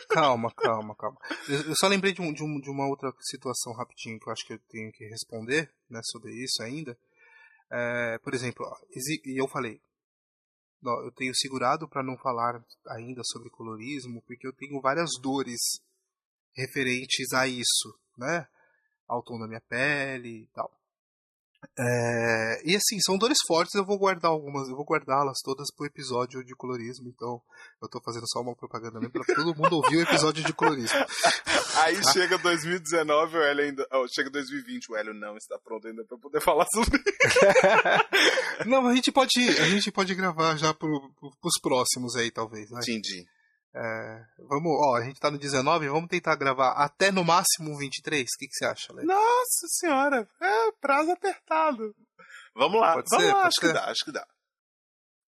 Calma, 0.08 0.52
calma, 0.54 0.94
calma. 0.94 1.18
Eu, 1.48 1.74
só 1.76 1.88
lembrei 1.88 2.12
de, 2.12 2.20
um, 2.20 2.32
de, 2.32 2.42
um, 2.42 2.60
de, 2.60 2.70
uma 2.70 2.86
outra 2.86 3.12
situação 3.20 3.72
rapidinho 3.72 4.18
que 4.18 4.28
eu 4.28 4.32
acho 4.32 4.46
que 4.46 4.54
eu 4.54 4.58
tenho 4.68 4.90
que 4.92 5.04
responder 5.06 5.72
né, 5.88 6.00
sobre 6.04 6.32
isso 6.32 6.62
ainda. 6.62 6.98
É, 7.70 8.18
por 8.18 8.34
exemplo, 8.34 8.64
e 9.24 9.40
eu 9.40 9.48
falei, 9.48 9.80
eu 10.82 11.12
tenho 11.12 11.34
segurado 11.34 11.88
para 11.88 12.02
não 12.02 12.16
falar 12.16 12.64
ainda 12.88 13.22
sobre 13.24 13.50
colorismo, 13.50 14.22
porque 14.22 14.46
eu 14.46 14.52
tenho 14.52 14.80
várias 14.80 15.10
dores 15.20 15.60
referentes 16.54 17.32
a 17.32 17.46
isso, 17.46 17.98
né? 18.16 18.46
Ao 19.06 19.22
tom 19.22 19.38
da 19.38 19.48
minha 19.48 19.60
pele 19.60 20.42
e 20.42 20.46
tal. 20.48 20.77
É, 21.76 22.62
e 22.64 22.74
assim, 22.74 22.98
são 23.00 23.16
dores 23.16 23.38
fortes, 23.46 23.74
eu 23.74 23.84
vou 23.84 23.98
guardar 23.98 24.30
algumas, 24.30 24.68
eu 24.68 24.74
vou 24.74 24.84
guardá-las 24.84 25.38
todas 25.44 25.68
pro 25.76 25.86
episódio 25.86 26.44
de 26.44 26.54
colorismo, 26.54 27.08
então 27.08 27.40
eu 27.80 27.88
tô 27.88 28.00
fazendo 28.04 28.28
só 28.28 28.40
uma 28.40 28.56
propaganda 28.56 28.98
mesmo 28.98 29.12
pra 29.12 29.34
todo 29.34 29.54
mundo 29.54 29.76
ouvir 29.76 29.98
o 29.98 30.02
episódio 30.02 30.42
de 30.42 30.52
colorismo. 30.52 30.98
Aí 31.82 32.00
tá? 32.00 32.12
chega 32.12 32.36
2019, 32.38 33.36
o 33.36 33.42
Hélio 33.42 33.64
ainda. 33.64 33.86
Oh, 33.92 34.08
chega 34.08 34.28
2020, 34.30 34.90
o 34.90 34.96
Hélio 34.96 35.14
não 35.14 35.36
está 35.36 35.56
pronto 35.58 35.86
ainda 35.86 36.04
pra 36.04 36.18
poder 36.18 36.40
falar 36.40 36.66
sobre 36.74 37.00
Não, 38.66 38.86
a 38.86 38.94
gente 38.94 39.12
pode. 39.12 39.48
A 39.60 39.68
gente 39.68 39.92
pode 39.92 40.14
gravar 40.14 40.56
já 40.56 40.74
pro, 40.74 40.88
pro, 41.20 41.30
pros 41.40 41.60
próximos 41.62 42.16
aí, 42.16 42.30
talvez. 42.30 42.68
Né? 42.70 42.80
Entendi. 42.82 43.24
É, 43.80 44.24
vamos, 44.48 44.72
ó, 44.72 44.96
a 44.96 45.04
gente 45.04 45.20
tá 45.20 45.30
no 45.30 45.38
19, 45.38 45.88
vamos 45.88 46.08
tentar 46.08 46.34
gravar 46.34 46.72
até 46.72 47.12
no 47.12 47.24
máximo 47.24 47.78
23. 47.78 48.22
O 48.22 48.38
que, 48.38 48.48
que 48.48 48.54
você 48.54 48.64
acha, 48.64 48.92
Léo? 48.92 49.06
Nossa 49.06 49.68
senhora, 49.68 50.28
é 50.40 50.72
prazo 50.80 51.12
apertado. 51.12 51.94
Vamos 52.56 52.80
lá, 52.80 52.94
Pode 52.94 53.06
vamos 53.08 53.24
ser? 53.24 53.32
lá, 53.32 53.42
acho 53.44 53.60
ser? 53.60 53.66
que 53.68 53.72
dá, 53.72 53.84
acho 53.84 54.04
que 54.04 54.12
dá. 54.12 54.26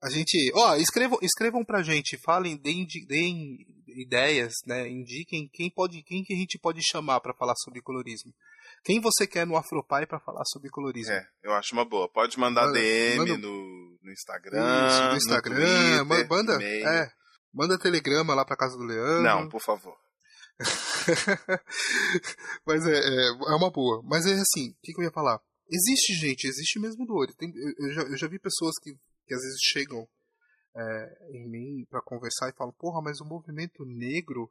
A 0.03 0.11
gente, 0.11 0.53
ó, 0.57 0.75
escrevam, 0.75 1.19
escrevam 1.23 1.65
pra 1.65 1.85
gente, 1.85 2.19
falem, 2.25 2.57
deem, 2.57 2.85
deem 3.07 3.59
ideias, 3.87 4.55
né, 4.67 4.89
indiquem 4.89 5.49
quem 5.53 5.71
pode, 5.71 6.03
quem 6.03 6.25
que 6.25 6.35
a 6.35 6.37
gente 6.37 6.59
pode 6.59 6.81
chamar 6.83 7.21
para 7.21 7.35
falar 7.35 7.55
sobre 7.55 7.81
colorismo. 7.81 8.35
Quem 8.83 9.01
você 9.01 9.25
quer 9.25 9.47
no 9.47 9.57
Afropai 9.57 10.05
para 10.05 10.19
falar 10.19 10.43
sobre 10.47 10.69
colorismo? 10.69 11.13
É, 11.13 11.25
eu 11.45 11.53
acho 11.53 11.73
uma 11.73 11.85
boa. 11.85 12.09
Pode 12.09 12.37
mandar 12.41 12.67
manda, 12.67 12.81
DM 12.81 13.19
manda... 13.19 13.39
No, 13.39 13.99
no 14.03 14.11
Instagram, 14.11 14.89
Isso, 14.89 15.03
no 15.05 15.17
Instagram, 15.17 16.05
no 16.05 16.09
Twitter, 16.09 16.29
manda, 16.29 16.65
é, 16.65 17.13
Manda 17.53 17.79
telegrama 17.79 18.35
lá 18.35 18.45
pra 18.45 18.57
casa 18.57 18.77
do 18.77 18.85
Leandro. 18.85 19.23
Não, 19.23 19.49
por 19.49 19.61
favor. 19.61 19.97
Mas 22.67 22.87
é, 22.87 22.95
é, 22.95 23.29
é, 23.29 23.57
uma 23.57 23.71
boa. 23.71 24.03
Mas 24.05 24.27
é 24.27 24.33
assim, 24.33 24.71
o 24.71 24.77
que, 24.83 24.93
que, 24.93 25.01
eu 25.01 25.05
ia 25.05 25.13
falar? 25.13 25.41
Existe 25.71 26.15
gente, 26.15 26.47
existe 26.47 26.81
mesmo 26.81 27.07
dor. 27.07 27.27
Tem, 27.37 27.53
eu, 27.55 27.89
eu, 27.89 27.93
já, 27.93 28.03
eu 28.03 28.17
já 28.17 28.29
vi 28.29 28.39
pessoas 28.39 28.75
que, 28.81 28.93
que 29.27 29.35
às 29.35 29.41
vezes 29.41 29.59
chegam 29.63 30.09
é, 30.77 31.29
em 31.31 31.49
mim 31.51 31.87
para 31.91 32.03
conversar 32.03 32.49
e 32.49 32.57
falam: 32.57 32.75
Porra, 32.79 33.03
mas 33.03 33.21
o 33.21 33.27
movimento 33.27 33.85
negro 33.85 34.51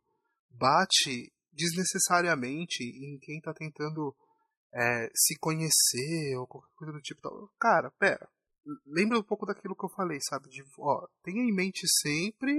bate 0.49 1.32
desnecessariamente 1.52 2.84
em 2.84 3.18
quem 3.20 3.41
tá 3.41 3.54
tentando 3.54 4.16
é, 4.74 5.10
se 5.16 5.38
conhecer 5.39 6.36
ou 6.38 6.47
qualquer 6.47 6.74
coisa 6.76 6.93
do 6.93 7.02
tipo. 7.02 7.52
Cara, 7.60 7.91
pera. 7.99 8.30
Lembra 8.86 9.18
um 9.18 9.24
pouco 9.24 9.45
daquilo 9.45 9.76
que 9.76 9.86
eu 9.86 9.89
falei, 9.89 10.20
sabe? 10.22 10.47
De, 10.49 10.64
ó, 10.78 11.08
tenha 11.24 11.41
em 11.41 11.54
mente 11.54 11.82
sempre 12.02 12.54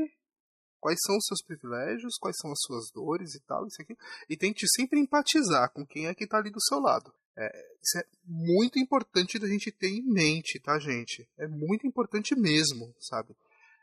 quais 0.82 0.98
são 1.06 1.16
os 1.16 1.24
seus 1.24 1.40
privilégios, 1.40 2.18
quais 2.18 2.36
são 2.36 2.50
as 2.50 2.58
suas 2.60 2.90
dores 2.92 3.36
e 3.36 3.40
tal, 3.46 3.64
isso 3.68 3.80
aqui, 3.80 3.96
e 4.28 4.36
tente 4.36 4.66
sempre 4.76 4.98
empatizar 4.98 5.70
com 5.70 5.86
quem 5.86 6.08
é 6.08 6.14
que 6.14 6.24
está 6.24 6.38
ali 6.38 6.50
do 6.50 6.60
seu 6.60 6.80
lado. 6.80 7.14
É, 7.38 7.46
isso 7.80 7.98
é 7.98 8.04
muito 8.26 8.80
importante 8.80 9.38
da 9.38 9.46
gente 9.46 9.70
ter 9.70 9.88
em 9.88 10.02
mente, 10.02 10.58
tá, 10.58 10.80
gente? 10.80 11.26
É 11.38 11.46
muito 11.46 11.86
importante 11.86 12.34
mesmo, 12.34 12.92
sabe? 12.98 13.36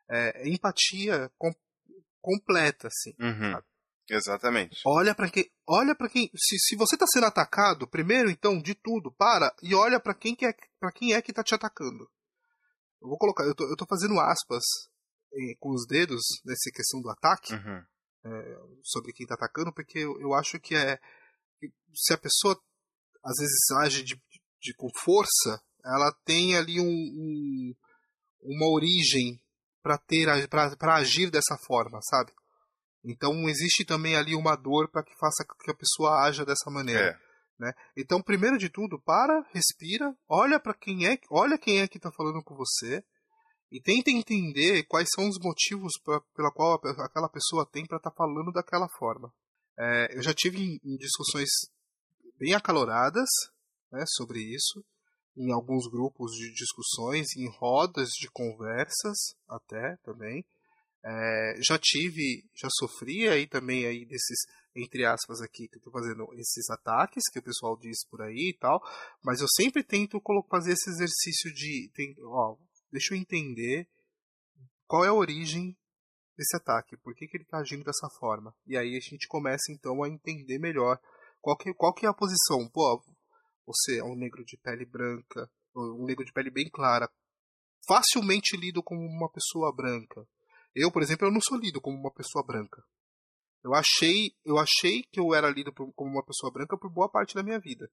É, 0.09 0.43
é 0.43 0.49
empatia 0.49 1.31
com, 1.37 1.49
completa, 2.21 2.87
assim. 2.87 3.15
Uhum. 3.17 3.61
Exatamente. 4.09 4.81
Olha 4.85 5.15
para 5.15 5.29
quem, 5.29 5.49
olha 5.65 5.95
para 5.95 6.09
quem, 6.09 6.29
se, 6.35 6.57
se 6.59 6.75
você 6.75 6.95
está 6.95 7.05
sendo 7.07 7.27
atacado, 7.27 7.87
primeiro 7.87 8.29
então 8.29 8.61
de 8.61 8.75
tudo, 8.75 9.09
para 9.09 9.55
e 9.63 9.73
olha 9.73 10.01
para 10.01 10.13
quem 10.13 10.35
que 10.35 10.45
é, 10.45 10.53
para 10.79 10.91
quem 10.91 11.13
é 11.13 11.21
que 11.21 11.31
tá 11.31 11.43
te 11.43 11.55
atacando. 11.55 12.09
Eu 13.01 13.07
vou 13.07 13.17
colocar, 13.17 13.45
eu 13.45 13.55
tô, 13.55 13.63
eu 13.69 13.77
tô 13.77 13.85
fazendo 13.85 14.19
aspas 14.19 14.63
com 15.59 15.71
os 15.71 15.85
dedos 15.87 16.21
nessa 16.45 16.71
questão 16.73 17.01
do 17.01 17.09
ataque 17.09 17.53
uhum. 17.53 17.83
é, 18.25 18.59
sobre 18.83 19.13
quem 19.13 19.23
está 19.23 19.35
atacando, 19.35 19.73
porque 19.73 19.99
eu, 19.99 20.19
eu, 20.19 20.33
acho 20.33 20.59
que 20.59 20.75
é 20.75 20.99
se 21.93 22.13
a 22.13 22.17
pessoa 22.17 22.59
às 23.23 23.35
vezes 23.37 23.71
age 23.81 24.03
de, 24.03 24.15
de 24.61 24.73
com 24.75 24.89
força, 24.97 25.61
ela 25.83 26.11
tem 26.25 26.55
ali 26.55 26.79
um, 26.79 26.85
um 26.85 27.73
uma 28.41 28.73
origem 28.73 29.41
para 29.81 29.97
ter 29.97 30.47
para 30.47 30.95
agir 30.95 31.29
dessa 31.29 31.57
forma, 31.65 31.99
sabe? 32.01 32.31
Então 33.03 33.47
existe 33.47 33.85
também 33.85 34.15
ali 34.15 34.35
uma 34.35 34.55
dor 34.55 34.89
para 34.89 35.03
que 35.03 35.17
faça 35.17 35.45
que 35.63 35.71
a 35.71 35.75
pessoa 35.75 36.25
haja 36.25 36.45
dessa 36.45 36.69
maneira. 36.69 37.11
É. 37.25 37.29
Né? 37.59 37.73
Então, 37.97 38.21
primeiro 38.21 38.57
de 38.57 38.69
tudo, 38.69 39.01
para, 39.01 39.45
respira, 39.53 40.15
olha 40.29 40.59
para 40.59 40.73
quem 40.73 41.05
é, 41.05 41.19
olha 41.29 41.57
quem 41.57 41.81
é 41.81 41.87
que 41.87 41.97
está 41.97 42.09
falando 42.09 42.41
com 42.41 42.55
você, 42.55 43.03
e 43.71 43.81
tenta 43.81 44.09
entender 44.09 44.83
quais 44.83 45.07
são 45.13 45.27
os 45.27 45.37
motivos 45.39 45.93
pra, 46.03 46.19
pela 46.35 46.51
qual 46.51 46.79
aquela 46.99 47.29
pessoa 47.29 47.65
tem 47.65 47.85
para 47.85 47.97
estar 47.97 48.09
tá 48.09 48.15
falando 48.15 48.51
daquela 48.51 48.87
forma. 48.89 49.31
É, 49.77 50.17
eu 50.17 50.21
já 50.21 50.33
tive 50.33 50.59
em, 50.59 50.79
em 50.83 50.97
discussões 50.97 51.49
bem 52.37 52.53
acaloradas 52.53 53.29
né, 53.91 54.03
sobre 54.07 54.39
isso, 54.39 54.83
em 55.37 55.51
alguns 55.51 55.87
grupos 55.87 56.31
de 56.31 56.51
discussões, 56.53 57.35
em 57.37 57.47
rodas 57.47 58.09
de 58.09 58.29
conversas 58.31 59.35
até 59.47 59.97
também. 60.03 60.43
É, 61.03 61.53
já 61.61 61.79
tive, 61.79 62.43
já 62.53 62.67
sofri 62.71 63.29
aí 63.29 63.47
também 63.47 63.85
aí 63.85 64.05
desses, 64.05 64.39
entre 64.75 65.05
aspas 65.05 65.41
aqui, 65.41 65.67
que 65.69 65.77
eu 65.77 65.81
tô 65.81 65.91
fazendo 65.91 66.27
esses 66.33 66.69
ataques 66.69 67.23
que 67.31 67.39
o 67.39 67.43
pessoal 67.43 67.77
diz 67.77 68.05
por 68.09 68.21
aí 68.21 68.49
e 68.49 68.57
tal, 68.59 68.81
mas 69.23 69.39
eu 69.39 69.47
sempre 69.47 69.81
tento 69.81 70.21
fazer 70.49 70.73
esse 70.73 70.89
exercício 70.89 71.53
de, 71.53 71.89
tem, 71.93 72.13
ó, 72.23 72.57
deixa 72.91 73.13
eu 73.13 73.17
entender 73.17 73.87
qual 74.87 75.05
é 75.05 75.09
a 75.09 75.13
origem 75.13 75.77
desse 76.37 76.55
ataque, 76.55 76.97
por 76.97 77.13
que, 77.13 77.27
que 77.27 77.37
ele 77.37 77.43
está 77.43 77.57
agindo 77.57 77.83
dessa 77.83 78.09
forma. 78.19 78.55
E 78.65 78.77
aí 78.77 78.95
a 78.95 78.99
gente 78.99 79.27
começa 79.27 79.71
então 79.71 80.01
a 80.01 80.07
entender 80.07 80.57
melhor 80.57 80.99
qual 81.41 81.57
que, 81.57 81.73
qual 81.73 81.93
que 81.93 82.05
é 82.05 82.09
a 82.09 82.13
posição. 82.13 82.69
Pô, 82.71 83.03
você 83.65 83.99
é 83.99 84.03
um 84.03 84.15
negro 84.15 84.43
de 84.45 84.57
pele 84.57 84.85
branca, 84.85 85.49
um 85.75 86.05
negro 86.05 86.25
de 86.25 86.31
pele 86.31 86.49
bem 86.49 86.69
clara, 86.69 87.09
facilmente 87.87 88.55
lido 88.55 88.81
como 88.81 89.01
uma 89.01 89.29
pessoa 89.29 89.73
branca. 89.75 90.25
Eu, 90.73 90.91
por 90.91 91.01
exemplo, 91.01 91.27
eu 91.27 91.31
não 91.31 91.41
sou 91.41 91.57
lido 91.57 91.81
como 91.81 91.97
uma 91.97 92.13
pessoa 92.13 92.45
branca. 92.45 92.83
Eu 93.63 93.73
achei, 93.73 94.31
eu 94.45 94.57
achei 94.57 95.03
que 95.11 95.19
eu 95.19 95.33
era 95.35 95.49
lido 95.49 95.73
como 95.73 96.11
uma 96.11 96.23
pessoa 96.23 96.51
branca 96.51 96.77
por 96.77 96.89
boa 96.89 97.09
parte 97.09 97.35
da 97.35 97.43
minha 97.43 97.59
vida. 97.59 97.91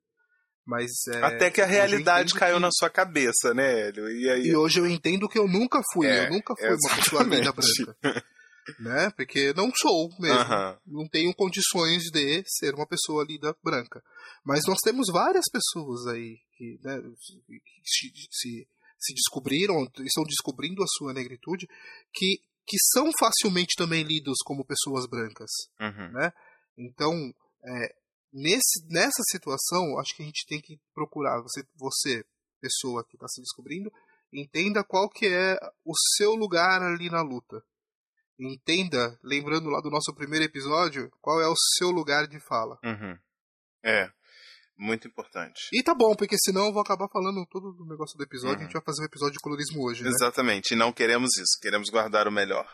Mas, 0.66 0.90
é, 1.12 1.22
Até 1.22 1.50
que 1.50 1.60
a 1.60 1.66
realidade 1.66 2.34
caiu 2.34 2.56
que... 2.56 2.62
na 2.62 2.70
sua 2.72 2.90
cabeça, 2.90 3.54
né, 3.54 3.88
Hélio? 3.88 4.10
E, 4.10 4.28
aí... 4.28 4.46
e 4.48 4.56
hoje 4.56 4.80
eu 4.80 4.86
entendo 4.86 5.28
que 5.28 5.38
eu 5.38 5.46
nunca 5.46 5.80
fui, 5.92 6.08
é, 6.08 6.26
eu 6.26 6.30
nunca 6.30 6.54
fui 6.56 6.66
exatamente. 6.66 6.92
uma 6.92 6.96
pessoa 6.96 7.22
linda 7.22 7.52
branca. 7.52 8.24
né? 8.80 9.10
Porque 9.16 9.52
não 9.54 9.70
sou 9.80 10.10
mesmo. 10.18 10.40
Uh 10.40 10.44
-huh. 10.44 10.78
Não 10.86 11.08
tenho 11.08 11.32
condições 11.34 12.02
de 12.12 12.42
ser 12.46 12.74
uma 12.74 12.86
pessoa 12.86 13.24
lida 13.24 13.54
branca. 13.62 14.02
Mas 14.44 14.62
nós 14.66 14.78
temos 14.82 15.06
várias 15.12 15.44
pessoas 15.52 16.06
aí 16.08 16.38
que, 16.56 16.80
né, 16.82 17.00
que 17.46 17.80
se, 17.84 18.68
se 18.98 19.14
descobriram, 19.14 19.84
estão 20.00 20.24
descobrindo 20.24 20.82
a 20.82 20.86
sua 20.98 21.12
negritude, 21.12 21.68
que, 22.12 22.40
que 22.66 22.76
são 22.92 23.10
facilmente 23.20 23.74
também 23.76 24.02
lidos 24.02 24.38
como 24.44 24.64
pessoas 24.64 25.06
brancas. 25.06 25.50
Uhum. 25.80 26.12
Né? 26.12 26.32
Então, 26.76 27.32
É, 27.64 27.94
nesse, 28.32 28.86
nessa 28.88 29.22
situação, 29.30 29.98
acho 29.98 30.14
que 30.14 30.22
a 30.22 30.26
gente 30.26 30.46
tem 30.46 30.60
que 30.60 30.78
procurar, 30.94 31.40
você, 31.40 31.64
você 31.76 32.24
pessoa 32.60 33.04
que 33.04 33.16
está 33.16 33.28
se 33.28 33.40
descobrindo, 33.40 33.90
entenda 34.32 34.84
qual 34.84 35.08
que 35.08 35.26
é 35.26 35.58
o 35.84 35.92
seu 36.16 36.34
lugar 36.34 36.82
ali 36.82 37.08
na 37.10 37.22
luta. 37.22 37.62
Entenda, 38.38 39.18
lembrando 39.22 39.70
lá 39.70 39.80
do 39.80 39.90
nosso 39.90 40.14
primeiro 40.14 40.44
episódio, 40.44 41.10
qual 41.20 41.40
é 41.40 41.48
o 41.48 41.54
seu 41.76 41.90
lugar 41.90 42.26
de 42.26 42.38
fala. 42.40 42.78
Uhum. 42.84 43.18
É, 43.82 44.10
muito 44.76 45.08
importante. 45.08 45.68
E 45.72 45.82
tá 45.82 45.94
bom, 45.94 46.14
porque 46.14 46.36
senão 46.38 46.66
eu 46.66 46.72
vou 46.72 46.82
acabar 46.82 47.08
falando 47.08 47.46
todo 47.46 47.74
o 47.80 47.86
negócio 47.86 48.16
do 48.18 48.24
episódio. 48.24 48.56
Uhum. 48.56 48.62
A 48.62 48.64
gente 48.64 48.74
vai 48.74 48.82
fazer 48.84 49.02
um 49.02 49.06
episódio 49.06 49.34
de 49.34 49.40
colorismo 49.40 49.82
hoje. 49.86 50.02
Né? 50.02 50.10
Exatamente, 50.10 50.74
e 50.74 50.76
não 50.76 50.92
queremos 50.92 51.30
isso. 51.36 51.58
Queremos 51.62 51.88
guardar 51.88 52.28
o 52.28 52.32
melhor 52.32 52.68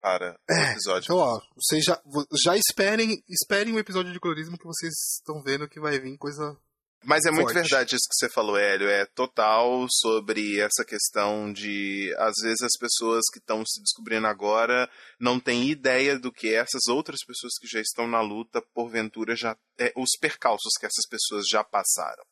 para 0.00 0.32
o 0.48 0.52
é, 0.52 0.72
episódio. 0.72 1.06
Então, 1.06 1.18
ó, 1.18 1.40
vocês 1.54 1.84
já, 1.84 2.00
já 2.44 2.56
esperem, 2.56 3.22
esperem 3.28 3.74
o 3.74 3.78
episódio 3.78 4.12
de 4.12 4.20
colorismo 4.20 4.58
que 4.58 4.64
vocês 4.64 4.92
estão 5.18 5.42
vendo 5.42 5.68
que 5.68 5.80
vai 5.80 5.98
vir 5.98 6.16
coisa 6.16 6.56
mas 7.02 7.24
é 7.24 7.30
muito 7.30 7.54
verdade 7.54 7.96
isso 7.96 8.06
que 8.08 8.14
você 8.14 8.28
falou, 8.28 8.58
Hélio. 8.58 8.88
É 8.88 9.06
total 9.06 9.86
sobre 9.90 10.60
essa 10.60 10.84
questão 10.84 11.50
de, 11.50 12.14
às 12.18 12.34
vezes, 12.42 12.60
as 12.60 12.76
pessoas 12.78 13.24
que 13.32 13.38
estão 13.38 13.64
se 13.64 13.80
descobrindo 13.80 14.26
agora 14.26 14.88
não 15.18 15.40
têm 15.40 15.70
ideia 15.70 16.18
do 16.18 16.30
que 16.30 16.54
essas 16.54 16.88
outras 16.88 17.20
pessoas 17.26 17.54
que 17.58 17.66
já 17.66 17.80
estão 17.80 18.06
na 18.06 18.20
luta, 18.20 18.62
porventura, 18.74 19.34
já. 19.34 19.56
É, 19.78 19.92
os 19.96 20.10
percalços 20.20 20.74
que 20.78 20.84
essas 20.84 21.06
pessoas 21.08 21.46
já 21.48 21.64
passaram. 21.64 22.22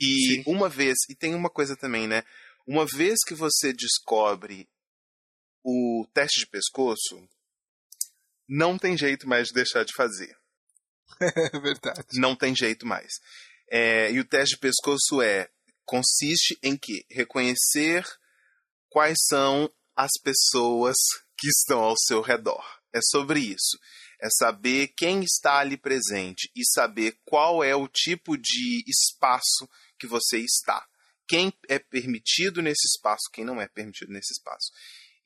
E 0.00 0.36
Sim. 0.36 0.42
uma 0.46 0.70
vez. 0.70 0.96
E 1.10 1.14
tem 1.14 1.34
uma 1.34 1.50
coisa 1.50 1.76
também, 1.76 2.06
né? 2.06 2.24
Uma 2.66 2.86
vez 2.86 3.18
que 3.26 3.34
você 3.34 3.74
descobre 3.74 4.66
o 5.68 6.06
teste 6.14 6.40
de 6.40 6.46
pescoço, 6.46 7.28
não 8.48 8.78
tem 8.78 8.96
jeito 8.96 9.28
mais 9.28 9.48
de 9.48 9.54
deixar 9.54 9.84
de 9.84 9.92
fazer. 9.94 10.38
É 11.20 11.58
verdade. 11.58 12.06
Não 12.20 12.36
tem 12.36 12.54
jeito 12.54 12.86
mais. 12.86 13.14
É, 13.68 14.12
e 14.12 14.20
o 14.20 14.24
teste 14.24 14.54
de 14.54 14.60
pescoço 14.60 15.20
é 15.20 15.50
consiste 15.84 16.56
em 16.62 16.76
que 16.76 17.04
reconhecer 17.10 18.04
quais 18.88 19.16
são 19.26 19.68
as 19.96 20.12
pessoas 20.22 20.96
que 21.36 21.48
estão 21.48 21.80
ao 21.80 21.96
seu 21.98 22.20
redor. 22.20 22.64
É 22.92 23.00
sobre 23.02 23.40
isso. 23.40 23.76
É 24.20 24.28
saber 24.30 24.88
quem 24.96 25.24
está 25.24 25.58
ali 25.58 25.76
presente 25.76 26.48
e 26.54 26.64
saber 26.64 27.18
qual 27.24 27.64
é 27.64 27.74
o 27.74 27.88
tipo 27.88 28.36
de 28.36 28.84
espaço 28.86 29.68
que 29.98 30.06
você 30.06 30.38
está. 30.38 30.86
Quem 31.28 31.52
é 31.68 31.80
permitido 31.80 32.62
nesse 32.62 32.86
espaço, 32.86 33.28
quem 33.32 33.44
não 33.44 33.60
é 33.60 33.66
permitido 33.66 34.12
nesse 34.12 34.32
espaço. 34.32 34.70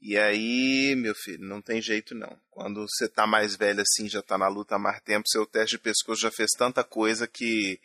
E 0.00 0.16
aí, 0.16 0.94
meu 0.96 1.14
filho, 1.14 1.46
não 1.46 1.60
tem 1.60 1.80
jeito 1.82 2.14
não. 2.14 2.40
Quando 2.50 2.86
você 2.88 3.06
tá 3.06 3.26
mais 3.26 3.54
velho 3.54 3.82
assim, 3.82 4.08
já 4.08 4.22
tá 4.22 4.38
na 4.38 4.48
luta 4.48 4.76
há 4.76 4.78
mais 4.78 5.00
tempo, 5.02 5.28
seu 5.28 5.44
teste 5.44 5.76
de 5.76 5.82
pescoço 5.82 6.22
já 6.22 6.30
fez 6.30 6.50
tanta 6.56 6.82
coisa 6.82 7.26
que 7.26 7.78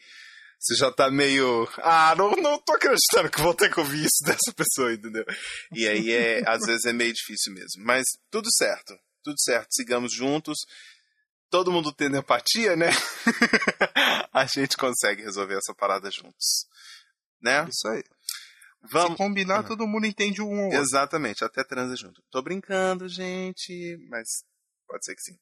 você 0.57 0.75
já 0.75 0.91
tá 0.91 1.11
meio. 1.11 1.67
Ah, 1.77 2.15
não, 2.17 2.31
não 2.31 2.57
tô 2.57 2.73
acreditando 2.73 3.29
que 3.29 3.41
vou 3.41 3.53
ter 3.53 3.71
que 3.71 3.79
ouvir 3.79 4.05
isso 4.05 4.23
dessa 4.25 4.53
pessoa, 4.55 4.93
entendeu? 4.93 5.25
E 5.73 5.87
aí, 5.87 6.11
é, 6.11 6.41
às 6.47 6.65
vezes, 6.65 6.85
é 6.85 6.93
meio 6.93 7.13
difícil 7.13 7.53
mesmo. 7.53 7.83
Mas 7.83 8.05
tudo 8.31 8.47
certo. 8.51 8.97
Tudo 9.23 9.39
certo. 9.39 9.67
Sigamos 9.71 10.13
juntos. 10.13 10.57
Todo 11.49 11.71
mundo 11.71 11.91
tendo 11.91 12.17
empatia, 12.17 12.75
né? 12.75 12.89
a 14.31 14.45
gente 14.45 14.77
consegue 14.77 15.21
resolver 15.21 15.57
essa 15.57 15.73
parada 15.73 16.09
juntos. 16.09 16.65
Né? 17.41 17.67
Isso 17.69 17.87
aí. 17.87 18.03
Vamos. 18.91 19.11
Se 19.11 19.17
combinar, 19.17 19.63
todo 19.63 19.87
mundo 19.87 20.05
entende 20.05 20.41
um 20.41 20.59
ou 20.59 20.65
outro. 20.65 20.79
Exatamente, 20.79 21.43
até 21.43 21.63
transa 21.63 21.95
junto. 21.95 22.21
Tô 22.31 22.41
brincando, 22.41 23.07
gente, 23.07 23.97
mas 24.09 24.27
pode 24.87 25.05
ser 25.05 25.15
que 25.15 25.21
sim. 25.21 25.37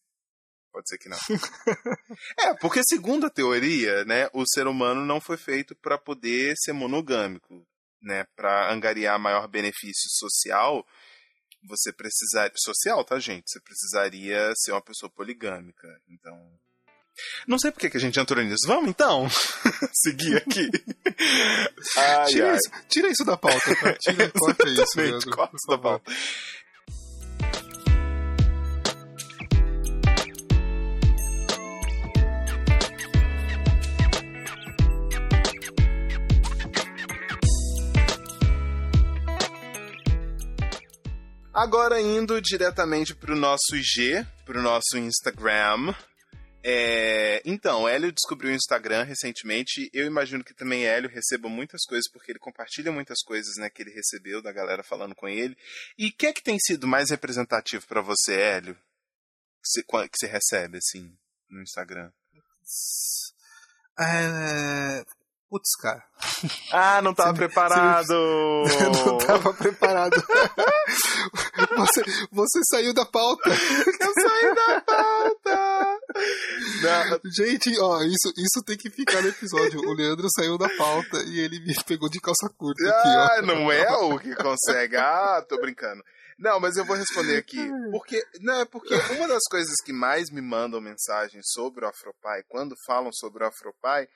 Pode 0.72 0.90
ser 0.90 0.98
que 0.98 1.08
não. 1.08 1.18
é, 2.40 2.54
porque 2.56 2.82
segundo 2.84 3.28
a 3.28 3.30
teoria, 3.30 4.04
né, 4.06 4.28
o 4.34 4.44
ser 4.46 4.66
humano 4.66 5.06
não 5.06 5.22
foi 5.22 5.38
feito 5.38 5.76
para 5.76 6.00
poder 6.00 6.56
ser 6.58 6.74
monogâmico, 6.74 7.64
né, 8.02 8.26
para 8.36 8.74
angariar 8.74 9.20
maior 9.20 9.48
benefício 9.48 10.10
social, 10.10 10.84
você 11.68 11.94
precisaria 11.94 12.52
social, 12.58 13.06
tá, 13.06 13.20
gente? 13.20 13.50
Você 13.50 13.60
precisaria 13.62 14.52
ser 14.56 14.72
uma 14.72 14.82
pessoa 14.82 15.10
poligâmica. 15.10 15.88
Então, 16.10 16.60
não 17.48 17.60
sei 17.60 17.72
por 17.72 17.80
que, 17.80 17.90
que 17.90 17.98
a 17.98 18.00
gente 18.00 18.20
entrou 18.20 18.44
nisso. 18.44 18.68
Vamos 18.68 18.90
então 18.90 19.28
seguir 20.04 20.38
aqui. 20.38 20.70
ai, 21.98 22.26
tira, 22.28 22.52
ai. 22.52 22.58
Isso, 22.58 22.72
tira, 22.90 23.08
Isso, 23.10 23.26
da 23.26 23.38
pauta, 23.38 23.76
tá? 23.76 23.94
Tira, 24.00 24.32
corta 24.32 24.70
isso, 24.70 24.98
Leandro, 24.98 25.32
corta 25.32 25.58
da 25.70 25.78
pauta. 25.78 26.12
Agora 41.54 42.02
indo 42.02 42.42
diretamente 42.42 43.14
para 43.14 43.32
o 43.32 43.38
nosso 43.38 43.76
IG, 43.76 44.26
para 44.44 44.60
o 44.60 44.62
nosso 44.62 44.98
Instagram. 44.98 45.94
É... 46.64 47.42
Então, 47.46 47.88
Hélio 47.88 48.12
descobriu 48.12 48.52
o 48.52 48.56
Instagram 48.56 49.04
recentemente. 49.04 49.90
Eu 49.94 50.06
imagino 50.06 50.44
que 50.44 50.54
também 50.54 50.86
Hélio 50.86 51.10
receba 51.10 51.50
muitas 51.50 51.84
coisas, 51.86 52.10
porque 52.12 52.32
ele 52.32 52.40
compartilha 52.40 52.92
muitas 52.92 53.22
coisas 53.22 53.56
né, 53.58 53.70
que 53.70 53.82
ele 53.82 53.92
recebeu 53.92 54.42
da 54.42 54.52
galera 54.52 54.84
falando 54.84 55.14
com 55.14 55.28
ele. 55.28 55.58
E 55.98 56.08
o 56.08 56.14
que 56.14 56.28
é 56.28 56.34
que 56.34 56.44
tem 56.44 56.58
sido 56.60 56.88
mais 56.88 57.10
representativo 57.10 57.86
para 57.88 58.02
você, 58.02 58.34
Hélio? 58.34 58.76
Que 58.76 59.82
você, 59.82 59.84
que 59.84 60.18
você 60.18 60.28
recebe, 60.28 60.78
assim, 60.78 61.14
no 61.50 61.62
Instagram? 61.62 62.12
É, 64.00 65.04
Putz, 65.54 65.76
cara. 65.76 66.04
Ah, 66.72 67.00
não 67.04 67.14
tava 67.14 67.36
preparado! 67.36 68.12
não 69.06 69.18
tava 69.20 69.54
preparado. 69.54 70.16
você, 71.78 72.04
você 72.32 72.60
saiu 72.70 72.94
da 72.94 73.06
pauta. 73.06 73.50
Eu 73.50 74.14
saí 74.14 74.56
da 74.56 74.82
pauta! 74.82 76.00
Não. 76.82 77.32
Gente, 77.32 77.80
ó, 77.80 78.02
isso, 78.04 78.34
isso 78.38 78.64
tem 78.66 78.78
que 78.78 78.90
ficar 78.90 79.22
no 79.22 79.30
episódio. 79.30 79.80
O 79.80 79.94
Leandro 79.94 80.28
saiu 80.36 80.58
da 80.58 80.70
pauta 80.78 81.24
e 81.24 81.40
ele 81.40 81.60
me 81.60 81.76
pegou 81.86 82.10
de 82.10 82.20
calça 82.20 82.50
curta 82.58 82.84
aqui, 82.84 83.08
ah, 83.08 83.38
ó. 83.40 83.42
não 83.42 83.72
é 83.72 83.92
o 83.98 84.20
que 84.20 84.36
consegue. 84.36 84.96
Ah, 84.96 85.44
tô 85.48 85.60
brincando. 85.60 86.04
Não, 86.38 86.60
mas 86.60 86.76
eu 86.76 86.86
vou 86.86 86.96
responder 86.96 87.38
aqui. 87.38 87.70
Porque, 87.92 88.22
não, 88.42 88.62
é 88.62 88.66
porque 88.66 88.94
uma 88.94 89.28
das 89.28 89.44
coisas 89.50 89.76
que 89.84 89.94
mais 89.94 90.30
me 90.30 90.42
mandam 90.42 90.82
mensagens 90.82 91.46
sobre 91.54 91.86
o 91.86 91.88
Afropai, 91.88 92.44
quando 92.50 92.76
falam 92.86 93.12
sobre 93.14 93.44
o 93.44 93.48
Afropai, 93.48 94.08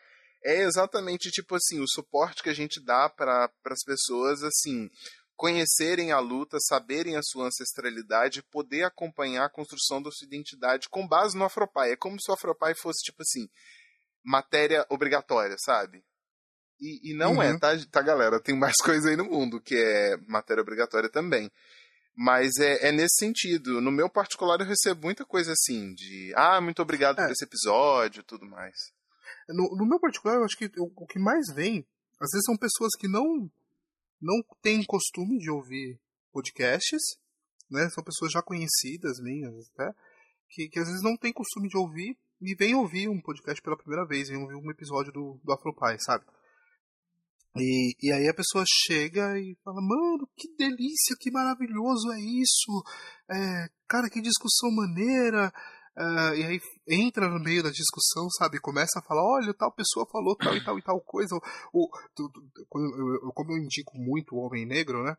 é 0.44 0.62
exatamente 0.62 1.30
tipo 1.32 1.56
assim, 1.56 1.80
o 1.80 1.88
suporte 1.88 2.44
que 2.44 2.50
a 2.50 2.54
gente 2.54 2.84
dá 2.84 3.10
para 3.10 3.50
as 3.66 3.84
pessoas 3.86 4.44
assim, 4.44 4.90
conhecerem 5.38 6.12
a 6.12 6.20
luta, 6.20 6.58
saberem 6.60 7.16
a 7.16 7.22
sua 7.24 7.46
ancestralidade, 7.46 8.44
poder 8.52 8.84
acompanhar 8.84 9.46
a 9.46 9.50
construção 9.50 10.02
da 10.02 10.10
sua 10.12 10.26
identidade 10.26 10.90
com 10.90 11.08
base 11.08 11.38
no 11.38 11.46
Afropai. 11.46 11.92
É 11.92 11.96
como 11.96 12.20
se 12.20 12.30
o 12.30 12.34
Afropai 12.34 12.74
fosse 12.76 13.04
tipo 13.04 13.22
assim, 13.22 13.48
matéria 14.26 14.86
obrigatória, 14.90 15.56
sabe? 15.60 16.04
E, 16.82 17.12
e 17.12 17.14
não 17.16 17.42
é, 17.42 17.50
uhum. 17.50 17.56
é, 17.56 17.60
tá, 17.60 17.70
tá, 17.92 18.02
galera? 18.02 18.42
Tem 18.42 18.58
mais 18.58 18.76
coisa 18.84 19.10
aí 19.10 19.16
no 19.16 19.26
mundo 19.26 19.62
que 19.62 19.76
é 19.76 20.18
matéria 20.28 20.62
obrigatória 20.62 21.10
também. 21.10 21.52
Mas 22.16 22.58
é, 22.58 22.90
é, 22.90 22.92
nesse 22.92 23.18
sentido. 23.18 23.80
No 23.80 23.92
meu 23.92 24.10
particular, 24.10 24.60
eu 24.60 24.66
recebo 24.66 25.04
muita 25.04 25.24
coisa 25.24 25.52
assim, 25.52 25.94
de 25.94 26.34
ah, 26.36 26.60
muito 26.60 26.82
obrigado 26.82 27.20
é. 27.20 27.26
por 27.26 27.32
esse 27.32 27.46
episódio 27.46 28.24
tudo 28.24 28.46
mais. 28.48 28.76
No, 29.50 29.76
no 29.78 29.86
meu 29.86 30.00
particular, 30.00 30.38
eu 30.38 30.44
acho 30.44 30.58
que 30.58 30.66
o, 30.80 30.92
o, 30.96 31.06
que 31.06 31.20
mais 31.20 31.46
vem, 31.54 31.86
às 32.20 32.32
vezes 32.32 32.46
são 32.46 32.58
pessoas 32.58 32.90
que 32.98 33.08
não 33.08 33.50
não 34.22 34.36
têm 34.62 34.84
costume 34.84 35.38
de 35.38 35.50
ouvir 35.50 36.00
podcasts, 36.32 37.18
né? 37.70 37.90
São 37.90 38.04
pessoas 38.04 38.32
já 38.32 38.42
conhecidas 38.42 39.20
minhas, 39.22 39.70
até, 39.74 39.94
que, 40.50 40.70
que 40.70 40.80
às 40.80 40.88
vezes 40.88 41.04
não 41.04 41.18
têm 41.18 41.34
costume 41.34 41.68
de 41.68 41.78
ouvir 41.78 42.18
e 42.42 42.56
vêm 42.56 42.76
ouvir 42.76 43.10
um 43.10 43.22
podcast 43.22 43.62
pela 43.62 43.78
primeira 43.78 44.06
vez, 44.06 44.30
vêm 44.30 44.38
ouvir 44.38 44.56
um 44.56 44.72
episódio 44.72 45.12
do, 45.12 45.40
do 45.44 45.54
Afropai, 45.54 45.98
sabe? 46.00 46.26
E, 47.56 47.96
e 48.02 48.12
aí 48.12 48.28
a 48.28 48.34
pessoa 48.34 48.64
chega 48.68 49.40
e 49.40 49.58
fala, 49.64 49.82
mano, 49.82 50.30
que 50.36 50.56
delícia, 50.56 51.16
que 51.20 51.32
maravilhoso 51.32 52.12
é 52.12 52.20
isso, 52.20 52.84
é, 53.30 53.68
cara, 53.88 54.10
que 54.10 54.22
discussão 54.22 54.70
maneira, 54.72 55.52
Uh, 55.98 56.36
e 56.36 56.44
aí 56.44 56.62
entra 56.88 57.28
no 57.28 57.40
meio 57.40 57.64
da 57.64 57.72
discussão, 57.72 58.30
sabe? 58.30 58.60
Começa 58.60 59.00
a 59.00 59.02
falar, 59.02 59.24
olha, 59.24 59.52
tal 59.52 59.74
pessoa 59.74 60.08
falou 60.12 60.36
tal 60.36 60.56
e 60.56 60.64
tal 60.64 60.78
e 60.78 60.82
tal 60.84 61.02
coisa. 61.02 61.36
O, 61.74 61.90
como 63.34 63.52
eu 63.52 63.58
indico 63.58 63.98
muito 63.98 64.36
o 64.36 64.40
Homem 64.40 64.64
Negro, 64.64 65.04
né? 65.04 65.16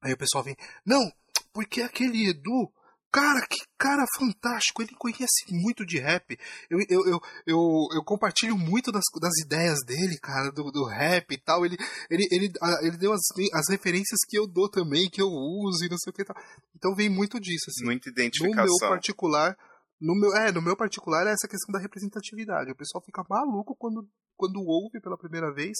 Aí 0.00 0.12
o 0.12 0.16
pessoal 0.16 0.44
vem, 0.44 0.56
não, 0.86 1.10
porque 1.52 1.82
aquele 1.82 2.30
Edu 2.30 2.72
Cara, 3.16 3.40
que 3.48 3.56
cara 3.78 4.04
fantástico! 4.18 4.82
Ele 4.82 4.94
conhece 4.98 5.46
muito 5.50 5.86
de 5.86 5.98
rap. 5.98 6.36
Eu, 6.68 6.78
eu, 6.86 7.06
eu, 7.06 7.20
eu, 7.46 7.88
eu 7.94 8.04
compartilho 8.04 8.58
muito 8.58 8.92
das, 8.92 9.04
das 9.18 9.38
ideias 9.42 9.78
dele, 9.86 10.18
cara, 10.20 10.52
do, 10.52 10.70
do 10.70 10.84
rap 10.84 11.32
e 11.32 11.38
tal. 11.38 11.64
Ele, 11.64 11.78
ele, 12.10 12.28
ele, 12.30 12.52
ele 12.82 12.96
deu 12.98 13.14
as, 13.14 13.22
as 13.54 13.70
referências 13.70 14.18
que 14.28 14.38
eu 14.38 14.46
dou 14.46 14.70
também, 14.70 15.08
que 15.08 15.22
eu 15.22 15.28
uso 15.28 15.82
e 15.82 15.88
não 15.88 15.96
sei 15.96 16.10
o 16.10 16.14
que 16.14 16.24
tal. 16.24 16.36
Então 16.74 16.94
vem 16.94 17.08
muito 17.08 17.40
disso, 17.40 17.70
assim. 17.70 17.86
Muita 17.86 18.10
identificação. 18.10 18.66
No 18.66 18.80
meu 18.80 18.88
particular, 18.90 19.56
No 19.98 20.14
meu, 20.14 20.36
é, 20.36 20.52
no 20.52 20.60
meu 20.60 20.76
particular 20.76 21.26
é 21.26 21.32
essa 21.32 21.48
questão 21.48 21.72
da 21.72 21.78
representatividade. 21.80 22.70
O 22.70 22.76
pessoal 22.76 23.02
fica 23.02 23.24
maluco 23.30 23.74
quando, 23.76 24.06
quando 24.36 24.60
ouve 24.60 25.00
pela 25.00 25.16
primeira 25.16 25.50
vez 25.54 25.78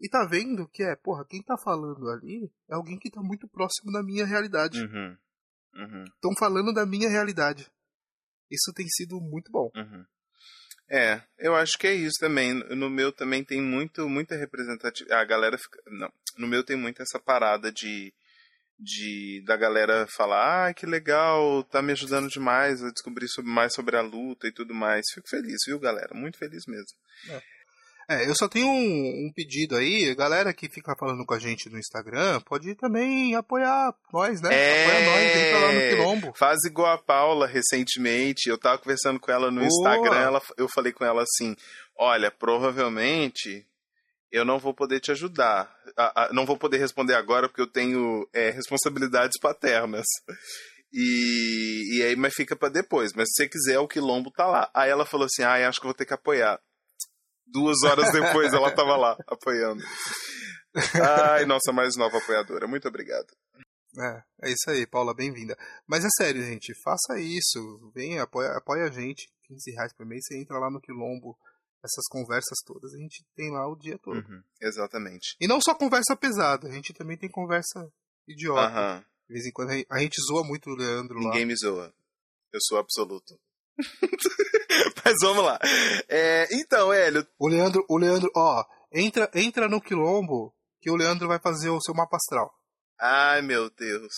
e 0.00 0.08
tá 0.08 0.24
vendo 0.24 0.66
que 0.68 0.82
é, 0.82 0.96
porra, 0.96 1.26
quem 1.28 1.42
tá 1.42 1.56
falando 1.62 2.08
ali 2.08 2.50
é 2.70 2.74
alguém 2.74 2.98
que 2.98 3.10
tá 3.10 3.20
muito 3.22 3.46
próximo 3.46 3.92
da 3.92 4.02
minha 4.02 4.24
realidade. 4.24 4.80
Uhum. 4.80 5.16
Uhum. 5.74 6.04
Estão 6.04 6.32
falando 6.38 6.72
da 6.72 6.86
minha 6.86 7.08
realidade. 7.08 7.70
Isso 8.50 8.72
tem 8.74 8.86
sido 8.88 9.20
muito 9.20 9.50
bom. 9.50 9.70
Uhum. 9.74 10.04
É, 10.90 11.22
eu 11.38 11.54
acho 11.54 11.78
que 11.78 11.86
é 11.86 11.94
isso 11.94 12.18
também. 12.20 12.52
No 12.52 12.90
meu 12.90 13.10
também 13.10 13.42
tem 13.42 13.62
muito, 13.62 14.08
muita 14.08 14.36
representatividade. 14.36 15.20
A 15.20 15.24
galera 15.24 15.56
fica. 15.56 15.78
Não, 15.86 16.12
no 16.36 16.46
meu 16.46 16.62
tem 16.62 16.76
muito 16.76 17.00
essa 17.02 17.18
parada 17.18 17.72
de. 17.72 18.12
De, 18.84 19.40
da 19.46 19.56
galera 19.56 20.08
falar, 20.08 20.70
ah, 20.70 20.74
que 20.74 20.86
legal, 20.86 21.62
tá 21.62 21.80
me 21.80 21.92
ajudando 21.92 22.28
demais 22.28 22.82
a 22.82 22.90
descobrir 22.90 23.28
sobre, 23.28 23.48
mais 23.48 23.72
sobre 23.74 23.96
a 23.96 24.00
luta 24.00 24.48
e 24.48 24.52
tudo 24.52 24.74
mais. 24.74 25.04
Fico 25.14 25.28
feliz, 25.28 25.58
viu, 25.64 25.78
galera? 25.78 26.12
Muito 26.14 26.36
feliz 26.36 26.64
mesmo. 26.66 26.96
É. 27.28 27.42
É, 28.08 28.28
eu 28.28 28.34
só 28.34 28.48
tenho 28.48 28.66
um, 28.66 29.26
um, 29.26 29.32
pedido 29.34 29.76
aí, 29.76 30.14
galera 30.14 30.52
que 30.52 30.68
fica 30.68 30.94
falando 30.98 31.24
com 31.24 31.34
a 31.34 31.38
gente 31.38 31.70
no 31.70 31.78
Instagram, 31.78 32.40
pode 32.40 32.74
também 32.74 33.34
apoiar 33.34 33.94
nós, 34.12 34.40
né? 34.40 34.48
É, 34.52 34.84
Apoia 34.84 35.04
nós, 35.06 35.36
entra 35.36 35.58
lá 35.58 35.72
no 35.72 35.80
Quilombo. 35.80 36.32
Faz 36.36 36.64
igual 36.64 36.92
a 36.92 36.98
Paula 36.98 37.46
recentemente, 37.46 38.48
eu 38.48 38.58
tava 38.58 38.78
conversando 38.78 39.20
com 39.20 39.30
ela 39.30 39.50
no 39.50 39.60
Boa. 39.60 39.66
Instagram, 39.66 40.18
ela, 40.18 40.42
eu 40.56 40.68
falei 40.68 40.92
com 40.92 41.04
ela 41.04 41.22
assim, 41.22 41.54
olha, 41.96 42.30
provavelmente 42.30 43.66
eu 44.32 44.44
não 44.44 44.58
vou 44.58 44.74
poder 44.74 44.98
te 44.98 45.12
ajudar, 45.12 45.72
a, 45.96 46.24
a, 46.24 46.32
não 46.32 46.46
vou 46.46 46.56
poder 46.56 46.78
responder 46.78 47.14
agora 47.14 47.48
porque 47.48 47.60
eu 47.60 47.70
tenho 47.70 48.26
é, 48.32 48.50
responsabilidades 48.50 49.38
paternas. 49.40 50.06
E, 50.92 51.98
e 51.98 52.02
aí, 52.02 52.16
mas 52.16 52.34
fica 52.34 52.54
para 52.54 52.68
depois. 52.68 53.12
Mas 53.14 53.28
se 53.28 53.36
você 53.36 53.48
quiser, 53.48 53.78
o 53.78 53.88
quilombo 53.88 54.30
tá 54.30 54.46
lá. 54.46 54.70
Aí 54.74 54.90
ela 54.90 55.06
falou 55.06 55.26
assim: 55.26 55.42
ah, 55.42 55.66
acho 55.66 55.80
que 55.80 55.86
vou 55.86 55.94
ter 55.94 56.04
que 56.04 56.12
apoiar. 56.12 56.60
Duas 57.52 57.82
horas 57.84 58.10
depois 58.12 58.52
ela 58.52 58.68
estava 58.68 58.96
lá, 58.96 59.16
apoiando. 59.26 59.82
Ai, 61.34 61.44
nossa 61.44 61.70
mais 61.72 61.96
nova 61.96 62.16
apoiadora. 62.16 62.66
Muito 62.66 62.88
obrigado. 62.88 63.26
É, 63.98 64.48
é 64.48 64.52
isso 64.52 64.70
aí, 64.70 64.86
Paula, 64.86 65.14
bem-vinda. 65.14 65.54
Mas 65.86 66.02
é 66.04 66.08
sério, 66.16 66.42
gente, 66.42 66.72
faça 66.82 67.20
isso. 67.20 67.92
Vem, 67.94 68.18
apoia, 68.18 68.52
apoia 68.56 68.84
a 68.84 68.90
gente. 68.90 69.28
15 69.46 69.70
reais 69.72 69.92
por 69.94 70.06
mês, 70.06 70.24
você 70.24 70.38
entra 70.38 70.58
lá 70.58 70.70
no 70.70 70.80
Quilombo. 70.80 71.36
Essas 71.84 72.06
conversas 72.08 72.58
todas 72.64 72.94
a 72.94 72.96
gente 72.96 73.24
tem 73.34 73.50
lá 73.50 73.68
o 73.68 73.76
dia 73.76 73.98
todo. 73.98 74.16
Uhum, 74.16 74.42
exatamente. 74.60 75.36
E 75.40 75.46
não 75.46 75.60
só 75.60 75.74
conversa 75.74 76.16
pesada, 76.16 76.68
a 76.68 76.70
gente 76.70 76.94
também 76.94 77.18
tem 77.18 77.28
conversa 77.28 77.86
idiota. 78.26 78.94
Uhum. 78.94 79.04
De 79.28 79.34
vez 79.34 79.46
em 79.46 79.52
quando 79.52 79.70
a 79.90 79.98
gente 79.98 80.22
zoa 80.26 80.44
muito 80.44 80.70
o 80.70 80.74
Leandro 80.74 81.16
Ninguém 81.16 81.28
lá. 81.28 81.34
Ninguém 81.34 81.46
me 81.46 81.56
zoa. 81.56 81.92
Eu 82.52 82.60
sou 82.62 82.78
absoluto. 82.78 83.38
Mas 85.04 85.14
vamos 85.20 85.44
lá. 85.44 85.58
É, 86.08 86.46
então, 86.52 86.92
Hélio. 86.92 87.26
O 87.38 87.48
Leandro, 87.48 87.84
o 87.88 87.98
Leandro, 87.98 88.30
ó, 88.36 88.64
entra, 88.92 89.30
entra 89.34 89.68
no 89.68 89.80
quilombo 89.80 90.54
que 90.80 90.90
o 90.90 90.96
Leandro 90.96 91.28
vai 91.28 91.38
fazer 91.38 91.70
o 91.70 91.80
seu 91.80 91.94
mapa 91.94 92.16
astral. 92.16 92.52
Ai, 93.00 93.42
meu 93.42 93.70
Deus. 93.70 94.12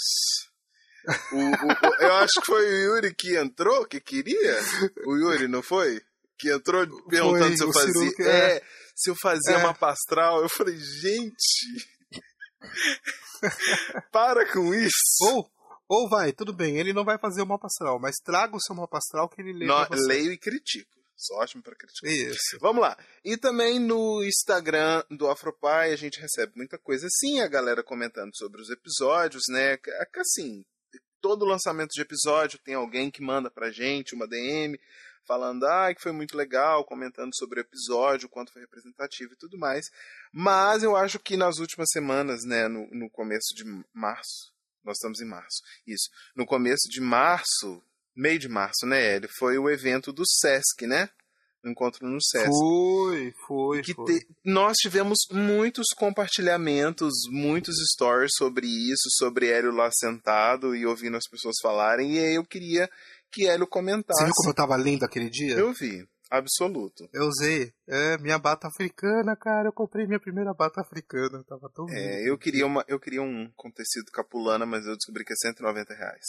O, 1.32 1.36
o, 1.36 1.94
eu 2.00 2.14
acho 2.14 2.40
que 2.40 2.46
foi 2.46 2.64
o 2.64 2.94
Yuri 2.94 3.14
que 3.14 3.36
entrou, 3.36 3.86
que 3.86 4.00
queria. 4.00 4.60
O 5.06 5.16
Yuri, 5.16 5.48
não 5.48 5.62
foi? 5.62 6.00
Que 6.38 6.50
entrou 6.50 6.86
perguntando 7.08 7.48
foi, 7.48 7.56
se 7.56 7.64
eu 7.64 7.72
fazia. 7.72 8.12
É, 8.20 8.56
é, 8.56 8.62
se 8.96 9.10
eu 9.10 9.16
fazia 9.20 9.56
é. 9.56 9.62
mapa 9.62 9.90
astral. 9.90 10.42
Eu 10.42 10.48
falei, 10.48 10.76
gente. 10.78 11.86
para 14.10 14.50
com 14.50 14.74
isso. 14.74 14.92
Ou, 15.22 15.50
ou 15.88 16.08
vai, 16.08 16.32
tudo 16.32 16.52
bem, 16.52 16.78
ele 16.78 16.92
não 16.92 17.04
vai 17.04 17.18
fazer 17.18 17.42
o 17.42 17.46
mapa 17.46 17.66
astral, 17.66 17.98
mas 17.98 18.16
traga 18.24 18.56
o 18.56 18.60
seu 18.60 18.74
mapa 18.74 18.98
astral 18.98 19.28
que 19.28 19.40
ele 19.40 19.52
lê. 19.52 19.66
Não, 19.66 19.86
leio 19.90 20.32
e 20.32 20.38
critico. 20.38 20.94
Sou 21.16 21.38
ótimo 21.38 21.62
para 21.62 21.76
criticar. 21.76 22.10
Isso. 22.10 22.58
Vamos 22.60 22.82
lá. 22.82 22.96
E 23.24 23.36
também 23.36 23.78
no 23.78 24.22
Instagram 24.24 25.04
do 25.10 25.30
Afropai 25.30 25.92
a 25.92 25.96
gente 25.96 26.20
recebe 26.20 26.52
muita 26.56 26.76
coisa 26.76 27.06
assim, 27.06 27.40
a 27.40 27.46
galera 27.46 27.82
comentando 27.82 28.36
sobre 28.36 28.60
os 28.60 28.68
episódios, 28.68 29.44
né? 29.48 29.78
Assim, 30.16 30.64
todo 31.20 31.44
lançamento 31.44 31.90
de 31.92 32.02
episódio 32.02 32.58
tem 32.58 32.74
alguém 32.74 33.10
que 33.10 33.22
manda 33.22 33.50
pra 33.50 33.70
gente 33.70 34.14
uma 34.14 34.26
DM 34.26 34.78
falando 35.26 35.64
ah, 35.64 35.94
que 35.94 36.02
foi 36.02 36.12
muito 36.12 36.36
legal, 36.36 36.84
comentando 36.84 37.34
sobre 37.34 37.60
o 37.60 37.62
episódio, 37.62 38.28
quanto 38.28 38.52
foi 38.52 38.62
representativo 38.62 39.32
e 39.32 39.36
tudo 39.36 39.58
mais. 39.58 39.86
Mas 40.32 40.82
eu 40.82 40.96
acho 40.96 41.18
que 41.18 41.36
nas 41.36 41.58
últimas 41.58 41.88
semanas, 41.90 42.44
né, 42.44 42.68
no, 42.68 42.86
no 42.90 43.08
começo 43.08 43.54
de 43.54 43.64
março, 43.92 44.52
nós 44.84 44.96
estamos 44.96 45.20
em 45.20 45.26
março. 45.26 45.62
Isso. 45.86 46.08
No 46.36 46.46
começo 46.46 46.88
de 46.90 47.00
março, 47.00 47.82
meio 48.14 48.38
de 48.38 48.48
março, 48.48 48.86
né, 48.86 49.14
Hélio? 49.14 49.28
Foi 49.38 49.58
o 49.58 49.68
evento 49.68 50.12
do 50.12 50.22
Sesc, 50.26 50.86
né? 50.86 51.08
O 51.64 51.68
encontro 51.68 52.06
no 52.06 52.22
Sesc. 52.22 52.46
Foi, 52.46 53.34
foi. 53.46 53.82
Que 53.82 53.94
foi. 53.94 54.20
Te... 54.20 54.26
Nós 54.44 54.76
tivemos 54.76 55.18
muitos 55.30 55.86
compartilhamentos, 55.96 57.12
muitos 57.30 57.76
stories 57.92 58.32
sobre 58.36 58.66
isso, 58.66 59.08
sobre 59.18 59.48
Hélio 59.48 59.72
lá 59.72 59.90
sentado 59.90 60.76
e 60.76 60.84
ouvindo 60.84 61.16
as 61.16 61.26
pessoas 61.30 61.54
falarem. 61.62 62.16
E 62.16 62.18
aí 62.18 62.34
eu 62.34 62.44
queria 62.44 62.90
que 63.32 63.48
Hélio 63.48 63.66
comentasse. 63.66 64.20
Você 64.20 64.26
viu 64.26 64.34
como 64.34 64.50
eu 64.50 64.54
tava 64.54 64.76
lindo 64.76 65.04
aquele 65.04 65.30
dia? 65.30 65.56
Eu 65.56 65.72
vi. 65.72 66.06
Absoluto. 66.38 67.08
Eu 67.12 67.26
usei. 67.26 67.72
É, 67.86 68.18
minha 68.18 68.38
bata 68.38 68.66
africana, 68.66 69.36
cara. 69.36 69.68
Eu 69.68 69.72
comprei 69.72 70.04
minha 70.04 70.18
primeira 70.18 70.52
bata 70.52 70.80
africana. 70.80 71.44
Tava 71.44 71.70
tão 71.72 71.86
É, 71.88 72.28
eu 72.28 72.36
queria, 72.36 72.66
uma, 72.66 72.84
eu 72.88 72.98
queria 72.98 73.22
um 73.22 73.48
com 73.54 73.70
tecido 73.70 74.10
capulana, 74.10 74.66
mas 74.66 74.84
eu 74.84 74.96
descobri 74.96 75.24
que 75.24 75.32
é 75.32 75.36
190 75.36 75.94
reais. 75.94 76.26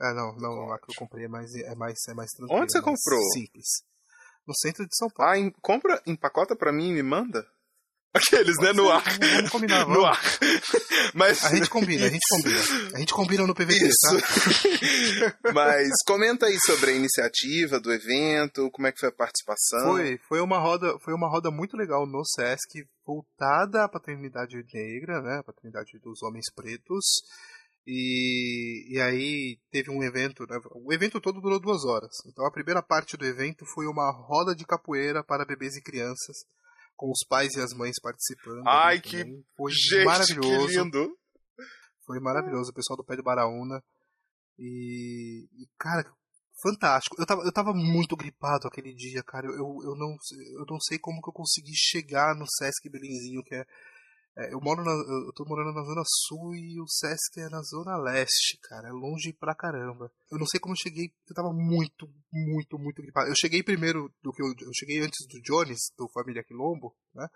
Ah, 0.00 0.14
não, 0.14 0.34
não. 0.36 0.72
A 0.72 0.78
que 0.78 0.90
eu 0.90 0.96
comprei 0.96 1.26
é 1.26 1.28
mais, 1.28 1.54
é 1.54 1.74
mais, 1.74 1.98
é 2.08 2.14
mais 2.14 2.30
tranquilo. 2.30 2.62
Onde 2.62 2.72
você 2.72 2.80
comprou? 2.80 3.22
Simples. 3.32 3.84
No 4.46 4.54
centro 4.56 4.86
de 4.86 4.96
São 4.96 5.08
Paulo. 5.10 5.32
Ah, 5.32 5.38
em, 5.38 5.50
compra, 5.60 6.02
empacota 6.06 6.56
pra 6.56 6.72
mim 6.72 6.88
e 6.88 6.94
me 6.94 7.02
manda? 7.02 7.46
Aqueles, 8.14 8.56
né? 8.58 8.72
No 8.72 8.88
ar. 8.88 9.02
Vamos 9.18 9.50
combinar, 9.50 9.84
vamos. 9.84 9.98
No 9.98 10.04
ar. 10.06 10.20
Mas... 11.12 11.44
A 11.44 11.54
gente 11.54 11.68
combina, 11.68 12.06
a 12.06 12.08
gente 12.08 12.24
combina. 12.30 12.60
A 12.94 12.98
gente 13.00 13.12
combina 13.12 13.44
no 13.44 13.54
PVT, 13.54 13.88
Isso. 13.88 15.40
tá? 15.42 15.50
Mas 15.52 15.90
comenta 16.06 16.46
aí 16.46 16.56
sobre 16.64 16.92
a 16.92 16.94
iniciativa 16.94 17.80
do 17.80 17.92
evento, 17.92 18.70
como 18.70 18.86
é 18.86 18.92
que 18.92 19.00
foi 19.00 19.08
a 19.08 19.12
participação. 19.12 19.94
Foi, 19.94 20.18
foi 20.28 20.40
uma 20.40 20.60
roda, 20.60 20.96
foi 21.00 21.12
uma 21.12 21.28
roda 21.28 21.50
muito 21.50 21.76
legal 21.76 22.06
no 22.06 22.24
SESC, 22.24 22.86
voltada 23.04 23.82
à 23.82 23.88
paternidade 23.88 24.64
negra, 24.72 25.20
né? 25.20 25.38
A 25.40 25.42
paternidade 25.42 25.98
dos 25.98 26.22
homens 26.22 26.46
pretos. 26.54 27.04
E, 27.84 28.94
e 28.94 29.00
aí 29.00 29.58
teve 29.72 29.90
um 29.90 30.02
evento, 30.04 30.46
né? 30.48 30.56
o 30.72 30.92
evento 30.92 31.20
todo 31.20 31.40
durou 31.40 31.60
duas 31.60 31.84
horas. 31.84 32.12
Então 32.26 32.46
a 32.46 32.52
primeira 32.52 32.80
parte 32.80 33.16
do 33.16 33.26
evento 33.26 33.66
foi 33.74 33.86
uma 33.86 34.10
roda 34.10 34.54
de 34.54 34.64
capoeira 34.64 35.22
para 35.22 35.44
bebês 35.44 35.76
e 35.76 35.82
crianças 35.82 36.46
com 36.96 37.10
os 37.10 37.24
pais 37.28 37.52
e 37.54 37.60
as 37.60 37.72
mães 37.72 37.96
participando. 38.00 38.66
Ai, 38.66 39.00
que 39.00 39.24
foi 39.56 39.72
gente, 39.72 40.04
maravilhoso. 40.04 40.66
Que 40.66 40.76
lindo. 40.76 41.18
Foi 42.06 42.20
maravilhoso, 42.20 42.70
o 42.70 42.74
pessoal 42.74 42.96
do 42.96 43.04
Pé 43.04 43.16
de 43.16 43.22
Baraúna. 43.22 43.82
E, 44.58 45.48
e, 45.52 45.66
cara, 45.78 46.04
fantástico. 46.62 47.16
Eu 47.18 47.26
tava, 47.26 47.42
eu 47.42 47.52
tava 47.52 47.72
muito 47.72 48.16
gripado 48.16 48.68
aquele 48.68 48.94
dia, 48.94 49.22
cara. 49.22 49.46
Eu, 49.46 49.78
eu, 49.82 49.96
não, 49.96 50.16
eu 50.58 50.64
não 50.68 50.78
sei 50.80 50.98
como 50.98 51.20
que 51.22 51.28
eu 51.28 51.32
consegui 51.32 51.74
chegar 51.74 52.34
no 52.34 52.46
Sesc 52.46 52.88
Belenzinho, 52.88 53.42
que 53.42 53.54
é 53.54 53.64
é, 54.36 54.52
eu 54.52 54.60
moro 54.60 54.82
na, 54.82 54.90
eu 54.90 55.32
tô 55.32 55.44
morando 55.44 55.72
na 55.72 55.84
zona 55.84 56.02
sul 56.26 56.56
e 56.56 56.80
o 56.80 56.88
Sesc 56.88 57.38
é 57.38 57.48
na 57.48 57.62
zona 57.62 57.96
leste, 57.96 58.58
cara. 58.62 58.88
É 58.88 58.92
longe 58.92 59.32
pra 59.32 59.54
caramba. 59.54 60.10
Eu 60.30 60.38
não 60.38 60.46
sei 60.46 60.58
como 60.58 60.74
eu 60.74 60.78
cheguei, 60.78 61.06
eu 61.28 61.34
tava 61.34 61.52
muito, 61.52 62.08
muito, 62.32 62.76
muito 62.76 63.00
gripado. 63.00 63.28
Eu 63.28 63.36
cheguei 63.36 63.62
primeiro 63.62 64.12
do 64.20 64.32
que 64.32 64.42
eu, 64.42 64.46
eu 64.46 64.74
cheguei 64.74 65.00
antes 65.00 65.24
do 65.28 65.40
Jones, 65.40 65.92
do 65.96 66.08
Família 66.12 66.42
Quilombo, 66.42 66.96
né? 67.14 67.28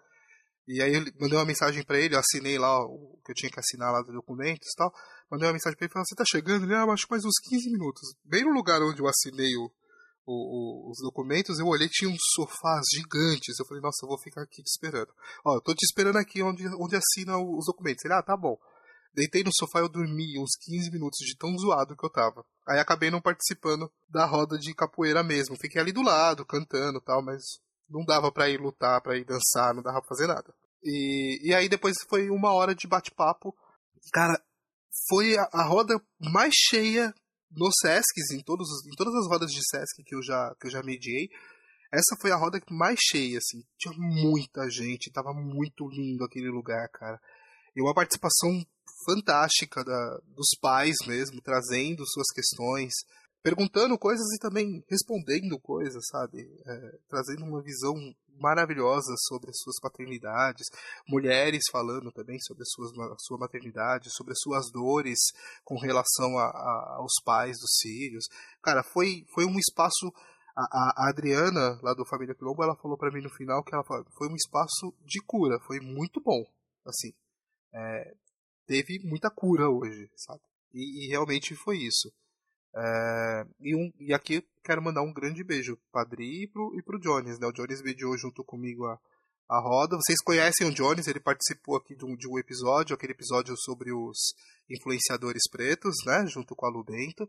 E 0.67 0.83
aí 0.83 0.93
eu 0.93 1.01
mandei 1.19 1.39
uma 1.39 1.47
mensagem 1.47 1.83
para 1.83 1.99
ele, 1.99 2.15
eu 2.15 2.19
assinei 2.19 2.59
lá 2.59 2.85
o 2.85 3.19
que 3.25 3.31
eu 3.33 3.35
tinha 3.35 3.51
que 3.51 3.59
assinar 3.59 3.91
lá 3.91 4.03
dos 4.03 4.13
documentos 4.13 4.69
e 4.69 4.77
tal. 4.77 4.93
Mandei 5.31 5.47
uma 5.47 5.55
mensagem 5.55 5.79
para 5.79 5.87
ele 5.87 5.93
falei, 5.93 6.05
você 6.05 6.15
tá 6.15 6.25
chegando? 6.27 6.67
Ele, 6.67 6.75
ah, 6.75 6.85
acho 6.85 7.07
que 7.07 7.13
mais 7.13 7.25
uns 7.25 7.39
15 7.49 7.71
minutos. 7.71 8.15
Bem 8.25 8.45
no 8.45 8.53
lugar 8.53 8.83
onde 8.83 9.01
eu 9.01 9.09
assinei 9.09 9.57
o, 9.57 9.73
o, 10.29 10.89
o, 10.89 10.91
os 10.91 10.99
documentos, 11.01 11.59
eu 11.59 11.67
olhei 11.67 11.89
tinha 11.89 12.11
uns 12.11 12.21
sofás 12.35 12.85
gigantes. 12.93 13.59
Eu 13.59 13.67
falei, 13.67 13.83
nossa, 13.83 14.05
eu 14.05 14.09
vou 14.09 14.19
ficar 14.19 14.43
aqui 14.43 14.63
te 14.63 14.69
esperando. 14.69 15.09
Ó, 15.45 15.57
eu 15.57 15.61
tô 15.63 15.75
te 15.75 15.85
esperando 15.85 16.19
aqui 16.19 16.43
onde, 16.43 16.69
onde 16.79 16.97
assina 16.97 17.39
os 17.39 17.65
documentos. 17.65 18.05
Ele, 18.05 18.13
ah, 18.13 18.23
tá 18.23 18.37
bom. 18.37 18.59
Deitei 19.15 19.43
no 19.43 19.51
sofá 19.53 19.81
e 19.81 19.83
eu 19.83 19.89
dormi 19.89 20.39
uns 20.39 20.51
15 20.61 20.91
minutos 20.91 21.19
de 21.21 21.35
tão 21.37 21.57
zoado 21.57 21.97
que 21.97 22.05
eu 22.05 22.11
tava. 22.11 22.45
Aí 22.69 22.79
acabei 22.79 23.11
não 23.11 23.23
participando 23.23 23.91
da 24.09 24.27
roda 24.27 24.59
de 24.59 24.75
capoeira 24.75 25.23
mesmo. 25.23 25.57
Fiquei 25.59 25.81
ali 25.81 25.93
do 25.93 26.03
lado, 26.03 26.45
cantando 26.45 27.01
tal, 27.01 27.25
mas 27.25 27.43
não 27.89 28.05
dava 28.05 28.31
pra 28.31 28.51
ir 28.51 28.61
lutar, 28.61 29.01
pra 29.01 29.17
ir 29.17 29.25
dançar, 29.25 29.75
não 29.75 29.83
dava 29.83 30.01
pra 30.01 30.09
fazer 30.09 30.27
nada. 30.27 30.55
E, 30.85 31.49
e 31.49 31.55
aí 31.55 31.69
depois 31.71 31.97
foi 32.09 32.29
uma 32.29 32.53
hora 32.53 32.75
de 32.75 32.87
bate-papo. 32.87 33.57
Cara, 34.13 34.41
foi 35.09 35.39
a, 35.39 35.49
a 35.53 35.65
roda 35.65 36.01
mais 36.21 36.53
cheia 36.55 37.15
nos 37.51 37.75
Sescs, 37.81 38.31
em, 38.33 38.41
todos, 38.41 38.69
em 38.87 38.97
todas 38.97 39.15
as 39.15 39.27
rodas 39.27 39.51
de 39.51 39.61
Sesc 39.69 40.03
que 40.05 40.15
eu 40.15 40.23
já, 40.23 40.55
que 40.61 40.67
eu 40.67 40.71
já 40.71 40.83
mediei, 40.83 41.29
essa 41.93 42.17
foi 42.21 42.31
a 42.31 42.37
roda 42.37 42.61
mais 42.71 42.99
cheia, 43.01 43.39
assim. 43.39 43.63
Tinha 43.79 43.95
muita 43.97 44.69
gente, 44.69 45.11
tava 45.11 45.33
muito 45.33 45.89
lindo 45.89 46.25
aquele 46.25 46.51
lugar, 46.51 46.89
cara. 46.91 47.19
E 47.75 47.81
uma 47.81 47.95
participação 47.95 48.63
fantástica 49.07 49.83
da, 49.83 50.19
dos 50.37 50.51
pais 50.61 50.97
mesmo, 51.07 51.41
trazendo 51.41 52.07
suas 52.07 52.27
questões. 52.35 52.93
Perguntando 53.43 53.99
coisas 53.99 54.27
e 54.35 54.39
também 54.39 54.85
respondendo 54.89 55.59
coisas, 55.59 56.05
sabe? 56.09 56.41
É, 56.67 56.99
trazendo 57.09 57.45
uma 57.45 57.63
visão 57.63 57.95
maravilhosa 58.41 59.15
sobre 59.27 59.51
as 59.51 59.59
suas 59.59 59.81
paternidades, 59.81 60.67
mulheres 61.09 61.65
falando 61.71 62.13
também 62.13 62.39
sobre 62.41 62.63
a 62.63 63.17
sua 63.19 63.39
maternidade, 63.39 64.11
sobre 64.11 64.33
as 64.33 64.39
suas 64.41 64.71
dores 64.71 65.19
com 65.65 65.77
relação 65.79 66.39
a, 66.39 66.45
a, 66.45 66.97
aos 66.99 67.15
pais 67.25 67.59
dos 67.59 67.79
filhos. 67.83 68.25
Cara, 68.63 68.83
foi, 68.83 69.25
foi 69.35 69.45
um 69.45 69.59
espaço. 69.59 70.13
A, 70.57 71.05
a 71.05 71.09
Adriana, 71.11 71.79
lá 71.83 71.95
do 71.95 72.05
Família 72.05 72.35
Quilombo, 72.35 72.65
ela 72.65 72.75
falou 72.75 72.99
para 72.99 73.13
mim 73.13 73.23
no 73.23 73.31
final 73.31 73.63
que 73.63 73.73
ela 73.73 73.85
falou, 73.85 74.05
foi 74.17 74.29
um 74.29 74.35
espaço 74.35 74.93
de 75.05 75.23
cura, 75.25 75.61
foi 75.61 75.79
muito 75.79 76.21
bom. 76.21 76.45
Assim, 76.85 77.13
é, 77.73 78.15
teve 78.67 78.99
muita 79.05 79.31
cura 79.31 79.71
hoje, 79.71 80.11
sabe? 80.17 80.41
E, 80.75 81.05
e 81.05 81.09
realmente 81.09 81.55
foi 81.55 81.79
isso. 81.79 82.13
É, 82.75 83.47
e, 83.61 83.75
um, 83.75 83.91
e 83.99 84.13
aqui 84.13 84.45
quero 84.63 84.83
mandar 84.83 85.03
um 85.03 85.13
grande 85.13 85.43
beijo 85.43 85.77
pro 85.77 85.91
Padri 85.91 86.45
e 86.45 86.47
pro, 86.47 86.75
e 86.79 86.83
pro 86.83 87.01
Jones, 87.01 87.39
né? 87.39 87.47
O 87.47 87.53
Jones 87.53 87.83
mediou 87.83 88.17
junto 88.17 88.45
comigo 88.45 88.87
a, 88.87 88.99
a 89.49 89.61
roda. 89.61 89.97
Vocês 89.97 90.21
conhecem 90.23 90.67
o 90.67 90.73
Jones, 90.73 91.07
ele 91.07 91.21
participou 91.21 91.77
aqui 91.77 91.97
de 91.97 92.05
um, 92.05 92.15
de 92.15 92.29
um 92.29 92.39
episódio, 92.39 92.95
aquele 92.95 93.13
episódio 93.13 93.57
sobre 93.57 93.93
os 93.93 94.19
influenciadores 94.71 95.49
pretos, 95.51 95.97
né? 96.05 96.27
Junto 96.27 96.55
com 96.55 96.67
a 96.67 96.71
Lubento. 96.71 97.29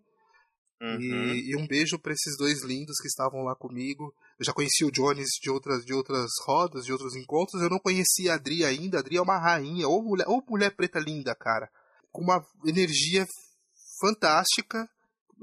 Uhum. 0.81 1.33
E, 1.33 1.51
e, 1.51 1.57
um 1.57 1.67
beijo 1.67 1.99
para 1.99 2.13
esses 2.13 2.37
dois 2.37 2.63
lindos 2.63 2.97
que 3.01 3.07
estavam 3.07 3.43
lá 3.43 3.53
comigo. 3.53 4.13
Eu 4.39 4.45
já 4.45 4.53
conheci 4.53 4.85
o 4.85 4.91
Jones 4.91 5.27
de 5.41 5.49
outras, 5.49 5.83
de 5.83 5.93
outras 5.93 6.29
rodas, 6.45 6.85
de 6.85 6.91
outros 6.93 7.15
encontros. 7.15 7.61
Eu 7.61 7.69
não 7.69 7.79
conhecia 7.79 8.31
a 8.31 8.35
Adri 8.35 8.63
ainda. 8.63 8.97
A 8.97 8.99
Adri 9.01 9.17
é 9.17 9.21
uma 9.21 9.37
rainha, 9.37 9.87
ou 9.87 10.01
mulher, 10.01 10.25
ou 10.27 10.43
mulher 10.47 10.73
preta 10.75 10.99
linda, 10.99 11.35
cara. 11.35 11.69
Com 12.11 12.21
uma 12.21 12.45
energia 12.65 13.25
fantástica. 13.99 14.89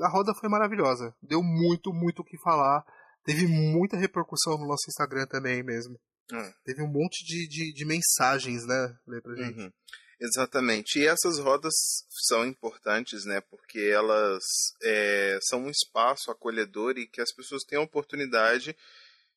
A 0.01 0.09
roda 0.09 0.35
foi 0.35 0.49
maravilhosa. 0.49 1.15
Deu 1.23 1.43
muito, 1.43 1.93
muito 1.93 2.21
o 2.21 2.25
que 2.25 2.39
falar. 2.39 2.85
Teve 3.25 3.47
muita 3.47 3.97
repercussão 3.97 4.59
no 4.59 4.67
nosso 4.67 4.85
Instagram 4.89 5.27
também 5.27 5.63
mesmo. 5.63 5.99
Uhum. 6.33 6.53
Teve 6.65 6.83
um 6.83 6.89
monte 6.89 7.25
de, 7.25 7.49
de, 7.49 7.73
de 7.73 7.85
mensagens, 7.85 8.67
né? 8.67 8.97
Lê 9.07 9.21
pra 9.21 9.35
gente. 9.35 9.61
Uhum. 9.61 9.73
Exatamente. 10.21 10.99
E 10.99 11.07
essas 11.07 11.39
rodas 11.39 11.75
são 12.27 12.47
importantes, 12.47 13.25
né? 13.25 13.41
Porque 13.41 13.81
elas 13.81 14.43
é, 14.83 15.39
são 15.43 15.65
um 15.65 15.71
espaço 15.71 16.31
acolhedor 16.31 16.97
e 16.99 17.07
que 17.07 17.21
as 17.21 17.33
pessoas 17.33 17.63
têm 17.65 17.79
a 17.79 17.83
oportunidade 17.83 18.75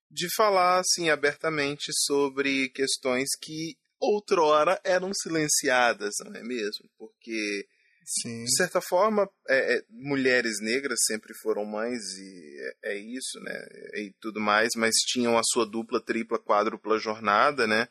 de 0.09 0.27
falar 0.35 0.79
assim 0.79 1.09
abertamente 1.09 1.91
sobre 2.05 2.69
questões 2.69 3.27
que 3.39 3.77
outrora 3.99 4.79
eram 4.83 5.11
silenciadas, 5.13 6.15
não 6.25 6.33
é 6.33 6.41
mesmo? 6.41 6.89
Porque 6.97 7.67
Sim. 8.09 8.43
de 8.43 8.55
certa 8.55 8.81
forma 8.81 9.29
é, 9.47 9.75
é, 9.75 9.83
mulheres 9.87 10.59
negras 10.61 10.97
sempre 11.05 11.31
foram 11.43 11.63
mães 11.63 12.01
e 12.17 12.57
é, 12.83 12.93
é 12.93 12.97
isso, 12.97 13.39
né? 13.41 13.53
E 13.95 14.13
tudo 14.19 14.39
mais, 14.39 14.69
mas 14.75 14.95
tinham 15.07 15.37
a 15.37 15.43
sua 15.43 15.63
dupla, 15.63 16.01
tripla, 16.01 16.39
quádrupla 16.39 16.97
jornada, 16.97 17.67
né? 17.67 17.87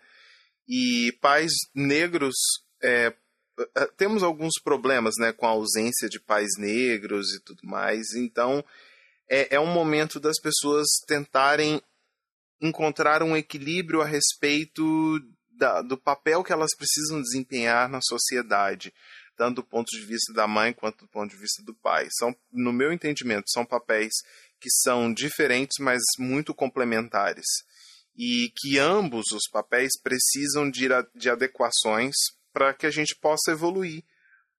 E 0.66 1.16
pais 1.20 1.52
negros 1.72 2.34
é, 2.82 3.14
é, 3.76 3.86
temos 3.96 4.24
alguns 4.24 4.54
problemas 4.62 5.14
né, 5.18 5.32
com 5.32 5.46
a 5.46 5.50
ausência 5.50 6.08
de 6.08 6.18
pais 6.18 6.50
negros 6.58 7.34
e 7.34 7.40
tudo 7.40 7.60
mais, 7.62 8.14
então 8.14 8.64
é, 9.28 9.54
é 9.54 9.60
um 9.60 9.72
momento 9.72 10.18
das 10.18 10.40
pessoas 10.40 10.86
tentarem 11.06 11.80
encontrar 12.60 13.22
um 13.22 13.36
equilíbrio 13.36 14.00
a 14.00 14.06
respeito 14.06 15.20
da, 15.50 15.82
do 15.82 15.96
papel 15.96 16.42
que 16.42 16.52
elas 16.52 16.74
precisam 16.76 17.20
desempenhar 17.20 17.88
na 17.88 18.00
sociedade, 18.00 18.92
tanto 19.38 19.62
do 19.62 19.64
ponto 19.64 19.88
de 19.88 20.04
vista 20.04 20.32
da 20.34 20.48
mãe 20.48 20.72
quanto 20.72 21.04
do 21.04 21.08
ponto 21.08 21.30
de 21.30 21.40
vista 21.40 21.62
do 21.62 21.72
pai. 21.72 22.08
São, 22.10 22.36
no 22.52 22.72
meu 22.72 22.92
entendimento, 22.92 23.48
são 23.48 23.64
papéis 23.64 24.12
que 24.60 24.68
são 24.82 25.14
diferentes, 25.14 25.76
mas 25.78 26.02
muito 26.18 26.52
complementares. 26.52 27.46
E 28.16 28.52
que 28.56 28.78
ambos 28.78 29.26
os 29.32 29.48
papéis 29.48 29.92
precisam 30.02 30.68
de, 30.68 30.88
de 31.14 31.30
adequações 31.30 32.14
para 32.52 32.74
que 32.74 32.84
a 32.84 32.90
gente 32.90 33.14
possa 33.14 33.52
evoluir 33.52 34.02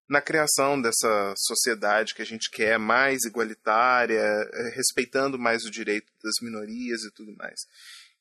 na 0.07 0.21
criação 0.21 0.82
dessa 0.82 1.34
sociedade 1.38 2.15
que 2.15 2.21
a 2.21 2.25
gente 2.25 2.49
quer 2.49 2.80
mais 2.80 3.25
igualitária, 3.25 4.19
eh, 4.19 4.73
respeitando 4.75 5.38
mais 5.38 5.65
o 5.65 5.69
direito 5.69 6.11
das 6.23 6.34
minorias 6.41 7.03
e 7.03 7.11
tudo 7.11 7.36
mais. 7.36 7.59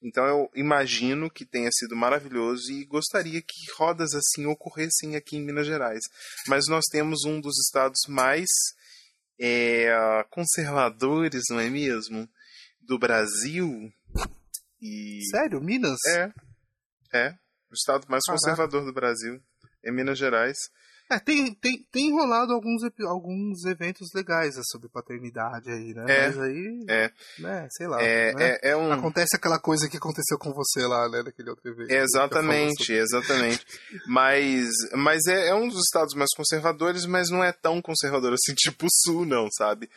Então 0.03 0.25
eu 0.27 0.51
imagino 0.55 1.31
que 1.31 1.45
tenha 1.45 1.71
sido 1.73 1.97
maravilhoso 1.97 2.71
e 2.71 2.85
gostaria 2.85 3.43
que 3.43 3.73
rodas 3.77 4.15
assim 4.15 4.47
ocorressem 4.47 5.17
aqui 5.17 5.37
em 5.37 5.45
Minas 5.45 5.67
Gerais. 5.67 6.03
Mas 6.47 6.67
nós 6.69 6.85
temos 6.91 7.25
um 7.25 7.41
dos 7.41 7.59
estados 7.59 8.01
mais 8.09 8.49
é, 9.41 10.25
conservadores, 10.31 11.43
não 11.51 11.61
é 11.61 11.69
mesmo? 11.69 12.29
Do 12.81 12.99
Brasil. 12.99 13.93
E... 14.81 15.21
Sério? 15.31 15.61
Minas? 15.61 15.99
É. 16.07 16.33
É. 17.13 17.31
O 17.71 17.75
estado 17.75 18.07
mais 18.09 18.25
Caraca. 18.25 18.41
conservador 18.41 18.85
do 18.85 18.93
Brasil 18.93 19.43
em 19.85 19.93
Minas 19.93 20.19
Gerais. 20.19 20.57
É, 21.11 21.19
tem, 21.19 21.55
tem, 21.55 21.87
tem 21.91 22.13
rolado 22.13 22.53
alguns, 22.53 22.83
alguns 23.07 23.65
eventos 23.65 24.09
legais 24.15 24.55
sobre 24.71 24.89
paternidade 24.89 25.71
aí, 25.71 25.95
né? 25.95 26.05
É, 26.07 26.27
Mas 26.27 26.39
aí, 26.39 26.85
é, 26.89 27.11
né, 27.39 27.69
sei 27.71 27.87
lá. 27.87 28.03
É, 28.03 28.35
né? 28.35 28.59
é, 28.63 28.71
é 28.71 28.77
um... 28.77 28.93
Acontece 28.93 29.35
aquela 29.35 29.59
coisa 29.59 29.89
que 29.89 29.97
aconteceu 29.97 30.39
com 30.39 30.53
você 30.53 30.87
lá, 30.87 31.09
né, 31.09 31.23
naquele 31.23 31.49
outro 31.49 31.71
evento. 31.71 31.91
Exatamente, 31.91 32.93
exatamente. 32.93 33.65
mas 34.07 34.69
mas 34.95 35.27
é, 35.27 35.49
é 35.49 35.55
um 35.55 35.69
dos 35.69 35.81
estados 35.81 36.15
mais 36.15 36.31
conservadores, 36.37 37.07
mas 37.07 37.31
não 37.31 37.43
é 37.43 37.53
tão 37.53 37.81
conservador 37.81 38.35
assim, 38.35 38.55
tipo 38.57 38.87
o 38.87 38.91
Sul, 38.91 39.25
não, 39.25 39.49
sabe? 39.57 39.89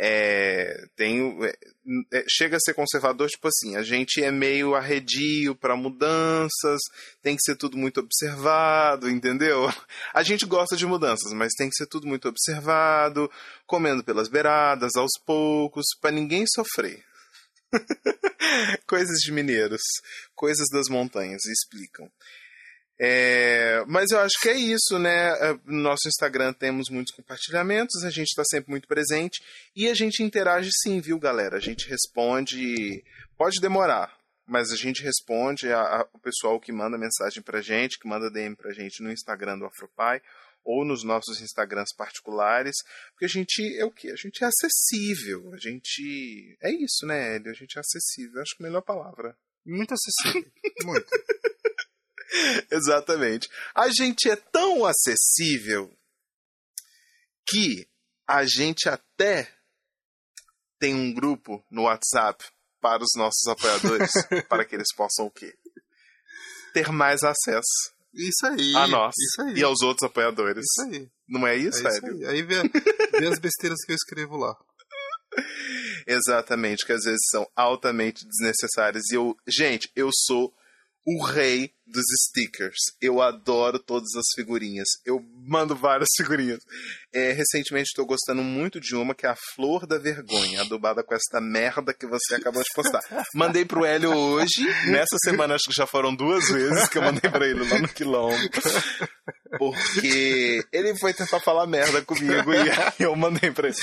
É, 0.00 0.86
tem, 0.94 1.36
é, 1.44 1.54
é, 2.12 2.24
chega 2.28 2.56
a 2.56 2.60
ser 2.60 2.72
conservador, 2.72 3.28
tipo 3.28 3.48
assim, 3.48 3.76
a 3.76 3.82
gente 3.82 4.22
é 4.22 4.30
meio 4.30 4.76
arredio 4.76 5.56
para 5.56 5.76
mudanças, 5.76 6.80
tem 7.20 7.34
que 7.34 7.42
ser 7.42 7.56
tudo 7.56 7.76
muito 7.76 7.98
observado, 7.98 9.10
entendeu? 9.10 9.68
A 10.14 10.22
gente 10.22 10.46
gosta 10.46 10.76
de 10.76 10.86
mudanças, 10.86 11.32
mas 11.32 11.52
tem 11.54 11.68
que 11.68 11.74
ser 11.74 11.86
tudo 11.86 12.06
muito 12.06 12.28
observado, 12.28 13.28
comendo 13.66 14.04
pelas 14.04 14.28
beiradas, 14.28 14.94
aos 14.94 15.12
poucos, 15.26 15.86
para 16.00 16.12
ninguém 16.12 16.44
sofrer. 16.46 17.04
coisas 18.86 19.18
de 19.18 19.32
mineiros, 19.32 19.82
coisas 20.34 20.66
das 20.72 20.88
montanhas, 20.88 21.44
explicam. 21.44 22.10
É, 23.00 23.84
mas 23.86 24.10
eu 24.10 24.18
acho 24.18 24.34
que 24.42 24.48
é 24.48 24.56
isso, 24.56 24.98
né? 24.98 25.30
É, 25.38 25.52
no 25.64 25.82
nosso 25.82 26.08
Instagram 26.08 26.52
temos 26.52 26.90
muitos 26.90 27.14
compartilhamentos, 27.14 28.02
a 28.02 28.10
gente 28.10 28.28
está 28.28 28.42
sempre 28.44 28.70
muito 28.70 28.88
presente 28.88 29.40
e 29.74 29.88
a 29.88 29.94
gente 29.94 30.22
interage 30.22 30.70
sim, 30.82 31.00
viu, 31.00 31.18
galera? 31.18 31.56
A 31.56 31.60
gente 31.60 31.88
responde. 31.88 33.04
Pode 33.36 33.60
demorar, 33.60 34.12
mas 34.44 34.72
a 34.72 34.76
gente 34.76 35.00
responde 35.02 35.68
a, 35.68 35.80
a, 35.80 36.08
o 36.12 36.18
pessoal 36.18 36.58
que 36.58 36.72
manda 36.72 36.98
mensagem 36.98 37.40
pra 37.40 37.60
gente, 37.60 37.98
que 38.00 38.08
manda 38.08 38.30
DM 38.30 38.56
pra 38.56 38.72
gente 38.72 39.00
no 39.00 39.12
Instagram 39.12 39.58
do 39.58 39.66
Afropai 39.66 40.20
ou 40.64 40.84
nos 40.84 41.04
nossos 41.04 41.40
Instagrams 41.40 41.94
particulares, 41.96 42.76
porque 43.12 43.24
a 43.24 43.28
gente 43.28 43.62
é 43.78 43.84
o 43.84 43.92
que? 43.92 44.10
A 44.10 44.16
gente 44.16 44.42
é 44.42 44.46
acessível, 44.48 45.52
a 45.54 45.56
gente 45.56 46.58
é 46.60 46.70
isso, 46.70 47.06
né, 47.06 47.36
Hélio? 47.36 47.52
A 47.52 47.54
gente 47.54 47.78
é 47.78 47.80
acessível, 47.80 48.42
acho 48.42 48.56
que 48.56 48.62
é 48.62 48.66
a 48.66 48.68
melhor 48.68 48.82
palavra. 48.82 49.36
Muito 49.64 49.94
acessível, 49.94 50.50
muito. 50.84 51.06
Exatamente. 52.70 53.48
A 53.74 53.88
gente 53.88 54.28
é 54.30 54.36
tão 54.36 54.84
acessível 54.84 55.90
que 57.46 57.88
a 58.26 58.44
gente 58.44 58.88
até 58.88 59.50
tem 60.78 60.94
um 60.94 61.12
grupo 61.12 61.64
no 61.70 61.84
WhatsApp 61.84 62.44
para 62.80 63.02
os 63.02 63.10
nossos 63.16 63.46
apoiadores, 63.48 64.10
para 64.48 64.64
que 64.64 64.76
eles 64.76 64.94
possam 64.94 65.26
o 65.26 65.30
quê? 65.30 65.54
Ter 66.72 66.92
mais 66.92 67.22
acesso. 67.22 67.92
Isso 68.14 68.46
aí. 68.46 68.74
A 68.76 68.86
nós. 68.86 69.14
Isso 69.18 69.42
aí. 69.42 69.54
E 69.58 69.64
aos 69.64 69.80
outros 69.82 70.08
apoiadores. 70.08 70.64
Isso 70.64 70.88
aí. 70.88 71.10
Não 71.28 71.46
é 71.46 71.56
isso, 71.56 71.86
é 71.86 71.90
isso 71.90 72.06
Aí, 72.06 72.26
aí 72.26 72.42
vê, 72.42 72.62
vê 73.18 73.26
as 73.26 73.38
besteiras 73.38 73.78
que 73.84 73.92
eu 73.92 73.96
escrevo 73.96 74.36
lá. 74.36 74.56
Exatamente, 76.06 76.86
que 76.86 76.92
às 76.92 77.04
vezes 77.04 77.20
são 77.30 77.46
altamente 77.54 78.26
desnecessárias. 78.26 79.04
E 79.10 79.16
eu, 79.16 79.36
gente, 79.46 79.90
eu 79.94 80.10
sou 80.12 80.54
o 81.08 81.24
rei 81.24 81.72
dos 81.86 82.04
stickers. 82.26 82.76
Eu 83.00 83.22
adoro 83.22 83.78
todas 83.78 84.14
as 84.14 84.26
figurinhas. 84.34 84.86
Eu 85.06 85.24
mando 85.46 85.74
várias 85.74 86.10
figurinhas. 86.18 86.58
É, 87.10 87.32
recentemente 87.32 87.88
estou 87.88 88.04
gostando 88.04 88.42
muito 88.42 88.78
de 88.78 88.94
uma 88.94 89.14
que 89.14 89.24
é 89.24 89.30
a 89.30 89.36
Flor 89.54 89.86
da 89.86 89.96
Vergonha, 89.96 90.60
adubada 90.60 91.02
com 91.02 91.14
essa 91.14 91.40
merda 91.40 91.94
que 91.94 92.06
você 92.06 92.34
acabou 92.34 92.62
de 92.62 92.68
postar. 92.74 93.00
Mandei 93.34 93.64
pro 93.64 93.86
Hélio 93.86 94.14
hoje. 94.14 94.62
Nessa 94.90 95.16
semana 95.24 95.54
acho 95.54 95.70
que 95.70 95.74
já 95.74 95.86
foram 95.86 96.14
duas 96.14 96.46
vezes 96.50 96.88
que 96.90 96.98
eu 96.98 97.02
mandei 97.02 97.30
para 97.30 97.46
ele 97.46 97.66
lá 97.66 97.78
no 97.78 97.88
Quilombo. 97.88 98.36
Porque 99.56 100.62
ele 100.70 100.94
foi 100.98 101.14
tentar 101.14 101.40
falar 101.40 101.66
merda 101.66 102.02
comigo 102.02 102.52
e 102.52 103.02
eu 103.02 103.16
mandei 103.16 103.50
para 103.50 103.68
ele 103.68 103.78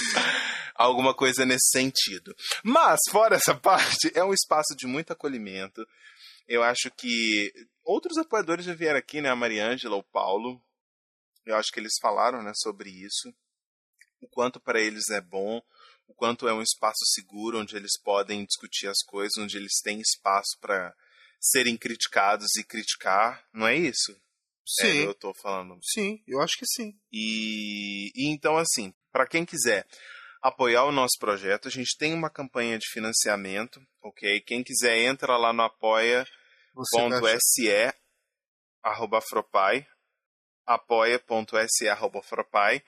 alguma 0.75 1.13
coisa 1.13 1.45
nesse 1.45 1.69
sentido. 1.71 2.35
Mas, 2.63 2.99
fora 3.09 3.37
essa 3.37 3.55
parte, 3.55 4.11
é 4.13 4.23
um 4.23 4.33
espaço 4.33 4.75
de 4.77 4.85
muito 4.85 5.11
acolhimento. 5.11 5.81
Eu 6.47 6.63
acho 6.63 6.91
que 6.91 7.51
outros 7.83 8.17
apoiadores 8.17 8.65
já 8.65 8.73
vieram 8.73 8.99
aqui, 8.99 9.21
né? 9.21 9.29
A 9.29 9.35
Mariângela, 9.35 9.95
o 9.95 10.03
Paulo. 10.03 10.61
Eu 11.45 11.55
acho 11.55 11.71
que 11.71 11.79
eles 11.79 11.93
falaram 12.01 12.41
né, 12.41 12.51
sobre 12.55 12.89
isso. 12.89 13.33
O 14.21 14.27
quanto 14.27 14.59
para 14.59 14.81
eles 14.81 15.09
é 15.09 15.21
bom, 15.21 15.61
o 16.07 16.13
quanto 16.13 16.47
é 16.47 16.53
um 16.53 16.61
espaço 16.61 17.03
seguro 17.13 17.59
onde 17.59 17.75
eles 17.75 17.99
podem 18.01 18.45
discutir 18.45 18.87
as 18.87 19.03
coisas, 19.05 19.37
onde 19.37 19.57
eles 19.57 19.79
têm 19.83 19.99
espaço 19.99 20.57
para 20.59 20.95
serem 21.39 21.77
criticados 21.77 22.55
e 22.57 22.63
criticar, 22.63 23.45
não 23.53 23.67
é 23.67 23.75
isso? 23.75 24.15
Sim. 24.67 24.87
É, 24.87 25.05
eu 25.05 25.13
tô 25.13 25.33
falando. 25.33 25.77
Sim, 25.83 26.23
eu 26.27 26.41
acho 26.41 26.57
que 26.57 26.65
sim. 26.65 26.97
E, 27.11 28.11
e 28.15 28.33
então, 28.33 28.57
assim, 28.57 28.93
para 29.11 29.27
quem 29.27 29.45
quiser 29.45 29.85
apoiar 30.47 30.83
o 30.85 30.91
nosso 30.91 31.17
projeto, 31.19 31.67
a 31.67 31.71
gente 31.71 31.97
tem 31.97 32.13
uma 32.13 32.29
campanha 32.29 32.77
de 32.77 32.87
financiamento, 32.91 33.81
ok? 33.99 34.39
Quem 34.41 34.63
quiser 34.63 34.95
entra 34.99 35.35
lá 35.37 35.51
no 35.51 35.63
apoia.se 35.63 36.27
arroba 38.83 39.19
fropai 39.21 39.87
apoia.se 40.67 41.89
arroba 41.89 42.21
fropai 42.21 42.83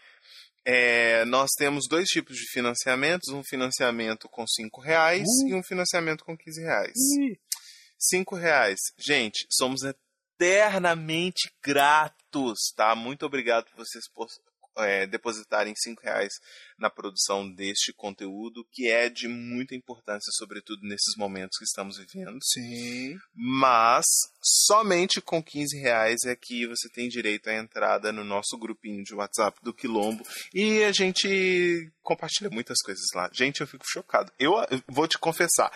é, 0.63 1.25
nós 1.25 1.49
temos 1.57 1.87
dois 1.89 2.07
tipos 2.09 2.35
de 2.35 2.45
financiamentos, 2.51 3.33
um 3.33 3.41
financiamento 3.43 4.29
com 4.29 4.45
cinco 4.45 4.81
reais 4.81 5.23
uh. 5.23 5.47
e 5.47 5.55
um 5.55 5.63
financiamento 5.63 6.25
com 6.25 6.37
15 6.37 6.61
reais. 6.61 6.91
Uh. 6.91 7.37
Cinco 7.97 8.35
reais. 8.35 8.77
Gente, 8.99 9.47
somos 9.49 9.81
eternamente 9.83 11.49
gratos, 11.63 12.59
tá? 12.75 12.93
Muito 12.95 13.25
obrigado 13.25 13.65
por 13.65 13.77
vocês 13.77 14.03
é, 14.78 15.07
depositarem 15.07 15.73
cinco 15.75 16.01
reais 16.03 16.34
na 16.78 16.89
produção 16.89 17.49
deste 17.49 17.91
conteúdo, 17.93 18.65
que 18.71 18.88
é 18.88 19.09
de 19.09 19.28
muita 19.28 19.75
importância, 19.75 20.32
sobretudo 20.34 20.82
nesses 20.84 21.15
momentos 21.17 21.57
que 21.57 21.65
estamos 21.65 21.97
vivendo. 21.97 22.38
Sim. 22.43 23.17
Mas 23.34 24.05
somente 24.41 25.21
com 25.21 25.43
15 25.43 25.78
reais 25.80 26.23
é 26.25 26.36
que 26.36 26.67
você 26.67 26.89
tem 26.89 27.09
direito 27.09 27.49
à 27.49 27.55
entrada 27.55 28.11
no 28.11 28.23
nosso 28.23 28.57
grupinho 28.57 29.03
de 29.03 29.13
WhatsApp 29.13 29.59
do 29.63 29.73
Quilombo 29.73 30.23
e 30.53 30.84
a 30.84 30.91
gente 30.91 31.91
compartilha 32.01 32.49
muitas 32.49 32.78
coisas 32.82 33.05
lá. 33.13 33.30
Gente, 33.34 33.61
eu 33.61 33.67
fico 33.67 33.86
chocado. 33.88 34.32
Eu, 34.39 34.53
eu 34.69 34.82
vou 34.88 35.07
te 35.07 35.17
confessar, 35.17 35.71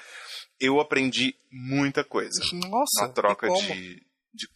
eu 0.59 0.79
aprendi 0.79 1.35
muita 1.51 2.03
coisa 2.03 2.39
Nossa, 2.53 3.01
na 3.01 3.09
troca 3.09 3.49
de, 3.49 4.01
de 4.33 4.47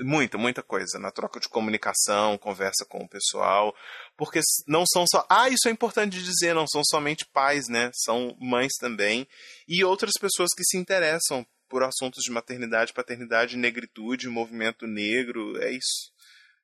muita, 0.00 0.36
muita 0.36 0.62
coisa 0.62 0.98
na 0.98 1.10
troca 1.10 1.40
de 1.40 1.48
comunicação, 1.48 2.38
conversa 2.38 2.84
com 2.88 2.98
o 2.98 3.08
pessoal, 3.08 3.74
porque 4.16 4.40
não 4.66 4.84
são 4.86 5.04
só, 5.10 5.26
ah, 5.28 5.48
isso 5.48 5.68
é 5.68 5.70
importante 5.70 6.18
de 6.18 6.24
dizer, 6.24 6.54
não 6.54 6.66
são 6.66 6.82
somente 6.84 7.24
pais, 7.26 7.68
né? 7.68 7.90
São 7.94 8.36
mães 8.40 8.74
também 8.78 9.26
e 9.66 9.84
outras 9.84 10.12
pessoas 10.20 10.50
que 10.56 10.64
se 10.64 10.76
interessam 10.76 11.46
por 11.68 11.82
assuntos 11.82 12.22
de 12.22 12.30
maternidade, 12.30 12.92
paternidade, 12.92 13.56
negritude, 13.56 14.28
movimento 14.28 14.86
negro, 14.86 15.60
é 15.62 15.72
isso. 15.72 16.12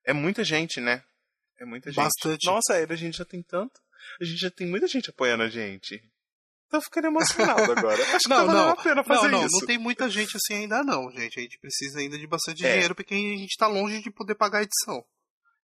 É 0.05 0.13
muita 0.13 0.45
gente, 0.45 0.81
né? 0.81 1.03
É 1.61 1.65
muita 1.65 1.91
gente. 1.91 2.03
Bastante. 2.03 2.47
Nossa, 2.47 2.75
a 2.75 2.97
gente 2.97 3.17
já 3.17 3.25
tem 3.25 3.43
tanto. 3.43 3.81
A 4.21 4.25
gente 4.25 4.41
já 4.41 4.51
tem 4.51 4.67
muita 4.67 4.87
gente 4.87 5.11
apoiando 5.11 5.45
a 5.45 5.49
gente. 5.49 6.03
Tô 6.73 6.81
ficando 6.81 7.09
emocionado 7.09 7.71
agora. 7.73 8.03
Acho 8.17 8.29
não, 8.31 8.47
que 8.47 8.53
não, 8.55 8.69
a 8.71 8.77
pena 8.77 9.05
fazer 9.05 9.29
não, 9.29 9.41
não, 9.41 9.47
isso. 9.47 9.59
Não 9.61 9.67
tem 9.67 9.77
muita 9.77 10.09
gente 10.09 10.35
assim 10.39 10.55
ainda 10.63 10.83
não, 10.83 11.11
gente. 11.11 11.39
A 11.39 11.43
gente 11.43 11.59
precisa 11.59 11.99
ainda 12.01 12.19
de 12.19 12.27
bastante 12.27 12.65
É. 12.65 12.73
dinheiro 12.73 12.95
porque 12.95 13.13
a 13.15 13.17
gente 13.19 13.55
tá 13.59 13.67
longe 13.67 14.01
de 14.01 14.11
poder 14.11 14.35
pagar 14.35 14.61
a 14.61 14.63
edição. 14.63 15.05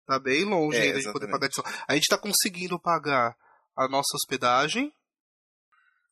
Tá 0.07 0.19
bem 0.19 0.45
longe 0.45 0.79
É, 0.79 0.83
ainda 0.85 0.99
de 0.99 1.13
poder 1.13 1.27
exatamente. 1.27 1.33
pagar 1.33 1.45
a 1.45 1.49
edição. 1.49 1.65
A 1.87 1.95
gente 1.95 2.07
tá 2.09 2.17
conseguindo 2.17 2.81
pagar 2.81 3.37
a 3.77 3.87
nossa 3.89 4.17
hospedagem, 4.17 4.91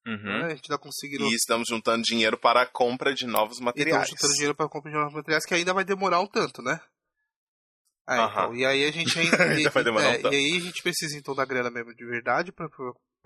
Uhum. 0.06 0.40
né? 0.40 0.44
A 0.52 0.54
gente 0.54 0.68
tá 0.68 0.76
conseguindo 0.76 1.24
E 1.24 1.34
estamos 1.34 1.66
juntando 1.66 2.02
dinheiro 2.02 2.36
para 2.36 2.60
a 2.60 2.66
compra 2.66 3.14
de 3.14 3.26
novos 3.26 3.52
e 3.56 3.60
estamos 3.60 3.64
materiais. 3.64 4.08
juntando 4.10 4.32
dinheiro 4.34 4.54
para 4.54 4.68
compra 4.68 4.90
de 4.90 4.98
novos 4.98 5.14
materiais 5.14 5.46
que 5.46 5.54
ainda 5.54 5.72
vai 5.72 5.82
demorar 5.82 6.20
um 6.20 6.26
tanto, 6.26 6.60
né? 6.60 6.78
É, 8.06 8.18
Aham. 8.18 8.28
então, 8.42 8.54
e 8.54 8.66
aí 8.66 8.84
a 8.84 8.90
gente 8.92 9.18
ainda, 9.18 9.42
Ainda 9.44 9.70
vai 9.70 9.82
demorar 9.82 10.08
um 10.08 10.10
é, 10.12 10.18
tanto. 10.18 10.34
E 10.34 10.36
aí 10.36 10.56
a 10.58 10.60
gente 10.60 10.82
precisa 10.82 11.16
então 11.16 11.34
da 11.34 11.46
grana 11.46 11.70
mesmo 11.70 11.94
de 11.94 12.04
verdade 12.04 12.52
para 12.52 12.68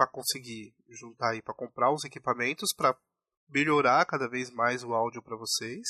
conseguir 0.06 0.74
juntar 0.88 1.30
aí 1.32 1.42
para 1.42 1.54
comprar 1.54 1.92
os 1.92 2.04
equipamentos 2.04 2.68
para 2.76 2.96
melhorar 3.48 4.04
cada 4.06 4.28
vez 4.28 4.50
mais 4.50 4.84
o 4.84 4.92
áudio 4.94 5.22
para 5.22 5.36
vocês. 5.36 5.82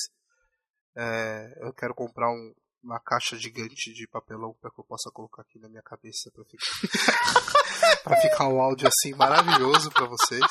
É, 0.96 1.52
eu 1.66 1.72
quero 1.72 1.94
comprar 1.94 2.30
um- 2.30 2.54
uma 2.82 3.00
caixa 3.00 3.36
gigante 3.36 3.92
de 3.92 4.06
papelão 4.08 4.54
para 4.60 4.70
que 4.70 4.80
eu 4.80 4.84
possa 4.84 5.10
colocar 5.12 5.42
aqui 5.42 5.58
na 5.58 5.68
minha 5.68 5.82
cabeça 5.82 6.30
para 6.32 6.44
ficar 6.44 6.64
para 8.04 8.20
ficar 8.20 8.48
um 8.48 8.60
áudio 8.60 8.88
assim 8.88 9.14
maravilhoso 9.16 9.90
para 9.90 10.06
vocês, 10.06 10.46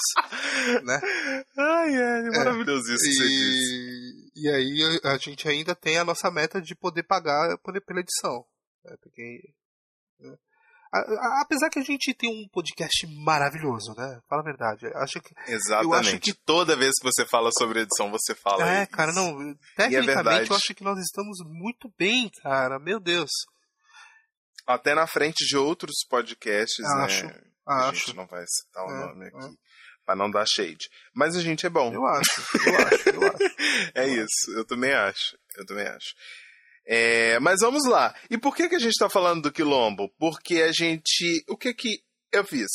né? 0.83 0.99
Ai, 1.57 1.95
é, 1.95 2.19
é 2.27 2.29
maravilhoso 2.31 2.93
isso 2.93 3.03
que 3.03 3.13
você 3.13 3.27
disse. 3.27 4.31
E, 4.35 4.49
aí 4.49 4.99
a 5.05 5.17
gente 5.17 5.47
ainda 5.47 5.73
tem 5.75 5.97
a 5.97 6.03
nossa 6.05 6.29
meta 6.29 6.61
de 6.61 6.75
poder 6.75 7.03
pagar 7.03 7.57
por- 7.59 7.81
pela 7.81 8.01
edição. 8.01 8.45
né? 8.83 8.95
Porque, 9.01 9.41
né? 10.19 10.37
A- 10.93 10.99
a- 10.99 11.41
apesar 11.41 11.69
que 11.69 11.79
a 11.79 11.83
gente 11.83 12.13
tem 12.13 12.29
um 12.29 12.47
podcast 12.47 13.05
maravilhoso, 13.23 13.93
né? 13.97 14.19
Fala 14.29 14.41
a 14.41 14.45
verdade. 14.45 14.87
Acho 14.95 15.19
que. 15.21 15.33
Exatamente. 15.51 15.95
acho 16.07 16.19
que- 16.19 16.33
Toda 16.33 16.75
vez 16.75 16.91
que 16.99 17.03
você 17.03 17.25
fala 17.25 17.49
sobre 17.57 17.81
edição, 17.81 18.09
você 18.11 18.33
fala 18.33 18.67
é, 18.69 18.83
isso. 18.83 18.91
cara, 18.91 19.11
não. 19.13 19.53
Tecnicamente 19.75 20.05
verdade. 20.05 20.49
eu 20.49 20.55
acho 20.55 20.73
que 20.73 20.83
nós 20.83 20.97
estamos 20.99 21.37
muito 21.45 21.91
bem, 21.97 22.29
cara. 22.41 22.79
Meu 22.79 22.99
Deus. 22.99 23.29
Até 24.65 24.93
na 24.95 25.07
frente 25.07 25.45
de 25.45 25.55
outros 25.57 25.95
podcasts, 26.09 26.85
Acho, 26.85 27.25
né? 27.27 27.41
A 27.65 27.89
Acho. 27.89 27.99
gente 28.07 28.15
não 28.15 28.25
vai 28.27 28.43
citar 28.47 28.85
o 28.85 28.89
É, 28.91 29.07
nome 29.07 29.25
é. 29.25 29.27
aqui. 29.29 29.55
Pra 30.05 30.15
não 30.15 30.31
dar 30.31 30.45
shade. 30.47 30.89
Mas 31.13 31.35
a 31.35 31.41
gente 31.41 31.65
é 31.65 31.69
bom. 31.69 31.93
Eu 31.93 32.05
acho, 32.05 32.41
eu 32.65 32.75
acho, 32.87 33.09
eu 33.09 33.23
acho. 33.23 33.37
É 33.93 34.07
isso, 34.07 34.51
eu 34.55 34.65
também 34.65 34.93
acho. 34.93 35.37
Eu 35.57 35.65
também 35.65 35.85
acho. 35.85 36.15
É, 36.89 37.37
mas 37.39 37.59
vamos 37.59 37.85
lá. 37.85 38.15
E 38.29 38.37
por 38.37 38.55
que, 38.55 38.69
que 38.69 38.75
a 38.75 38.79
gente 38.79 38.93
está 38.93 39.09
falando 39.09 39.43
do 39.43 39.51
quilombo? 39.51 40.09
Porque 40.17 40.61
a 40.61 40.71
gente. 40.71 41.43
O 41.49 41.57
que 41.57 41.73
que 41.73 42.01
eu 42.31 42.45
fiz? 42.45 42.69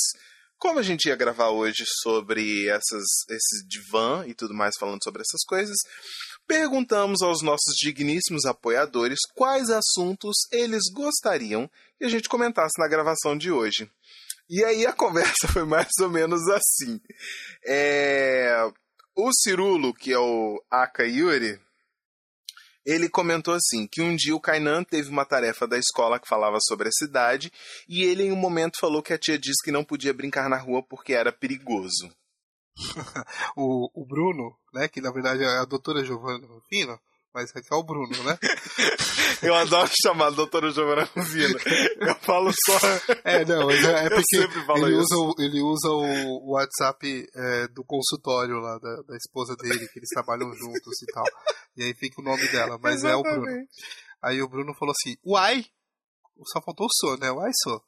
Como 0.59 0.79
a 0.79 0.83
gente 0.83 1.09
ia 1.09 1.17
gravar 1.17 1.49
hoje 1.49 1.85
sobre 2.03 2.69
essas, 2.69 3.05
esse 3.31 3.67
divã 3.67 4.25
e 4.27 4.35
tudo 4.35 4.55
mais, 4.55 4.75
falando 4.79 5.03
sobre 5.03 5.23
essas 5.23 5.43
coisas, 5.45 5.77
perguntamos 6.47 7.23
aos 7.23 7.43
nossos 7.43 7.75
digníssimos 7.81 8.45
apoiadores 8.45 9.19
quais 9.35 9.71
assuntos 9.71 10.37
eles 10.53 10.83
gostariam 10.93 11.69
que 11.99 12.05
a 12.05 12.09
gente 12.09 12.29
comentasse 12.29 12.79
na 12.79 12.87
gravação 12.87 13.37
de 13.37 13.51
hoje. 13.51 13.91
E 14.49 14.63
aí 14.63 14.87
a 14.87 14.93
conversa 14.95 15.49
foi 15.49 15.65
mais 15.65 15.91
ou 16.01 16.11
menos 16.11 16.47
assim. 16.49 17.01
É, 17.67 18.71
o 19.17 19.31
Cirulo, 19.33 19.95
que 19.95 20.13
é 20.13 20.19
o 20.19 20.63
Aka 20.71 21.05
Yuri, 21.05 21.59
ele 22.85 23.09
comentou 23.09 23.55
assim 23.55 23.87
que 23.87 24.03
um 24.03 24.15
dia 24.17 24.35
o 24.35 24.41
Kainan 24.41 24.83
teve 24.85 25.09
uma 25.09 25.25
tarefa 25.25 25.67
da 25.67 25.79
escola 25.79 26.19
que 26.19 26.29
falava 26.29 26.59
sobre 26.61 26.89
a 26.89 26.93
cidade 26.93 27.53
e 27.89 28.03
ele 28.03 28.25
em 28.25 28.33
um 28.33 28.37
momento 28.37 28.79
falou 28.81 29.03
que 29.03 29.13
a 29.13 29.19
tia 29.19 29.39
disse 29.39 29.63
que 29.65 29.73
não 29.73 29.85
podia 29.85 30.13
brincar 30.13 30.49
na 30.49 30.57
rua 30.57 30.83
porque 30.83 31.13
era 31.13 31.33
perigoso. 31.33 32.11
O, 33.55 33.91
o 33.93 34.07
Bruno, 34.07 34.57
né? 34.73 34.89
Que 34.89 35.01
na 35.01 35.13
verdade 35.13 35.45
é 35.45 35.59
a 35.59 35.65
doutora 35.67 36.05
Giovanna 36.05 36.47
Rufino, 36.47 36.99
mas 37.35 37.51
aqui 37.55 37.69
é 37.73 37.77
o 37.77 37.83
Bruno, 37.83 38.23
né? 38.25 38.39
Eu 39.43 39.55
adoro 39.55 39.91
chamar 40.01 40.29
a 40.29 40.31
doutora 40.31 40.71
Giovanna 40.71 41.05
Rufino. 41.17 41.59
Eu 42.01 42.15
falo 42.17 42.53
só. 42.53 42.79
É, 43.25 43.45
não, 43.45 43.67
mas 43.67 43.85
é, 43.85 44.05
é 44.05 44.07
Eu 44.07 44.11
porque 44.11 44.37
sempre 44.37 44.65
falo 44.65 44.87
ele, 44.87 44.97
isso. 44.97 45.03
usa 45.03 45.17
o, 45.17 45.35
ele 45.39 45.61
usa 45.63 45.89
o, 45.89 46.53
WhatsApp 46.53 47.27
é, 47.35 47.69
do 47.69 47.83
consultório 47.85 48.61
lá 48.61 48.79
da, 48.79 49.03
da 49.03 49.17
esposa 49.17 49.57
dele, 49.57 49.89
que 49.89 49.99
eles 49.99 50.11
trabalham 50.11 50.55
juntos 50.55 51.03
e 51.03 51.13
tal. 51.13 51.25
E 51.77 51.85
aí 51.85 51.95
fica 51.95 52.21
o 52.21 52.25
nome 52.25 52.47
dela, 52.49 52.79
mas 52.81 53.03
é 53.03 53.17
o 53.17 53.23
Bruno. 53.23 53.47
Exatamente. 53.49 53.71
Aí 54.23 54.43
o 54.43 54.49
Bruno 54.49 54.75
falou 54.75 54.93
assim: 54.93 55.17
Uai! 55.27 55.65
Só 56.45 56.61
faltou 56.63 56.87
o 56.87 56.95
sou, 57.01 57.19
né? 57.19 57.31
Uai, 57.31 57.51
sou. 57.63 57.83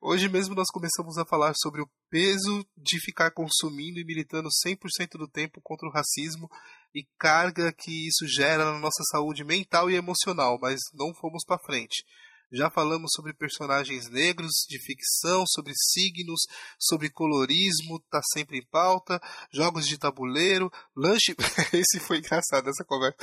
Hoje 0.00 0.28
mesmo 0.28 0.54
nós 0.54 0.68
começamos 0.72 1.18
a 1.18 1.26
falar 1.26 1.54
sobre 1.56 1.82
o 1.82 1.90
peso 2.08 2.64
de 2.76 3.00
ficar 3.00 3.32
consumindo 3.32 3.98
e 3.98 4.04
militando 4.04 4.48
100% 4.48 5.18
do 5.18 5.26
tempo 5.26 5.60
contra 5.60 5.88
o 5.88 5.92
racismo 5.92 6.48
e 6.94 7.04
carga 7.18 7.72
que 7.72 8.06
isso 8.06 8.24
gera 8.28 8.64
na 8.64 8.78
nossa 8.78 9.02
saúde 9.10 9.42
mental 9.42 9.90
e 9.90 9.96
emocional, 9.96 10.56
mas 10.62 10.78
não 10.94 11.12
fomos 11.12 11.44
para 11.44 11.58
frente. 11.58 12.04
Já 12.50 12.70
falamos 12.70 13.10
sobre 13.12 13.34
personagens 13.34 14.08
negros 14.08 14.64
de 14.68 14.78
ficção, 14.78 15.44
sobre 15.46 15.72
signos, 15.74 16.42
sobre 16.78 17.10
colorismo, 17.10 18.00
tá 18.08 18.20
sempre 18.32 18.58
em 18.58 18.66
pauta, 18.66 19.20
jogos 19.52 19.84
de 19.84 19.98
tabuleiro, 19.98 20.72
lanche. 20.96 21.34
Esse 21.74 21.98
foi 21.98 22.18
engraçado 22.18 22.70
essa 22.70 22.84
conversa. 22.84 23.18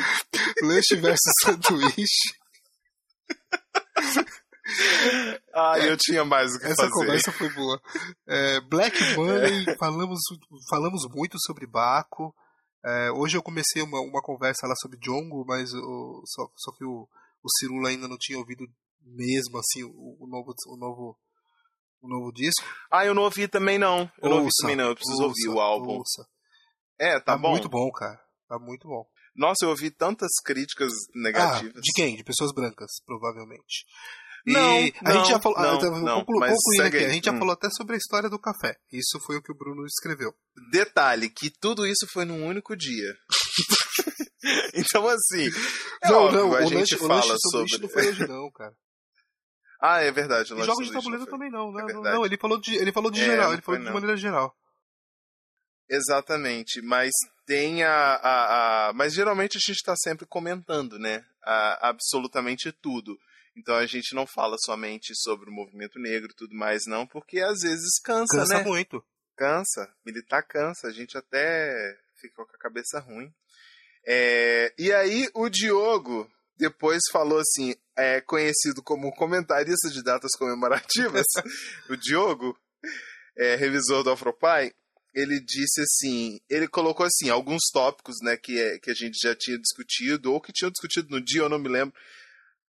Lanche 0.61 0.95
versus 0.97 1.31
sanduíche. 1.41 2.35
Ah, 5.53 5.77
eu 5.79 5.95
tinha 5.97 6.25
mais 6.25 6.55
o 6.55 6.59
que 6.59 6.65
Essa 6.65 6.75
fazer. 6.83 6.91
conversa 6.91 7.31
foi 7.31 7.49
boa. 7.53 7.81
É, 8.27 8.59
Black 8.61 8.97
Money, 9.15 9.65
falamos, 9.79 10.19
falamos 10.69 11.01
muito 11.13 11.37
sobre 11.39 11.67
Baco. 11.67 12.33
É, 12.83 13.11
hoje 13.11 13.37
eu 13.37 13.43
comecei 13.43 13.81
uma, 13.81 13.99
uma 14.01 14.21
conversa 14.21 14.67
lá 14.67 14.75
sobre 14.75 14.99
Jongo, 14.99 15.43
mas 15.47 15.73
o, 15.73 16.23
só, 16.25 16.47
só 16.55 16.71
que 16.77 16.83
o, 16.85 17.07
o 17.43 17.49
Cirula 17.59 17.89
ainda 17.89 18.07
não 18.07 18.17
tinha 18.19 18.37
ouvido 18.37 18.63
mesmo 19.01 19.57
assim 19.59 19.83
o, 19.83 20.17
o 20.19 20.27
novo, 20.27 20.53
o, 20.67 20.77
novo, 20.77 21.17
o 22.01 22.07
novo 22.07 22.31
disco. 22.31 22.63
Ah, 22.91 23.05
eu 23.05 23.13
não 23.13 23.23
ouvi 23.23 23.47
também 23.47 23.77
não. 23.77 24.09
Eu 24.21 24.29
não 24.29 24.37
ouvi 24.37 24.45
Ouça, 24.47 24.61
também 24.61 24.75
não. 24.75 24.89
Eu 24.89 24.95
preciso 24.95 25.23
ouça, 25.23 25.27
ouvir 25.27 25.47
o 25.49 25.59
álbum. 25.59 25.97
ouça. 25.97 26.25
É, 26.99 27.19
tá, 27.19 27.33
Tá, 27.33 27.37
bom. 27.37 27.51
muito 27.51 27.69
bom, 27.69 27.91
cara. 27.91 28.19
Tá 28.47 28.57
muito 28.59 28.87
bom. 28.87 29.05
Nossa, 29.35 29.65
eu 29.65 29.69
ouvi 29.69 29.91
tantas 29.91 30.31
críticas 30.43 30.91
Ah, 30.93 31.11
negativas. 31.15 31.81
de 31.81 31.91
quem? 31.93 32.15
De 32.15 32.23
pessoas 32.23 32.53
brancas, 32.53 32.89
provavelmente. 33.05 33.85
E 34.47 34.53
não, 34.53 34.77
a 35.03 35.13
gente 35.13 35.29
já 35.29 35.39
falou, 35.39 35.57
não, 35.59 35.79
ah, 35.79 35.99
não, 36.01 36.19
conclu, 36.19 36.39
mas 36.39 36.53
concluindo 36.53 36.83
aqui, 36.83 36.97
a 37.05 37.09
gente 37.09 37.25
já 37.25 37.31
Hum. 37.33 37.39
falou 37.39 37.53
até 37.53 37.67
sobre 37.71 37.95
a 37.95 37.97
história 37.97 38.29
do 38.29 38.37
café. 38.39 38.75
Isso 38.91 39.19
foi 39.25 39.37
o 39.37 39.41
que 39.41 39.51
o 39.51 39.55
Bruno 39.57 39.85
escreveu. 39.87 40.33
Detalhe, 40.71 41.29
que 41.29 41.49
tudo 41.49 41.85
isso 41.87 42.05
foi 42.13 42.25
num 42.25 42.45
único 42.45 42.75
dia. 42.77 43.15
então, 44.75 45.07
assim, 45.07 45.49
é 46.03 46.09
não, 46.09 46.25
óbvio, 46.25 46.39
não, 46.39 46.55
a 46.55 46.59
o 46.59 46.61
gente 46.67 46.75
lanche, 46.75 46.95
o 46.95 46.99
fala 46.99 47.15
lanche 47.15 47.37
sobre... 47.49 47.77
não 47.81 47.89
foi 47.89 48.07
hoje 48.09 48.27
não, 48.27 48.51
cara. 48.51 48.73
Ah, 49.81 50.01
é 50.01 50.09
verdade. 50.11 50.53
o 50.53 50.59
E 50.59 50.63
jogos 50.63 50.87
de 50.87 50.93
tabuleiro 50.93 51.25
também 51.27 51.51
não, 51.51 51.71
né? 51.71 51.83
É 51.87 51.93
não, 51.93 52.01
não, 52.01 52.25
ele 52.25 52.37
falou 52.37 52.59
de, 52.59 52.75
ele 52.75 52.91
falou 52.93 53.11
de 53.11 53.21
É, 53.21 53.25
geral, 53.25 53.47
não 53.47 53.53
ele 53.53 53.61
falou 53.61 53.79
de 53.79 53.85
não. 53.85 53.93
maneira 53.93 54.17
geral. 54.17 54.55
Exatamente, 55.89 56.81
mas 56.81 57.11
tem 57.45 57.83
a, 57.83 57.91
a, 58.15 58.87
a- 58.89 58.93
Mas 58.93 59.13
geralmente 59.13 59.57
a 59.57 59.59
gente 59.59 59.75
está 59.77 59.95
sempre 59.95 60.25
comentando, 60.25 60.97
né? 60.97 61.23
A- 61.43 61.89
absolutamente 61.89 62.71
tudo. 62.71 63.15
Então 63.55 63.75
a 63.75 63.85
gente 63.85 64.13
não 64.13 64.27
fala 64.27 64.57
somente 64.59 65.13
sobre 65.15 65.49
o 65.49 65.53
movimento 65.53 65.97
negro 65.99 66.29
e 66.31 66.35
tudo 66.35 66.55
mais, 66.55 66.83
não, 66.85 67.07
porque 67.07 67.39
às 67.39 67.61
vezes 67.61 67.99
cansa, 68.03 68.37
Cansa 68.37 68.57
né? 68.57 68.63
muito. 68.63 69.03
Cansa. 69.37 69.93
Militar 70.05 70.43
cansa, 70.43 70.87
a 70.87 70.91
gente 70.91 71.17
até 71.17 71.97
fica 72.19 72.35
com 72.35 72.55
a 72.55 72.59
cabeça 72.59 72.99
ruim. 72.99 73.33
É, 74.05 74.73
e 74.77 74.91
aí 74.93 75.29
o 75.33 75.49
Diogo 75.49 76.29
depois 76.57 77.01
falou 77.11 77.39
assim, 77.39 77.75
é 77.97 78.21
conhecido 78.21 78.81
como 78.83 79.13
comentarista 79.15 79.89
de 79.89 80.03
datas 80.03 80.31
comemorativas, 80.37 81.25
o 81.89 81.97
Diogo, 81.97 82.57
é, 83.37 83.55
revisor 83.55 84.03
do 84.03 84.11
Afropai, 84.11 84.71
ele 85.13 85.39
disse 85.39 85.81
assim, 85.81 86.39
ele 86.49 86.67
colocou 86.67 87.05
assim 87.05 87.29
alguns 87.29 87.61
tópicos, 87.73 88.15
né, 88.21 88.37
que, 88.37 88.59
é, 88.59 88.77
que 88.79 88.91
a 88.91 88.93
gente 88.93 89.17
já 89.21 89.35
tinha 89.35 89.57
discutido 89.57 90.33
ou 90.33 90.41
que 90.41 90.53
tinham 90.53 90.71
discutido 90.71 91.09
no 91.09 91.21
dia, 91.23 91.41
eu 91.41 91.49
não 91.49 91.59
me 91.59 91.69
lembro. 91.69 91.95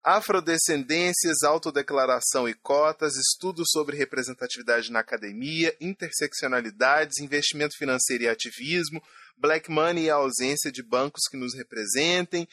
Afrodescendências, 0.09 1.43
autodeclaração 1.43 2.49
e 2.49 2.55
cotas, 2.55 3.17
estudos 3.17 3.67
sobre 3.73 3.97
representatividade 3.97 4.93
na 4.93 5.01
academia, 5.01 5.77
interseccionalidades, 5.81 7.19
investimento 7.19 7.77
financeiro 7.77 8.23
e 8.23 8.29
ativismo, 8.29 9.03
black 9.37 9.69
money 9.69 10.05
e 10.05 10.11
a 10.11 10.15
ausência 10.15 10.71
de 10.71 10.81
bancos 10.81 11.23
que 11.29 11.37
nos 11.37 11.57
representem. 11.57 12.47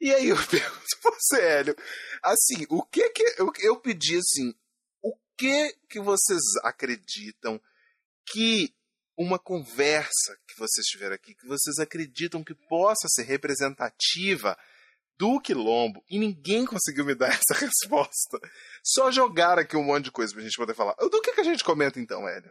E 0.00 0.14
aí 0.14 0.28
eu 0.28 0.36
pergunto 0.46 1.00
pro 1.02 1.16
Célio, 1.18 1.76
assim, 2.22 2.64
o 2.68 2.80
que 2.84 3.10
que 3.10 3.24
eu, 3.38 3.52
eu 3.58 3.80
pedi 3.80 4.16
assim, 4.16 4.54
o 5.02 5.12
que 5.36 5.76
que 5.88 5.98
vocês 5.98 6.38
acreditam 6.62 7.60
que 8.24 8.72
uma 9.18 9.36
conversa 9.40 10.38
que 10.46 10.56
vocês 10.56 10.86
tiveram 10.86 11.16
aqui, 11.16 11.34
que 11.34 11.48
vocês 11.48 11.80
acreditam 11.80 12.44
que 12.44 12.54
possa 12.54 13.08
ser 13.08 13.24
representativa 13.24 14.56
do 15.20 15.38
quilombo 15.38 16.02
e 16.08 16.18
ninguém 16.18 16.64
conseguiu 16.64 17.04
me 17.04 17.14
dar 17.14 17.28
essa 17.36 17.52
resposta. 17.54 18.40
Só 18.82 19.12
jogaram 19.12 19.60
aqui 19.60 19.76
um 19.76 19.84
monte 19.84 20.04
de 20.04 20.10
coisa 20.10 20.32
pra 20.32 20.42
gente 20.42 20.56
poder 20.56 20.74
falar. 20.74 20.94
Do 20.94 21.20
que, 21.20 21.34
que 21.34 21.42
a 21.42 21.44
gente 21.44 21.62
comenta 21.62 22.00
então, 22.00 22.26
Hélio? 22.26 22.50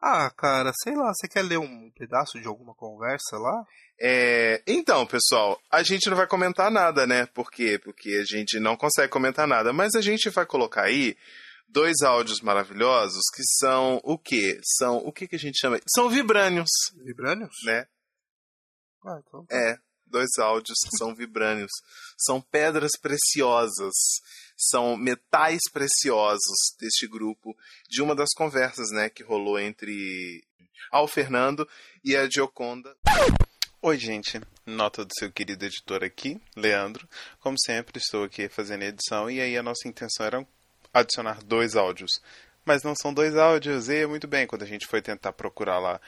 Ah, 0.00 0.30
cara, 0.30 0.70
sei 0.82 0.94
lá, 0.94 1.12
você 1.12 1.26
quer 1.26 1.42
ler 1.42 1.58
um 1.58 1.90
pedaço 1.96 2.38
de 2.38 2.46
alguma 2.46 2.74
conversa 2.74 3.38
lá? 3.38 3.64
É, 4.00 4.62
então, 4.64 5.04
pessoal, 5.06 5.58
a 5.72 5.82
gente 5.82 6.08
não 6.08 6.16
vai 6.16 6.26
comentar 6.26 6.70
nada, 6.70 7.04
né? 7.04 7.26
Por 7.26 7.50
quê? 7.50 7.80
Porque 7.82 8.10
a 8.10 8.24
gente 8.24 8.60
não 8.60 8.76
consegue 8.76 9.08
comentar 9.08 9.48
nada. 9.48 9.72
Mas 9.72 9.94
a 9.96 10.00
gente 10.00 10.28
vai 10.30 10.46
colocar 10.46 10.82
aí 10.82 11.16
dois 11.68 12.02
áudios 12.02 12.40
maravilhosos 12.40 13.24
que 13.34 13.42
são 13.58 13.98
o 14.04 14.16
quê? 14.16 14.60
São 14.62 14.98
o 14.98 15.10
que, 15.10 15.26
que 15.26 15.34
a 15.34 15.38
gente 15.38 15.58
chama? 15.58 15.80
São 15.88 16.08
vibrânios, 16.08 16.70
Vibranius? 17.04 17.56
né? 17.64 17.86
Ah, 19.04 19.20
então. 19.26 19.46
tá. 19.46 19.56
É, 19.56 19.78
dois 20.08 20.30
áudios 20.38 20.78
que 20.84 20.96
são 20.96 21.14
vibrânios. 21.14 21.70
São 22.16 22.40
pedras 22.40 22.92
preciosas. 23.00 23.94
São 24.56 24.96
metais 24.96 25.60
preciosos 25.72 26.74
deste 26.80 27.06
grupo. 27.06 27.56
De 27.88 28.02
uma 28.02 28.14
das 28.14 28.30
conversas, 28.34 28.90
né, 28.90 29.08
que 29.08 29.22
rolou 29.22 29.58
entre 29.58 30.44
Al 30.90 31.06
Fernando 31.06 31.68
e 32.04 32.16
a 32.16 32.28
Gioconda. 32.28 32.96
Oi, 33.80 33.96
gente. 33.96 34.40
Nota 34.66 35.04
do 35.04 35.12
seu 35.18 35.30
querido 35.30 35.64
editor 35.64 36.02
aqui, 36.02 36.40
Leandro. 36.56 37.08
Como 37.40 37.56
sempre, 37.64 37.98
estou 37.98 38.24
aqui 38.24 38.48
fazendo 38.48 38.82
edição 38.82 39.30
e 39.30 39.40
aí 39.40 39.56
a 39.56 39.62
nossa 39.62 39.86
intenção 39.86 40.26
era 40.26 40.46
adicionar 40.92 41.42
dois 41.44 41.76
áudios. 41.76 42.20
Mas 42.64 42.82
não 42.82 42.94
são 42.94 43.14
dois 43.14 43.34
áudios, 43.34 43.88
e 43.88 44.06
muito 44.06 44.26
bem, 44.26 44.46
quando 44.46 44.62
a 44.62 44.66
gente 44.66 44.86
foi 44.86 45.00
tentar 45.00 45.32
procurar 45.32 45.78
lá 45.78 45.98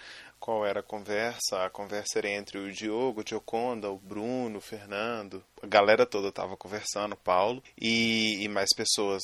qual 0.40 0.66
era 0.66 0.80
a 0.80 0.82
conversa, 0.82 1.64
a 1.64 1.70
conversa 1.70 2.18
era 2.18 2.30
entre 2.30 2.58
o 2.58 2.72
Diogo, 2.72 3.20
o 3.20 3.24
Gioconda, 3.26 3.90
o 3.90 3.98
Bruno, 3.98 4.58
o 4.58 4.62
Fernando, 4.62 5.44
a 5.62 5.66
galera 5.66 6.06
toda 6.06 6.28
estava 6.28 6.56
conversando, 6.56 7.12
o 7.12 7.16
Paulo, 7.16 7.62
e, 7.78 8.42
e 8.42 8.48
mais 8.48 8.70
pessoas 8.74 9.22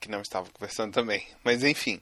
que 0.00 0.10
não 0.10 0.22
estavam 0.22 0.50
conversando 0.52 0.92
também. 0.94 1.26
Mas 1.44 1.62
enfim. 1.62 2.00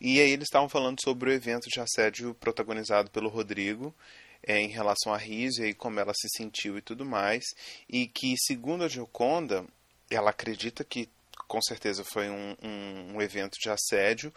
E 0.00 0.20
aí 0.20 0.30
eles 0.30 0.44
estavam 0.44 0.68
falando 0.68 0.98
sobre 1.02 1.30
o 1.30 1.32
evento 1.32 1.68
de 1.68 1.80
assédio 1.80 2.34
protagonizado 2.34 3.10
pelo 3.10 3.30
Rodrigo 3.30 3.94
é, 4.42 4.60
em 4.60 4.68
relação 4.68 5.14
a 5.14 5.18
Rizia 5.18 5.66
e 5.66 5.74
como 5.74 5.98
ela 5.98 6.12
se 6.14 6.28
sentiu 6.36 6.76
e 6.76 6.82
tudo 6.82 7.04
mais. 7.04 7.44
E 7.88 8.06
que, 8.06 8.34
segundo 8.36 8.84
a 8.84 8.88
Gioconda, 8.88 9.64
ela 10.10 10.30
acredita 10.30 10.84
que 10.84 11.08
com 11.48 11.60
certeza 11.62 12.04
foi 12.04 12.28
um, 12.28 12.56
um, 12.62 13.16
um 13.16 13.22
evento 13.22 13.58
de 13.60 13.70
assédio. 13.70 14.32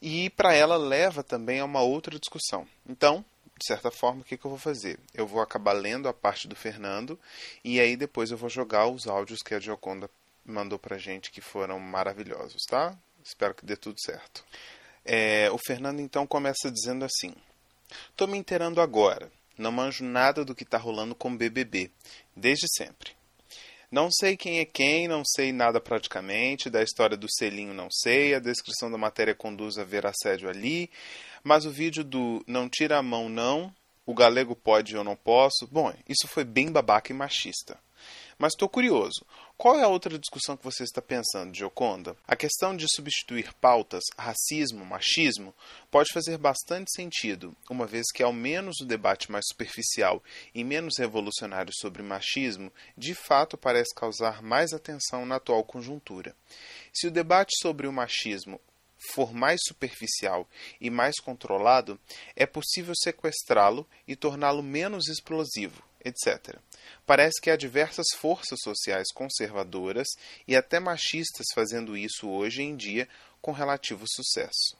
E 0.00 0.30
para 0.30 0.54
ela 0.54 0.76
leva 0.76 1.22
também 1.22 1.60
a 1.60 1.64
uma 1.64 1.80
outra 1.80 2.18
discussão. 2.18 2.66
Então, 2.88 3.24
de 3.58 3.66
certa 3.66 3.90
forma, 3.90 4.20
o 4.20 4.24
que, 4.24 4.36
que 4.36 4.44
eu 4.44 4.50
vou 4.50 4.58
fazer? 4.58 4.98
Eu 5.14 5.26
vou 5.26 5.40
acabar 5.40 5.72
lendo 5.72 6.08
a 6.08 6.12
parte 6.12 6.46
do 6.46 6.54
Fernando 6.54 7.18
e 7.64 7.80
aí 7.80 7.96
depois 7.96 8.30
eu 8.30 8.36
vou 8.36 8.50
jogar 8.50 8.86
os 8.86 9.06
áudios 9.06 9.42
que 9.42 9.54
a 9.54 9.60
Gioconda 9.60 10.10
mandou 10.44 10.78
pra 10.78 10.98
gente 10.98 11.30
que 11.30 11.40
foram 11.40 11.80
maravilhosos, 11.80 12.62
tá? 12.68 12.96
Espero 13.24 13.54
que 13.54 13.64
dê 13.64 13.76
tudo 13.76 13.98
certo. 14.00 14.44
É, 15.04 15.50
o 15.50 15.58
Fernando 15.58 16.00
então 16.00 16.26
começa 16.26 16.70
dizendo 16.70 17.04
assim: 17.04 17.34
Tô 18.14 18.26
me 18.26 18.36
inteirando 18.36 18.80
agora. 18.80 19.32
Não 19.56 19.72
manjo 19.72 20.04
nada 20.04 20.44
do 20.44 20.54
que 20.54 20.66
tá 20.66 20.76
rolando 20.76 21.14
com 21.14 21.34
BBB, 21.34 21.90
desde 22.36 22.66
sempre. 22.76 23.15
Não 23.90 24.10
sei 24.10 24.36
quem 24.36 24.58
é 24.58 24.64
quem, 24.64 25.06
não 25.06 25.22
sei 25.24 25.52
nada 25.52 25.80
praticamente, 25.80 26.68
da 26.68 26.82
história 26.82 27.16
do 27.16 27.28
selinho 27.30 27.72
não 27.72 27.88
sei, 27.90 28.34
a 28.34 28.40
descrição 28.40 28.90
da 28.90 28.98
matéria 28.98 29.34
conduz 29.34 29.78
a 29.78 29.84
ver 29.84 30.06
assédio 30.06 30.48
ali, 30.48 30.90
mas 31.44 31.64
o 31.64 31.70
vídeo 31.70 32.02
do 32.02 32.42
não 32.46 32.68
tira 32.68 32.98
a 32.98 33.02
mão 33.02 33.28
não, 33.28 33.72
o 34.04 34.14
galego 34.14 34.56
pode 34.56 34.96
ou 34.96 35.04
não 35.04 35.16
posso, 35.16 35.66
bom, 35.66 35.92
isso 36.08 36.26
foi 36.26 36.44
bem 36.44 36.70
babaca 36.70 37.12
e 37.12 37.14
machista. 37.14 37.78
Mas 38.38 38.52
estou 38.52 38.68
curioso. 38.68 39.24
Qual 39.56 39.78
é 39.78 39.82
a 39.82 39.88
outra 39.88 40.18
discussão 40.18 40.56
que 40.56 40.64
você 40.64 40.84
está 40.84 41.00
pensando, 41.00 41.56
Gioconda? 41.56 42.14
A 42.28 42.36
questão 42.36 42.76
de 42.76 42.86
substituir 42.86 43.54
pautas, 43.54 44.04
racismo, 44.18 44.84
machismo, 44.84 45.54
pode 45.90 46.12
fazer 46.12 46.36
bastante 46.36 46.90
sentido, 46.94 47.56
uma 47.70 47.86
vez 47.86 48.04
que 48.12 48.22
ao 48.22 48.34
menos 48.34 48.80
o 48.80 48.84
debate 48.84 49.32
mais 49.32 49.46
superficial 49.48 50.22
e 50.54 50.62
menos 50.62 50.98
revolucionário 50.98 51.72
sobre 51.74 52.02
machismo, 52.02 52.70
de 52.96 53.14
fato 53.14 53.56
parece 53.56 53.94
causar 53.94 54.42
mais 54.42 54.74
atenção 54.74 55.24
na 55.24 55.36
atual 55.36 55.64
conjuntura. 55.64 56.36
Se 56.92 57.06
o 57.06 57.10
debate 57.10 57.52
sobre 57.62 57.86
o 57.86 57.92
machismo 57.92 58.60
for 59.14 59.32
mais 59.32 59.60
superficial 59.66 60.46
e 60.78 60.90
mais 60.90 61.18
controlado, 61.18 61.98
é 62.34 62.44
possível 62.44 62.94
sequestrá-lo 62.94 63.88
e 64.06 64.14
torná-lo 64.14 64.62
menos 64.62 65.08
explosivo, 65.08 65.82
etc. 66.04 66.58
Parece 67.04 67.40
que 67.40 67.50
há 67.50 67.56
diversas 67.56 68.06
forças 68.16 68.58
sociais 68.62 69.08
conservadoras 69.14 70.08
e 70.46 70.56
até 70.56 70.80
machistas 70.80 71.46
fazendo 71.54 71.96
isso 71.96 72.28
hoje 72.28 72.62
em 72.62 72.76
dia 72.76 73.08
com 73.40 73.52
relativo 73.52 74.04
sucesso. 74.06 74.76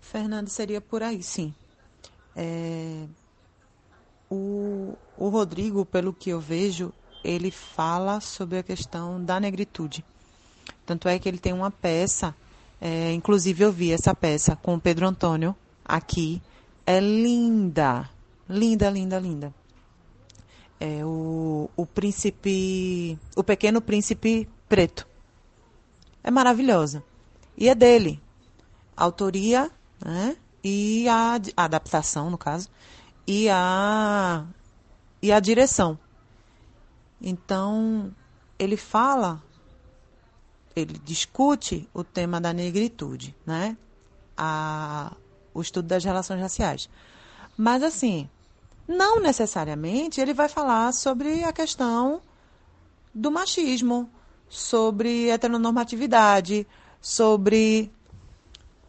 Fernando, 0.00 0.48
seria 0.48 0.80
por 0.80 1.02
aí, 1.02 1.22
sim. 1.22 1.54
É, 2.36 3.06
O, 4.30 4.96
o 5.16 5.28
Rodrigo, 5.28 5.84
pelo 5.84 6.12
que 6.12 6.30
eu 6.30 6.40
vejo, 6.40 6.92
ele 7.22 7.50
fala 7.50 8.20
sobre 8.20 8.58
a 8.58 8.62
questão 8.62 9.22
da 9.22 9.38
negritude. 9.38 10.04
Tanto 10.84 11.08
é 11.08 11.18
que 11.18 11.28
ele 11.28 11.38
tem 11.38 11.52
uma 11.52 11.70
peça, 11.70 12.34
é, 12.80 13.12
inclusive 13.12 13.64
eu 13.64 13.72
vi 13.72 13.92
essa 13.92 14.14
peça 14.14 14.56
com 14.56 14.74
o 14.74 14.80
Pedro 14.80 15.06
Antônio 15.06 15.54
aqui. 15.84 16.42
É 16.86 17.00
linda, 17.00 18.10
linda, 18.48 18.90
linda, 18.90 19.18
linda. 19.18 19.54
É 20.80 21.04
o, 21.04 21.70
o 21.76 21.86
príncipe, 21.86 23.18
o 23.36 23.44
pequeno 23.44 23.80
príncipe 23.80 24.48
preto. 24.68 25.06
É 26.22 26.30
maravilhosa. 26.30 27.02
E 27.56 27.68
é 27.68 27.74
dele. 27.74 28.20
Autoria, 28.96 29.70
né? 30.04 30.36
E 30.62 31.06
a, 31.08 31.40
a 31.56 31.64
adaptação, 31.64 32.30
no 32.30 32.38
caso, 32.38 32.68
e 33.26 33.48
a 33.50 34.44
e 35.22 35.32
a 35.32 35.40
direção. 35.40 35.98
Então, 37.20 38.14
ele 38.58 38.76
fala, 38.76 39.42
ele 40.76 40.98
discute 40.98 41.88
o 41.94 42.04
tema 42.04 42.38
da 42.40 42.52
negritude, 42.52 43.34
né? 43.46 43.76
A, 44.36 45.16
o 45.54 45.62
estudo 45.62 45.88
das 45.88 46.04
relações 46.04 46.40
raciais. 46.40 46.90
Mas, 47.56 47.82
assim, 47.82 48.28
não 48.86 49.20
necessariamente 49.20 50.20
ele 50.20 50.34
vai 50.34 50.48
falar 50.48 50.92
sobre 50.92 51.44
a 51.44 51.52
questão 51.52 52.20
do 53.14 53.30
machismo, 53.30 54.10
sobre 54.48 55.28
heteronormatividade, 55.28 56.66
sobre 57.00 57.90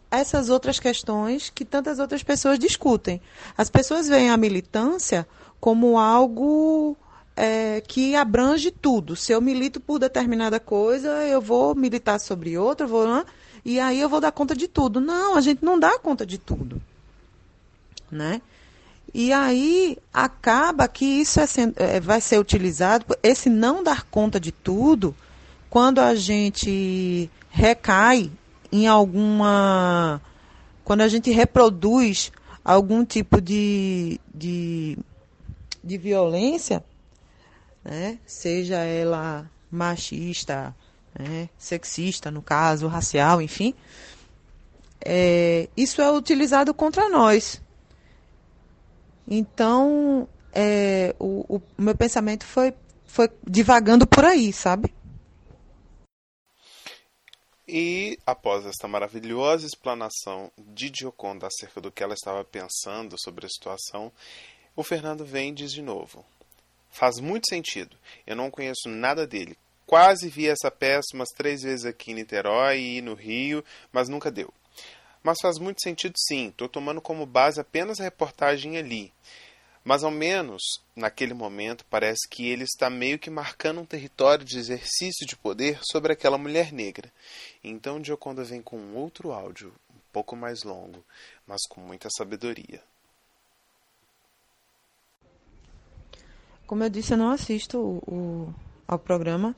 essas 0.09 0.49
outras 0.49 0.79
questões 0.79 1.49
que 1.49 1.65
tantas 1.65 1.99
outras 1.99 2.23
pessoas 2.23 2.57
discutem. 2.57 3.21
As 3.57 3.69
pessoas 3.69 4.07
veem 4.07 4.29
a 4.29 4.37
militância 4.37 5.27
como 5.59 5.97
algo 5.97 6.97
é, 7.35 7.81
que 7.81 8.15
abrange 8.15 8.71
tudo. 8.71 9.15
Se 9.15 9.31
eu 9.31 9.41
milito 9.41 9.79
por 9.79 9.99
determinada 9.99 10.59
coisa, 10.59 11.09
eu 11.25 11.41
vou 11.41 11.75
militar 11.75 12.19
sobre 12.19 12.57
outra, 12.57 12.87
vou, 12.87 13.05
e 13.63 13.79
aí 13.79 13.99
eu 13.99 14.07
vou 14.07 14.21
dar 14.21 14.31
conta 14.31 14.55
de 14.55 14.67
tudo. 14.67 15.01
Não, 15.01 15.35
a 15.35 15.41
gente 15.41 15.63
não 15.63 15.79
dá 15.79 15.99
conta 15.99 16.25
de 16.25 16.37
tudo. 16.37 16.81
Né? 18.09 18.41
E 19.17 19.31
aí 19.31 19.97
acaba 20.13 20.89
que 20.89 21.05
isso 21.05 21.39
é, 21.39 21.45
é, 21.77 21.99
vai 22.01 22.19
ser 22.19 22.37
utilizado, 22.37 23.05
esse 23.23 23.49
não 23.49 23.81
dar 23.81 24.03
conta 24.03 24.41
de 24.41 24.51
tudo, 24.51 25.15
quando 25.69 25.99
a 25.99 26.13
gente 26.15 27.31
recai 27.49 28.29
em 28.69 28.87
alguma. 28.87 30.21
Quando 30.83 30.99
a 30.99 31.07
gente 31.07 31.31
reproduz 31.31 32.29
algum 32.61 33.05
tipo 33.05 33.39
de, 33.39 34.19
de, 34.33 34.97
de 35.81 35.97
violência, 35.97 36.83
né? 37.85 38.19
seja 38.25 38.79
ela 38.79 39.49
machista, 39.71 40.75
né? 41.17 41.47
sexista, 41.57 42.29
no 42.29 42.41
caso, 42.41 42.87
racial, 42.87 43.41
enfim, 43.41 43.73
é, 44.99 45.69
isso 45.77 46.01
é 46.01 46.11
utilizado 46.11 46.73
contra 46.73 47.07
nós. 47.07 47.63
Então, 49.27 50.27
é, 50.53 51.15
o, 51.19 51.57
o 51.57 51.61
meu 51.77 51.95
pensamento 51.95 52.45
foi, 52.45 52.73
foi 53.05 53.29
divagando 53.45 54.05
por 54.05 54.23
aí, 54.23 54.53
sabe? 54.53 54.93
E 57.67 58.19
após 58.25 58.65
esta 58.65 58.87
maravilhosa 58.87 59.65
explanação 59.65 60.51
de 60.57 60.91
Gioconda 60.95 61.47
acerca 61.47 61.81
do 61.81 61.91
que 61.91 62.03
ela 62.03 62.13
estava 62.13 62.43
pensando 62.43 63.15
sobre 63.19 63.47
a 63.47 63.49
situação, 63.49 64.11
o 64.75 64.83
Fernando 64.83 65.25
vem 65.25 65.49
e 65.49 65.55
diz 65.55 65.71
de 65.71 65.81
novo: 65.81 66.23
Faz 66.91 67.19
muito 67.19 67.49
sentido. 67.49 67.97
Eu 68.25 68.35
não 68.35 68.51
conheço 68.51 68.87
nada 68.87 69.25
dele. 69.25 69.57
Quase 69.85 70.29
vi 70.29 70.47
essa 70.47 70.69
peça 70.69 71.15
umas 71.15 71.29
três 71.29 71.63
vezes 71.63 71.85
aqui 71.85 72.11
em 72.11 72.15
Niterói 72.15 72.79
e 72.79 73.01
no 73.01 73.15
Rio, 73.15 73.63
mas 73.91 74.09
nunca 74.09 74.31
deu. 74.31 74.53
Mas 75.25 75.39
faz 75.41 75.57
muito 75.57 75.81
sentido 75.81 76.13
sim. 76.19 76.49
Estou 76.49 76.69
tomando 76.69 77.01
como 77.01 77.25
base 77.25 77.59
apenas 77.59 77.99
a 77.99 78.03
reportagem 78.03 78.77
ali. 78.77 79.11
Mas 79.83 80.03
ao 80.03 80.11
menos, 80.11 80.61
naquele 80.95 81.33
momento, 81.33 81.83
parece 81.89 82.29
que 82.29 82.47
ele 82.47 82.63
está 82.63 82.91
meio 82.91 83.17
que 83.17 83.31
marcando 83.31 83.81
um 83.81 83.85
território 83.85 84.45
de 84.45 84.59
exercício 84.59 85.25
de 85.25 85.35
poder 85.35 85.79
sobre 85.81 86.13
aquela 86.13 86.37
mulher 86.37 86.71
negra. 86.71 87.11
Então 87.63 88.03
Gioconda 88.03 88.43
vem 88.43 88.61
com 88.61 88.77
um 88.77 88.95
outro 88.97 89.31
áudio, 89.31 89.73
um 89.89 89.99
pouco 90.13 90.35
mais 90.35 90.61
longo, 90.61 91.03
mas 91.47 91.61
com 91.67 91.81
muita 91.81 92.07
sabedoria. 92.15 92.83
Como 96.67 96.83
eu 96.83 96.89
disse, 96.89 97.13
eu 97.13 97.17
não 97.17 97.31
assisto 97.31 97.79
o, 97.79 98.53
ao 98.87 98.99
programa 98.99 99.55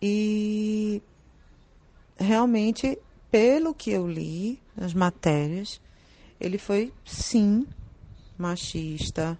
e 0.00 1.02
realmente, 2.18 2.98
pelo 3.36 3.74
que 3.74 3.90
eu 3.90 4.08
li 4.08 4.58
nas 4.74 4.94
matérias, 4.94 5.78
ele 6.40 6.56
foi 6.56 6.90
sim 7.04 7.66
machista, 8.38 9.38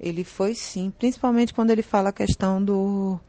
ele 0.00 0.24
foi 0.24 0.54
sim, 0.54 0.90
principalmente 0.98 1.52
quando 1.52 1.72
ele 1.72 1.82
fala 1.82 2.08
a 2.08 2.12
questão 2.12 2.64
do 2.64 3.20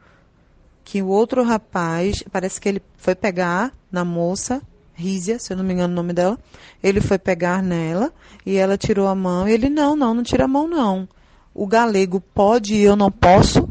que 0.82 1.02
o 1.02 1.08
outro 1.08 1.42
rapaz, 1.42 2.24
parece 2.32 2.58
que 2.58 2.66
ele 2.66 2.82
foi 2.96 3.14
pegar 3.14 3.74
na 3.92 4.06
moça, 4.06 4.62
Rízia, 4.94 5.38
se 5.38 5.52
eu 5.52 5.56
não 5.58 5.64
me 5.64 5.74
engano 5.74 5.92
o 5.92 5.96
nome 5.96 6.14
dela, 6.14 6.38
ele 6.82 7.02
foi 7.02 7.18
pegar 7.18 7.62
nela 7.62 8.10
e 8.46 8.56
ela 8.56 8.78
tirou 8.78 9.06
a 9.06 9.14
mão 9.14 9.46
e 9.46 9.52
ele, 9.52 9.68
não, 9.68 9.94
não, 9.94 10.14
não 10.14 10.22
tira 10.22 10.46
a 10.46 10.48
mão 10.48 10.66
não. 10.66 11.06
O 11.52 11.66
galego 11.66 12.22
pode 12.22 12.74
e 12.74 12.84
eu 12.84 12.96
não 12.96 13.10
posso? 13.10 13.68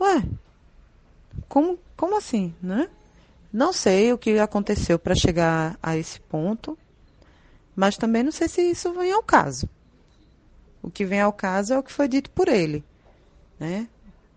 Ué, 0.00 0.22
como, 1.50 1.78
como 1.98 2.16
assim, 2.16 2.54
né? 2.62 2.88
Não 3.52 3.72
sei 3.72 4.12
o 4.12 4.18
que 4.18 4.38
aconteceu 4.38 4.98
para 4.98 5.14
chegar 5.14 5.78
a 5.82 5.96
esse 5.96 6.20
ponto, 6.20 6.78
mas 7.74 7.96
também 7.96 8.22
não 8.22 8.30
sei 8.30 8.48
se 8.48 8.62
isso 8.62 8.92
vem 8.92 9.12
ao 9.12 9.22
caso. 9.22 9.68
O 10.82 10.90
que 10.90 11.04
vem 11.04 11.20
ao 11.20 11.32
caso 11.32 11.74
é 11.74 11.78
o 11.78 11.82
que 11.82 11.92
foi 11.92 12.08
dito 12.08 12.30
por 12.30 12.48
ele, 12.48 12.84
né? 13.58 13.88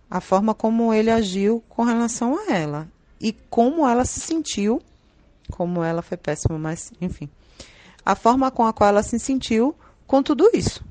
A 0.10 0.20
forma 0.20 0.54
como 0.54 0.94
ele 0.94 1.10
agiu 1.10 1.64
com 1.70 1.84
relação 1.84 2.38
a 2.38 2.54
ela 2.54 2.88
e 3.20 3.32
como 3.50 3.88
ela 3.88 4.04
se 4.04 4.20
sentiu, 4.20 4.82
como 5.52 5.84
ela 5.84 6.02
foi 6.02 6.18
péssima, 6.18 6.58
mas 6.58 6.92
enfim, 7.00 7.30
a 8.06 8.16
forma 8.16 8.52
com 8.52 8.66
a 8.66 8.74
qual 8.74 8.90
ela 8.90 9.04
se 9.04 9.18
sentiu 9.20 9.76
com 10.06 10.22
tudo 10.22 10.50
isso. 10.54 10.84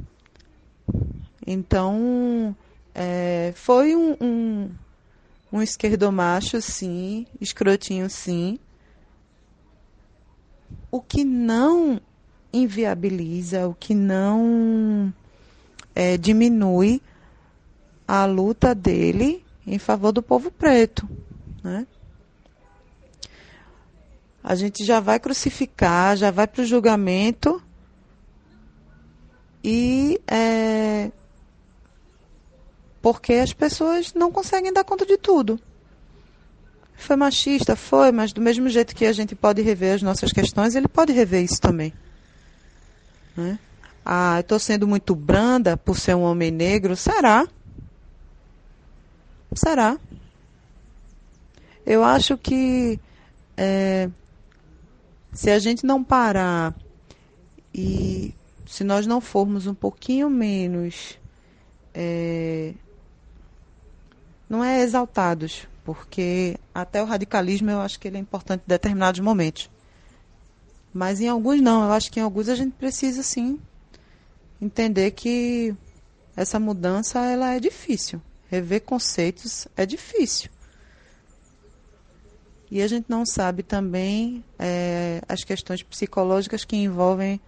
Então, 1.47 2.57
é, 2.95 3.53
foi 3.57 3.95
um, 3.97 4.17
um, 4.21 4.71
um 5.53 5.61
esquerdomacho, 5.61 6.61
sim, 6.63 7.27
escrotinho, 7.41 8.09
sim. 8.09 8.59
O 10.91 11.01
que 11.01 11.25
não 11.25 12.01
inviabiliza, 12.53 13.69
o 13.69 13.75
que 13.75 13.95
não 13.95 15.13
é, 15.95 16.17
diminui 16.17 17.03
a 18.07 18.25
luta 18.25 18.75
dele 18.75 19.45
em 19.67 19.79
favor 19.79 20.13
do 20.13 20.23
povo 20.23 20.51
preto. 20.51 21.09
Né? 21.63 21.87
A 24.43 24.55
gente 24.55 24.85
já 24.85 25.01
vai 25.01 25.21
crucificar, 25.21 26.17
já 26.17 26.31
vai 26.31 26.47
para 26.47 26.63
o 26.63 26.67
julgamento 26.67 27.63
e 29.63 30.21
é, 30.27 31.13
porque 33.03 33.35
as 33.35 33.53
pessoas 33.53 34.15
não 34.15 34.31
conseguem 34.31 34.73
dar 34.73 34.85
conta 34.85 35.05
de 35.05 35.19
tudo. 35.19 35.61
Foi 36.97 37.17
machista, 37.17 37.75
foi, 37.75 38.13
mas 38.13 38.33
do 38.33 38.41
mesmo 38.41 38.69
jeito 38.69 38.95
que 38.95 39.05
a 39.05 39.13
gente 39.13 39.35
pode 39.35 39.61
rever 39.61 39.97
as 39.97 40.03
nossas 40.03 40.33
questões, 40.33 40.77
ele 40.77 40.87
pode 40.87 41.13
rever 41.13 41.43
isso 41.43 41.61
também. 41.61 41.93
Né? 43.37 43.59
Ah, 44.05 44.39
estou 44.39 44.59
sendo 44.59 44.87
muito 44.87 45.15
branda 45.17 45.77
por 45.77 45.99
ser 45.99 46.15
um 46.15 46.23
homem 46.23 46.53
negro. 46.53 46.95
Será? 46.95 47.49
Será? 49.53 49.99
Eu 51.85 52.05
acho 52.05 52.39
que 52.39 53.01
é, 53.57 54.09
se 55.33 55.51
a 55.51 55.59
gente 55.59 55.85
não 55.85 56.05
parar 56.05 56.73
e 57.75 58.33
se 58.65 58.85
nós 58.85 59.07
não 59.09 59.21
formos 59.21 59.67
um 59.67 59.75
pouquinho 59.75 60.31
menos. 60.31 61.19
É, 61.93 62.73
não 64.53 64.63
é 64.63 64.83
exaltados, 64.83 65.67
porque 65.83 66.59
até 66.75 67.03
o 67.03 67.07
radicalismo 67.07 67.71
eu 67.71 67.81
acho 67.81 67.99
que 67.99 68.07
ele 68.07 68.19
é 68.19 68.21
importante 68.21 68.61
em 68.61 68.69
determinados 68.69 69.19
momentos. 69.19 69.71
Mas 70.93 71.23
em 71.23 71.29
alguns 71.29 71.63
não, 71.63 71.85
eu 71.85 71.93
acho 71.93 72.13
que 72.13 72.21
em 72.21 72.23
alguns 72.23 72.51
a 72.51 72.55
gente 72.55 72.75
precisa 72.75 73.23
sim 73.23 73.59
entender 74.61 75.13
que 75.13 75.75
essa 76.37 76.61
mudança 76.61 77.25
ela 77.25 77.55
é 77.55 77.59
difícil. 77.59 78.21
Rever 78.51 78.83
conceitos 78.83 79.67
é 79.75 79.87
difícil. 79.87 80.51
E 82.71 82.83
a 82.83 82.87
gente 82.87 83.07
não 83.09 83.25
sabe 83.25 83.63
também 83.63 84.45
é, 84.59 85.23
as 85.27 85.45
questões 85.45 85.83
psicológicas 85.83 86.63
que 86.63 86.77
envolvem 86.77 87.41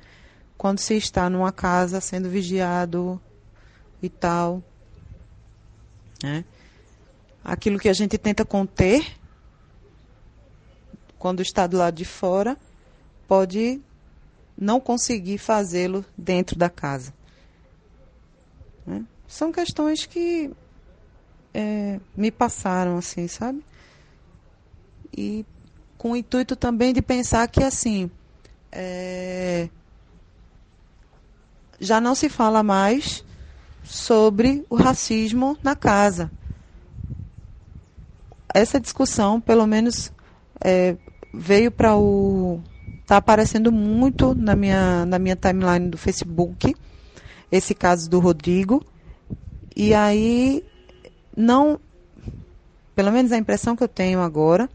quando 0.56 0.78
se 0.78 0.94
está 0.96 1.28
numa 1.28 1.52
casa 1.52 2.00
sendo 2.00 2.30
vigiado 2.30 3.20
e 4.02 4.08
tal. 4.08 4.62
Né? 6.22 6.46
Aquilo 7.44 7.78
que 7.78 7.88
a 7.88 7.92
gente 7.92 8.16
tenta 8.16 8.44
conter 8.44 9.04
quando 11.18 11.42
está 11.42 11.66
do 11.66 11.76
lado 11.76 11.94
de 11.94 12.04
fora 12.04 12.56
pode 13.28 13.80
não 14.56 14.80
conseguir 14.80 15.38
fazê-lo 15.38 16.04
dentro 16.16 16.56
da 16.56 16.70
casa. 16.70 17.12
Né? 18.86 19.04
São 19.28 19.52
questões 19.52 20.06
que 20.06 20.50
é, 21.52 22.00
me 22.16 22.30
passaram 22.30 22.96
assim, 22.96 23.28
sabe? 23.28 23.64
E 25.16 25.44
com 25.98 26.12
o 26.12 26.16
intuito 26.16 26.56
também 26.56 26.92
de 26.92 27.00
pensar 27.00 27.46
que 27.48 27.62
assim 27.62 28.10
é, 28.70 29.68
já 31.78 32.00
não 32.00 32.14
se 32.14 32.28
fala 32.28 32.62
mais 32.62 33.24
sobre 33.82 34.64
o 34.68 34.76
racismo 34.76 35.56
na 35.62 35.76
casa. 35.76 36.30
Essa 38.54 38.80
discussão, 38.80 39.40
pelo 39.40 39.66
menos, 39.66 40.10
é, 40.62 40.96
veio 41.32 41.70
para 41.70 41.96
o 41.96 42.60
Está 43.02 43.18
aparecendo 43.18 43.70
muito 43.70 44.34
na 44.34 44.56
minha, 44.56 45.04
na 45.04 45.18
minha 45.18 45.36
timeline 45.36 45.90
do 45.90 45.98
Facebook, 45.98 46.74
esse 47.52 47.74
caso 47.74 48.08
do 48.08 48.18
Rodrigo. 48.18 48.82
E 49.76 49.92
aí 49.92 50.64
não 51.36 51.78
pelo 52.94 53.10
menos 53.10 53.32
a 53.32 53.36
impressão 53.36 53.74
que 53.74 53.82
eu 53.82 53.88
tenho 53.88 54.20
agora, 54.20 54.70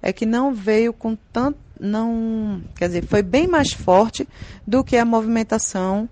é 0.00 0.12
que 0.12 0.24
não 0.24 0.54
veio 0.54 0.92
com 0.92 1.16
tanto. 1.32 1.58
Não, 1.78 2.60
quer 2.74 2.88
dizer, 2.88 3.06
foi 3.06 3.22
bem 3.22 3.46
mais 3.46 3.72
forte 3.72 4.28
do 4.66 4.82
que 4.82 4.96
a 4.96 5.04
movimentação 5.04 6.08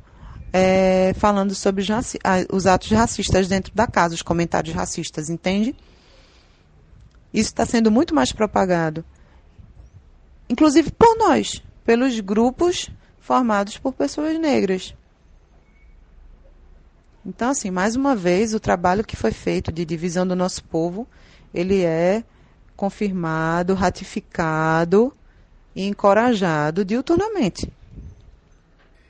é, 0.53 1.13
falando 1.17 1.55
sobre 1.55 1.83
os, 1.83 1.89
os 2.53 2.67
atos 2.67 2.91
racistas 2.93 3.49
dentro 3.49 3.75
da 3.75 3.87
casa, 3.87 4.15
os 4.15 4.23
comentários 4.23 4.75
racistas, 4.75 5.29
entende? 5.29 5.75
Isso 7.33 7.51
está 7.51 7.67
sendo 7.67 7.91
muito 7.91 8.15
mais 8.15 8.33
propagado. 8.33 9.05
Inclusive 10.49 10.91
por 10.93 11.17
nós, 11.17 11.63
pelos 11.85 12.19
grupos 12.21 12.91
formados 13.21 13.77
por 13.79 13.93
pessoas 13.93 14.39
negras. 14.39 14.95
Então, 17.25 17.51
assim, 17.51 17.73
mais 17.73 17.97
uma 17.97 18.15
vez, 18.15 18.55
o 18.55 18.61
trabalho 18.61 19.05
que 19.05 19.17
foi 19.17 19.33
feito 19.33 19.73
de 19.73 19.85
divisão 19.85 20.25
do 20.25 20.37
nosso 20.37 20.63
povo, 20.63 21.09
ele 21.53 21.83
é 21.83 22.23
confirmado, 22.77 23.75
ratificado 23.75 25.13
e 25.75 25.85
encorajado 25.87 26.85
diuturnamente. 26.85 27.69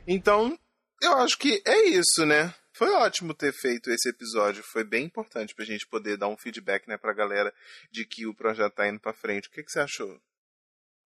Então, 0.07 0.57
eu 1.03 1.17
acho 1.19 1.37
que 1.37 1.63
é 1.67 1.89
isso, 1.89 2.25
né? 2.25 2.55
Foi 2.77 2.90
ótimo 2.90 3.32
ter 3.32 3.53
feito 3.53 3.90
esse 3.90 4.09
episódio. 4.11 4.62
Foi 4.62 4.85
bem 4.85 5.07
importante 5.07 5.55
pra 5.55 5.65
gente 5.65 5.86
poder 5.86 6.19
dar 6.19 6.28
um 6.28 6.36
feedback, 6.36 6.86
né, 6.86 6.98
pra 6.98 7.15
galera 7.15 7.53
de 7.90 8.05
que 8.05 8.27
o 8.27 8.35
projeto 8.35 8.74
tá 8.74 8.86
indo 8.86 9.01
pra 9.01 9.15
frente. 9.15 9.48
O 9.48 9.51
que, 9.51 9.62
que 9.62 9.70
você 9.70 9.81
achou? 9.81 10.20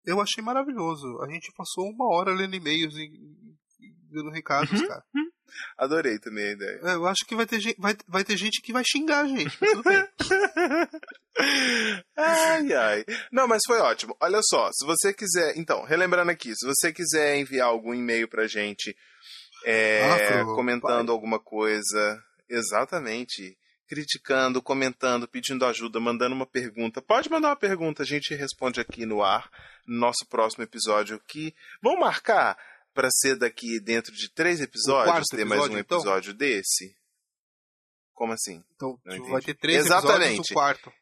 Eu 0.05 0.20
achei 0.20 0.43
maravilhoso. 0.43 1.20
A 1.20 1.28
gente 1.31 1.53
passou 1.55 1.85
uma 1.90 2.09
hora 2.09 2.32
lendo 2.32 2.57
e-mails 2.57 2.97
e 2.97 3.11
dando 4.11 4.31
recados, 4.31 4.81
uhum. 4.81 4.89
cara. 4.89 5.05
Adorei 5.77 6.19
também 6.19 6.49
a 6.49 6.53
ideia. 6.53 6.81
É, 6.85 6.95
eu 6.95 7.07
acho 7.07 7.27
que 7.27 7.35
vai 7.35 7.47
ter, 7.47 7.61
gente, 7.61 7.78
vai, 7.78 7.97
vai 8.07 8.24
ter 8.24 8.36
gente 8.36 8.61
que 8.62 8.73
vai 8.73 8.82
xingar 8.85 9.24
a 9.24 9.28
gente. 9.28 9.59
Tudo 9.59 9.82
bem. 9.82 10.09
ai, 12.16 12.73
ai. 12.73 13.05
Não, 13.32 13.47
mas 13.47 13.62
foi 13.66 13.78
ótimo. 13.78 14.16
Olha 14.20 14.40
só, 14.43 14.70
se 14.73 14.86
você 14.86 15.12
quiser. 15.12 15.57
Então, 15.57 15.85
relembrando 15.85 16.31
aqui, 16.31 16.55
se 16.55 16.66
você 16.66 16.93
quiser 16.93 17.39
enviar 17.39 17.69
algum 17.69 17.95
e-mail 17.95 18.28
pra 18.28 18.47
gente 18.47 18.95
é, 19.70 20.45
comentando 20.45 21.12
alguma 21.12 21.39
coisa. 21.39 22.23
Exatamente. 22.49 23.59
Criticando, 23.86 24.62
comentando, 24.62 25.28
pedindo 25.28 25.65
ajuda, 25.65 26.01
mandando 26.01 26.35
uma 26.35 26.47
pergunta. 26.47 27.01
Pode 27.01 27.31
mandar 27.31 27.49
uma 27.49 27.57
pergunta, 27.57 28.03
a 28.03 28.07
gente 28.07 28.35
responde 28.35 28.81
aqui 28.81 29.07
no 29.07 29.23
ar, 29.23 29.51
no 29.86 29.99
nosso 29.99 30.27
próximo 30.28 30.65
episódio. 30.65 31.20
Que 31.27 31.55
vamos 31.82 32.01
marcar 32.01 32.57
para 32.95 33.11
ser 33.11 33.36
daqui 33.36 33.81
dentro 33.81 34.12
de 34.15 34.31
três 34.31 34.61
episódios, 34.61 35.27
ter 35.28 35.40
episódio, 35.40 35.49
mais 35.49 35.70
um 35.70 35.78
episódio 35.78 36.31
então? 36.31 36.39
desse? 36.39 36.97
Como 38.15 38.32
assim? 38.32 38.65
Então 38.74 38.99
vai 39.31 39.40
ter 39.40 39.55
três 39.55 39.86
Exatamente. 39.86 40.40
episódios, 40.40 40.51
o 40.51 40.55
quarto. 40.55 40.93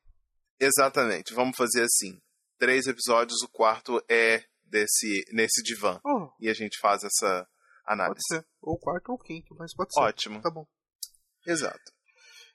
Exatamente. 0.61 1.35
Vamos 1.35 1.57
fazer 1.57 1.83
assim. 1.83 2.21
Três 2.59 2.87
episódios, 2.87 3.43
o 3.43 3.49
quarto 3.49 4.03
é 4.09 4.45
desse 4.65 5.25
nesse 5.33 5.63
divã. 5.63 6.01
Oh. 6.05 6.31
E 6.41 6.49
a 6.49 6.55
gente 6.55 6.79
faz 6.79 7.05
essa 7.05 7.47
análise. 7.87 8.21
Pode 8.29 8.43
ser. 8.43 8.49
Ou 8.61 8.79
quarto 8.79 9.13
ou 9.13 9.19
quinto, 9.19 9.55
mas 9.59 9.75
pode 9.75 9.93
ser. 9.93 10.01
Ótimo. 10.01 10.41
Tá 10.41 10.51
bom. 10.51 10.67
Exato. 11.47 11.93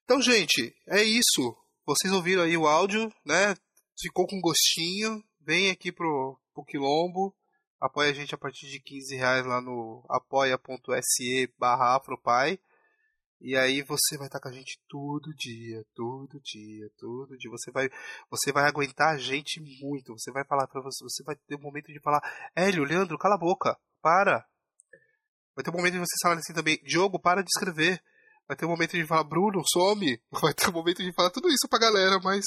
Então, 0.03 0.21
gente, 0.21 0.75
é 0.87 1.01
isso. 1.03 1.57
Vocês 1.85 2.13
ouviram 2.13 2.43
aí 2.43 2.57
o 2.57 2.67
áudio, 2.67 3.11
né? 3.25 3.55
Ficou 3.99 4.27
com 4.27 4.41
gostinho. 4.41 5.23
Vem 5.39 5.69
aqui 5.69 5.91
pro, 5.91 6.39
pro 6.53 6.65
Quilombo. 6.65 7.35
Apoia 7.79 8.11
a 8.11 8.13
gente 8.13 8.35
a 8.35 8.37
partir 8.37 8.67
de 8.67 8.79
15 8.79 9.15
reais 9.15 9.45
lá 9.45 9.59
no 9.59 10.05
apoia.se 10.07 11.51
barra 11.57 11.95
afropai. 11.95 12.59
E 13.43 13.57
aí 13.57 13.81
você 13.81 14.17
vai 14.17 14.27
estar 14.27 14.39
com 14.39 14.49
a 14.49 14.51
gente 14.51 14.79
todo 14.87 15.33
dia, 15.33 15.83
todo 15.95 16.39
dia, 16.41 16.91
todo 16.99 17.35
dia. 17.35 17.49
Você 17.49 17.71
vai, 17.71 17.89
você 18.29 18.51
vai 18.51 18.67
aguentar 18.67 19.15
a 19.15 19.17
gente 19.17 19.59
muito. 19.81 20.13
Você 20.13 20.31
vai 20.31 20.45
falar 20.45 20.67
para 20.67 20.79
você, 20.79 21.03
você 21.03 21.23
vai 21.23 21.35
ter 21.35 21.55
um 21.55 21.61
momento 21.61 21.87
de 21.87 21.99
falar, 22.01 22.21
Hélio, 22.55 22.83
Leandro, 22.83 23.17
cala 23.17 23.33
a 23.33 23.39
boca, 23.39 23.75
para. 23.99 24.45
Vai 25.55 25.63
ter 25.63 25.69
um 25.69 25.73
momento 25.73 25.93
de 25.93 25.99
você 25.99 26.15
falar 26.21 26.35
assim 26.35 26.53
também, 26.53 26.79
Diogo, 26.83 27.19
para 27.19 27.41
de 27.41 27.49
escrever. 27.49 28.01
Vai 28.47 28.57
ter 28.57 28.65
um 28.65 28.69
momento 28.69 28.91
de 28.91 29.05
falar, 29.05 29.23
Bruno, 29.23 29.61
some. 29.65 30.21
Vai 30.41 30.53
ter 30.53 30.69
um 30.69 30.73
momento 30.73 31.03
de 31.03 31.13
falar 31.13 31.29
tudo 31.29 31.47
isso 31.49 31.67
pra 31.69 31.79
galera, 31.79 32.19
mas 32.23 32.43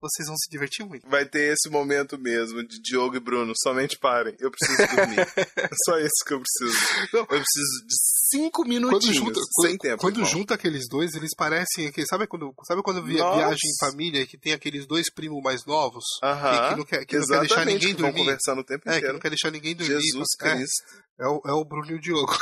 vocês 0.00 0.26
vão 0.26 0.36
se 0.36 0.50
divertir 0.50 0.86
muito. 0.86 1.08
Vai 1.08 1.26
ter 1.26 1.52
esse 1.52 1.68
momento 1.68 2.18
mesmo 2.18 2.66
de 2.66 2.80
Diogo 2.80 3.16
e 3.16 3.20
Bruno. 3.20 3.52
Somente 3.56 3.98
parem. 3.98 4.34
Eu 4.40 4.50
preciso 4.50 4.96
dormir. 4.96 5.20
é 5.20 5.68
só 5.84 5.98
isso 5.98 6.24
que 6.26 6.34
eu 6.34 6.40
preciso. 6.40 6.86
Não. 7.12 7.20
Eu 7.20 7.26
preciso 7.26 7.86
de 7.86 7.94
cinco 8.30 8.64
minutinhos 8.64 9.04
quando 9.04 9.14
junta, 9.14 9.40
sem 9.40 9.76
quando, 9.76 9.80
tempo. 9.80 10.00
Quando 10.00 10.24
junta 10.24 10.54
aqueles 10.54 10.88
dois, 10.88 11.14
eles 11.14 11.34
parecem. 11.36 11.92
Sabe 12.08 12.26
quando, 12.26 12.54
sabe 12.66 12.82
quando 12.82 13.02
via, 13.02 13.22
viagem 13.22 13.70
em 13.70 13.78
família 13.78 14.26
que 14.26 14.38
tem 14.38 14.52
aqueles 14.52 14.86
dois 14.86 15.12
primos 15.12 15.42
mais 15.42 15.66
novos? 15.66 16.04
Uh 16.22 16.26
-huh. 16.26 16.50
que, 16.50 16.68
que, 16.68 16.76
não 16.76 16.84
quer, 16.84 17.04
que 17.04 17.18
não 17.18 17.26
quer 17.26 17.40
deixar 17.40 17.66
ninguém 17.66 17.94
dormir. 17.94 18.12
Vão 18.12 18.24
conversando 18.24 18.60
o 18.60 18.64
tempo 18.64 18.88
é, 18.88 18.90
inteiro. 18.90 19.06
que 19.06 19.12
não 19.12 19.20
quer 19.20 19.30
deixar 19.30 19.50
ninguém 19.50 19.76
dormir. 19.76 20.00
Jesus 20.00 20.28
é, 20.40 20.54
Cristo. 20.54 20.84
É, 21.18 21.24
é, 21.24 21.28
o, 21.28 21.42
é 21.46 21.52
o 21.52 21.64
Bruno 21.64 21.90
e 21.90 21.94
o 21.94 22.00
Diogo. 22.00 22.34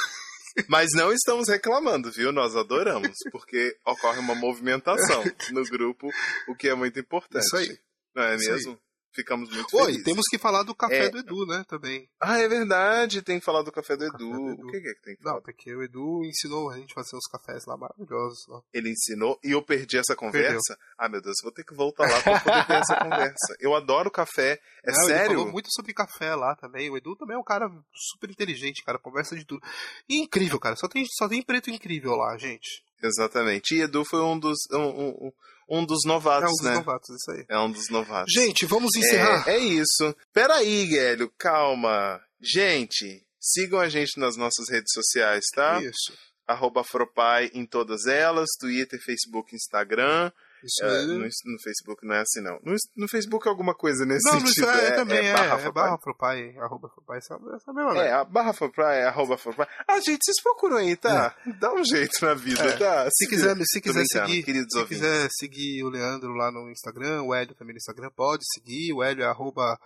Mas 0.67 0.89
não 0.95 1.13
estamos 1.13 1.49
reclamando, 1.49 2.11
viu? 2.11 2.33
Nós 2.33 2.57
adoramos, 2.57 3.17
porque 3.31 3.77
ocorre 3.85 4.19
uma 4.19 4.35
movimentação 4.35 5.23
no 5.53 5.63
grupo, 5.65 6.09
o 6.49 6.55
que 6.55 6.69
é 6.69 6.75
muito 6.75 6.99
importante. 6.99 7.45
Isso 7.45 7.57
aí. 7.57 7.79
Não 8.15 8.23
é 8.25 8.37
mesmo? 8.37 8.81
Ficamos 9.15 9.51
muito 9.51 9.77
Oi, 9.77 9.85
felizes. 9.85 10.05
temos 10.05 10.25
que 10.31 10.39
falar 10.39 10.63
do 10.63 10.75
café 10.75 11.07
é... 11.07 11.09
do 11.09 11.19
Edu, 11.19 11.47
né, 11.47 11.65
também. 11.67 12.09
Ah, 12.21 12.39
é 12.39 12.49
verdade, 12.49 13.23
tem 13.23 13.39
que 13.39 13.45
falar 13.45 13.63
do 13.63 13.73
café 13.73 13.97
do, 13.97 14.05
Edu. 14.05 14.13
Café 14.13 14.29
do 14.33 14.51
Edu. 14.51 14.67
O 14.67 14.71
que 14.71 14.77
é 14.77 14.81
que 14.81 15.01
tem 15.03 15.17
que 15.17 15.23
falar? 15.23 15.35
Não, 15.37 15.43
porque 15.43 15.75
o 15.75 15.83
Edu 15.83 16.25
ensinou 16.25 16.71
a 16.71 16.77
gente 16.77 16.93
a 16.93 16.95
fazer 16.95 17.17
uns 17.17 17.27
cafés 17.27 17.65
lá 17.67 17.77
maravilhosos. 17.77 18.49
Ó. 18.49 18.63
Ele 18.73 18.91
ensinou 18.91 19.39
e 19.43 19.53
eu 19.53 19.63
perdi 19.63 19.99
essa 19.99 20.15
conversa? 20.15 20.49
Perdeu. 20.69 20.87
Ah, 20.99 21.09
meu 21.09 21.21
Deus, 21.21 21.37
vou 21.43 21.53
ter 21.53 21.65
que 21.65 21.75
voltar 21.75 22.09
lá 22.09 22.23
pra 22.23 22.41
poder 22.41 22.67
ter 22.67 22.75
essa 22.75 22.97
conversa. 23.03 23.57
Eu 23.61 23.75
adoro 23.75 24.11
café, 24.11 24.61
é 24.85 24.93
Não, 24.93 25.05
sério? 25.05 25.25
Ele 25.25 25.35
falou 25.37 25.53
muito 25.53 25.73
sobre 25.73 25.95
café 25.95 26.35
lá 26.35 26.55
também. 26.55 26.91
O 26.91 26.97
Edu 26.97 27.17
também 27.17 27.37
é 27.37 27.39
um 27.41 27.45
cara 27.45 27.69
super 27.93 28.31
inteligente, 28.31 28.85
cara, 28.85 28.99
conversa 28.99 29.37
de 29.37 29.45
tudo. 29.45 29.63
E 30.09 30.19
incrível, 30.21 30.61
cara, 30.61 30.77
só 30.77 30.87
tem, 30.87 31.05
só 31.07 31.29
tem 31.29 31.43
preto 31.43 31.71
incrível 31.71 32.15
lá, 32.15 32.37
gente. 32.37 32.85
Exatamente. 33.03 33.75
E 33.75 33.83
Edu 33.83 34.05
foi 34.05 34.21
um 34.21 34.39
dos... 34.39 34.59
Um, 34.73 35.27
um, 35.27 35.33
um 35.69 35.85
dos 35.85 36.05
novatos, 36.05 36.53
né? 36.63 36.71
É 36.71 36.73
um 36.73 36.73
dos 36.73 36.73
né? 36.73 36.75
novatos, 36.75 37.09
isso 37.11 37.31
aí. 37.31 37.45
É 37.49 37.59
um 37.59 37.71
dos 37.71 37.89
novatos. 37.91 38.33
Gente, 38.33 38.67
vamos 38.67 38.95
encerrar. 38.97 39.47
É, 39.49 39.57
é 39.57 39.59
isso. 39.59 40.17
Peraí, 40.33 40.87
Guélio, 40.87 41.31
calma. 41.37 42.21
Gente, 42.41 43.23
sigam 43.41 43.81
a 43.81 43.89
gente 43.89 44.19
nas 44.19 44.37
nossas 44.37 44.69
redes 44.71 44.93
sociais, 44.93 45.45
tá? 45.55 45.81
Isso. 45.83 46.17
Arroba 46.47 46.81
Afropai 46.81 47.51
em 47.53 47.67
todas 47.67 48.07
elas, 48.07 48.49
Twitter, 48.59 48.99
Facebook, 49.05 49.55
Instagram. 49.55 50.33
Isso 50.63 50.85
é, 50.85 51.03
no, 51.07 51.19
no, 51.19 51.63
Facebook 51.63 52.07
não 52.07 52.15
é 52.15 52.21
assim, 52.21 52.41
não. 52.41 52.59
No, 52.63 52.75
no, 52.97 53.09
Facebook 53.09 53.47
é 53.47 53.51
alguma 53.51 53.75
coisa 53.75 54.05
nesse 54.05 54.31
não, 54.31 54.41
sentido. 54.41 54.67
Não, 54.67 54.75
é, 54.75 54.87
é, 54.87 54.91
também 54.93 55.19
é, 55.19 55.31
é, 55.31 55.33
barra, 55.33 55.61
é 55.61 55.73
barra 55.73 55.95
Afropai, 55.95 56.57
arroba 56.59 56.91
essa, 57.13 57.39
essa 57.55 57.73
mesma 57.73 57.99
É, 57.99 58.13
a 58.13 58.25
barra 58.25 58.51
Afropai, 58.51 59.03
arroba 59.05 59.35
Afropai. 59.35 59.67
Ah, 59.87 60.01
gente, 60.01 60.25
vocês 60.25 60.43
procuram 60.43 60.79
aí, 60.79 60.97
tá? 60.97 61.37
É. 61.47 61.53
Dá 61.53 61.73
um 61.73 61.85
jeito 61.85 62.25
na 62.25 62.35
vida, 62.35 62.65
é. 62.65 62.77
tá? 62.77 63.05
Se, 63.11 63.25
se 63.25 63.29
quiser, 63.29 63.57
se 63.65 63.81
quiser 63.81 64.05
seguir, 64.05 64.45
se 64.69 64.85
quiser 64.87 65.29
seguir 65.31 65.85
o 65.85 65.91
Leandro 65.91 66.33
lá 66.35 66.51
no 66.51 66.71
Instagram, 66.71 67.23
o 67.23 67.35
Hélio 67.35 67.55
também 67.55 67.75
no 67.75 67.79
Instagram, 67.79 68.11
pode 68.17 68.45
seguir, 68.53 68.93
o 68.93 69.03
Hélio 69.03 69.23
é 69.23 69.27
arroba, 69.27 69.79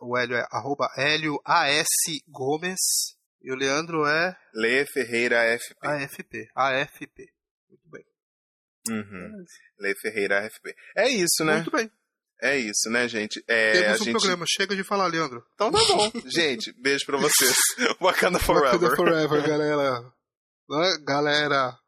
o 0.00 0.16
Hélio 0.16 0.36
é 0.36 0.46
arroba 0.50 0.88
Hélio 0.96 1.38
AS 1.44 1.86
Gomes, 2.28 3.14
e 3.42 3.52
o 3.52 3.56
Leandro 3.56 4.06
é... 4.06 4.34
Lê 4.54 4.86
Ferreira 4.86 5.42
AFP. 5.42 5.74
AFP, 5.82 6.48
AFP. 6.54 7.33
Uhum. 8.88 9.44
Lei 9.78 9.94
Ferreira 9.94 10.40
AFP. 10.40 10.74
É 10.96 11.08
isso, 11.08 11.44
né? 11.44 11.56
Muito 11.56 11.70
bem. 11.70 11.90
É 12.42 12.58
isso, 12.58 12.90
né, 12.90 13.08
gente? 13.08 13.42
É, 13.48 13.72
Temos 13.72 14.00
um 14.00 14.04
gente... 14.04 14.12
programa. 14.18 14.44
Chega 14.46 14.76
de 14.76 14.84
falar, 14.84 15.06
Leandro. 15.06 15.42
Então 15.54 15.70
tá 15.72 15.78
bom. 15.78 16.12
gente, 16.26 16.72
beijo 16.80 17.06
pra 17.06 17.16
vocês. 17.16 17.56
Wakanda 18.00 18.38
Forever. 18.38 18.72
Wakanda 18.72 18.96
Forever, 18.96 19.48
galera. 19.48 20.12
Galera. 21.06 21.78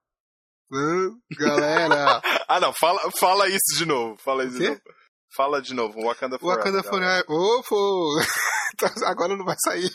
Galera. 1.38 2.22
ah, 2.48 2.60
não. 2.60 2.72
Fala, 2.72 3.10
fala 3.18 3.48
isso 3.48 3.76
de 3.76 3.84
novo. 3.84 4.16
Fala 4.22 4.44
isso 4.44 4.58
de 4.58 4.68
novo. 4.68 4.80
Fala 5.36 5.60
de 5.60 5.74
novo. 5.74 6.00
Wakanda 6.02 6.38
Forever. 6.38 6.64
Wakanda 6.64 6.82
Forever. 6.82 7.24
Ô, 7.28 8.20
Agora 9.06 9.36
não 9.36 9.44
vai 9.44 9.56
sair. 9.58 9.90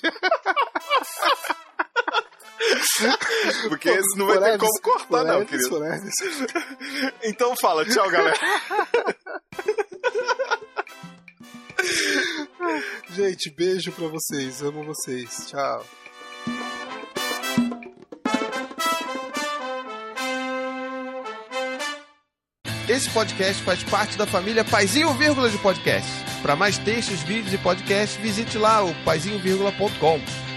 Porque 3.69 3.89
esse 3.89 4.17
não 4.17 4.27
vai 4.27 4.39
ter 4.39 4.57
como 4.57 4.81
cortar, 4.81 5.23
não, 5.23 5.45
querido. 5.45 5.79
Então 7.23 7.55
fala, 7.55 7.85
tchau, 7.85 8.09
galera. 8.09 8.37
Gente, 13.09 13.49
beijo 13.49 13.91
pra 13.91 14.07
vocês. 14.07 14.61
Amo 14.61 14.83
vocês. 14.83 15.47
Tchau. 15.47 15.85
Esse 22.87 23.09
podcast 23.09 23.63
faz 23.63 23.83
parte 23.83 24.17
da 24.17 24.27
família 24.27 24.65
Paizinho 24.65 25.13
Vírgula 25.13 25.49
de 25.49 25.57
Podcast. 25.59 26.09
Para 26.41 26.55
mais 26.55 26.77
textos, 26.77 27.21
vídeos 27.21 27.53
e 27.53 27.57
podcasts, 27.57 28.19
visite 28.19 28.57
lá 28.57 28.83
o 28.83 28.93
paizinho.com. 29.05 30.50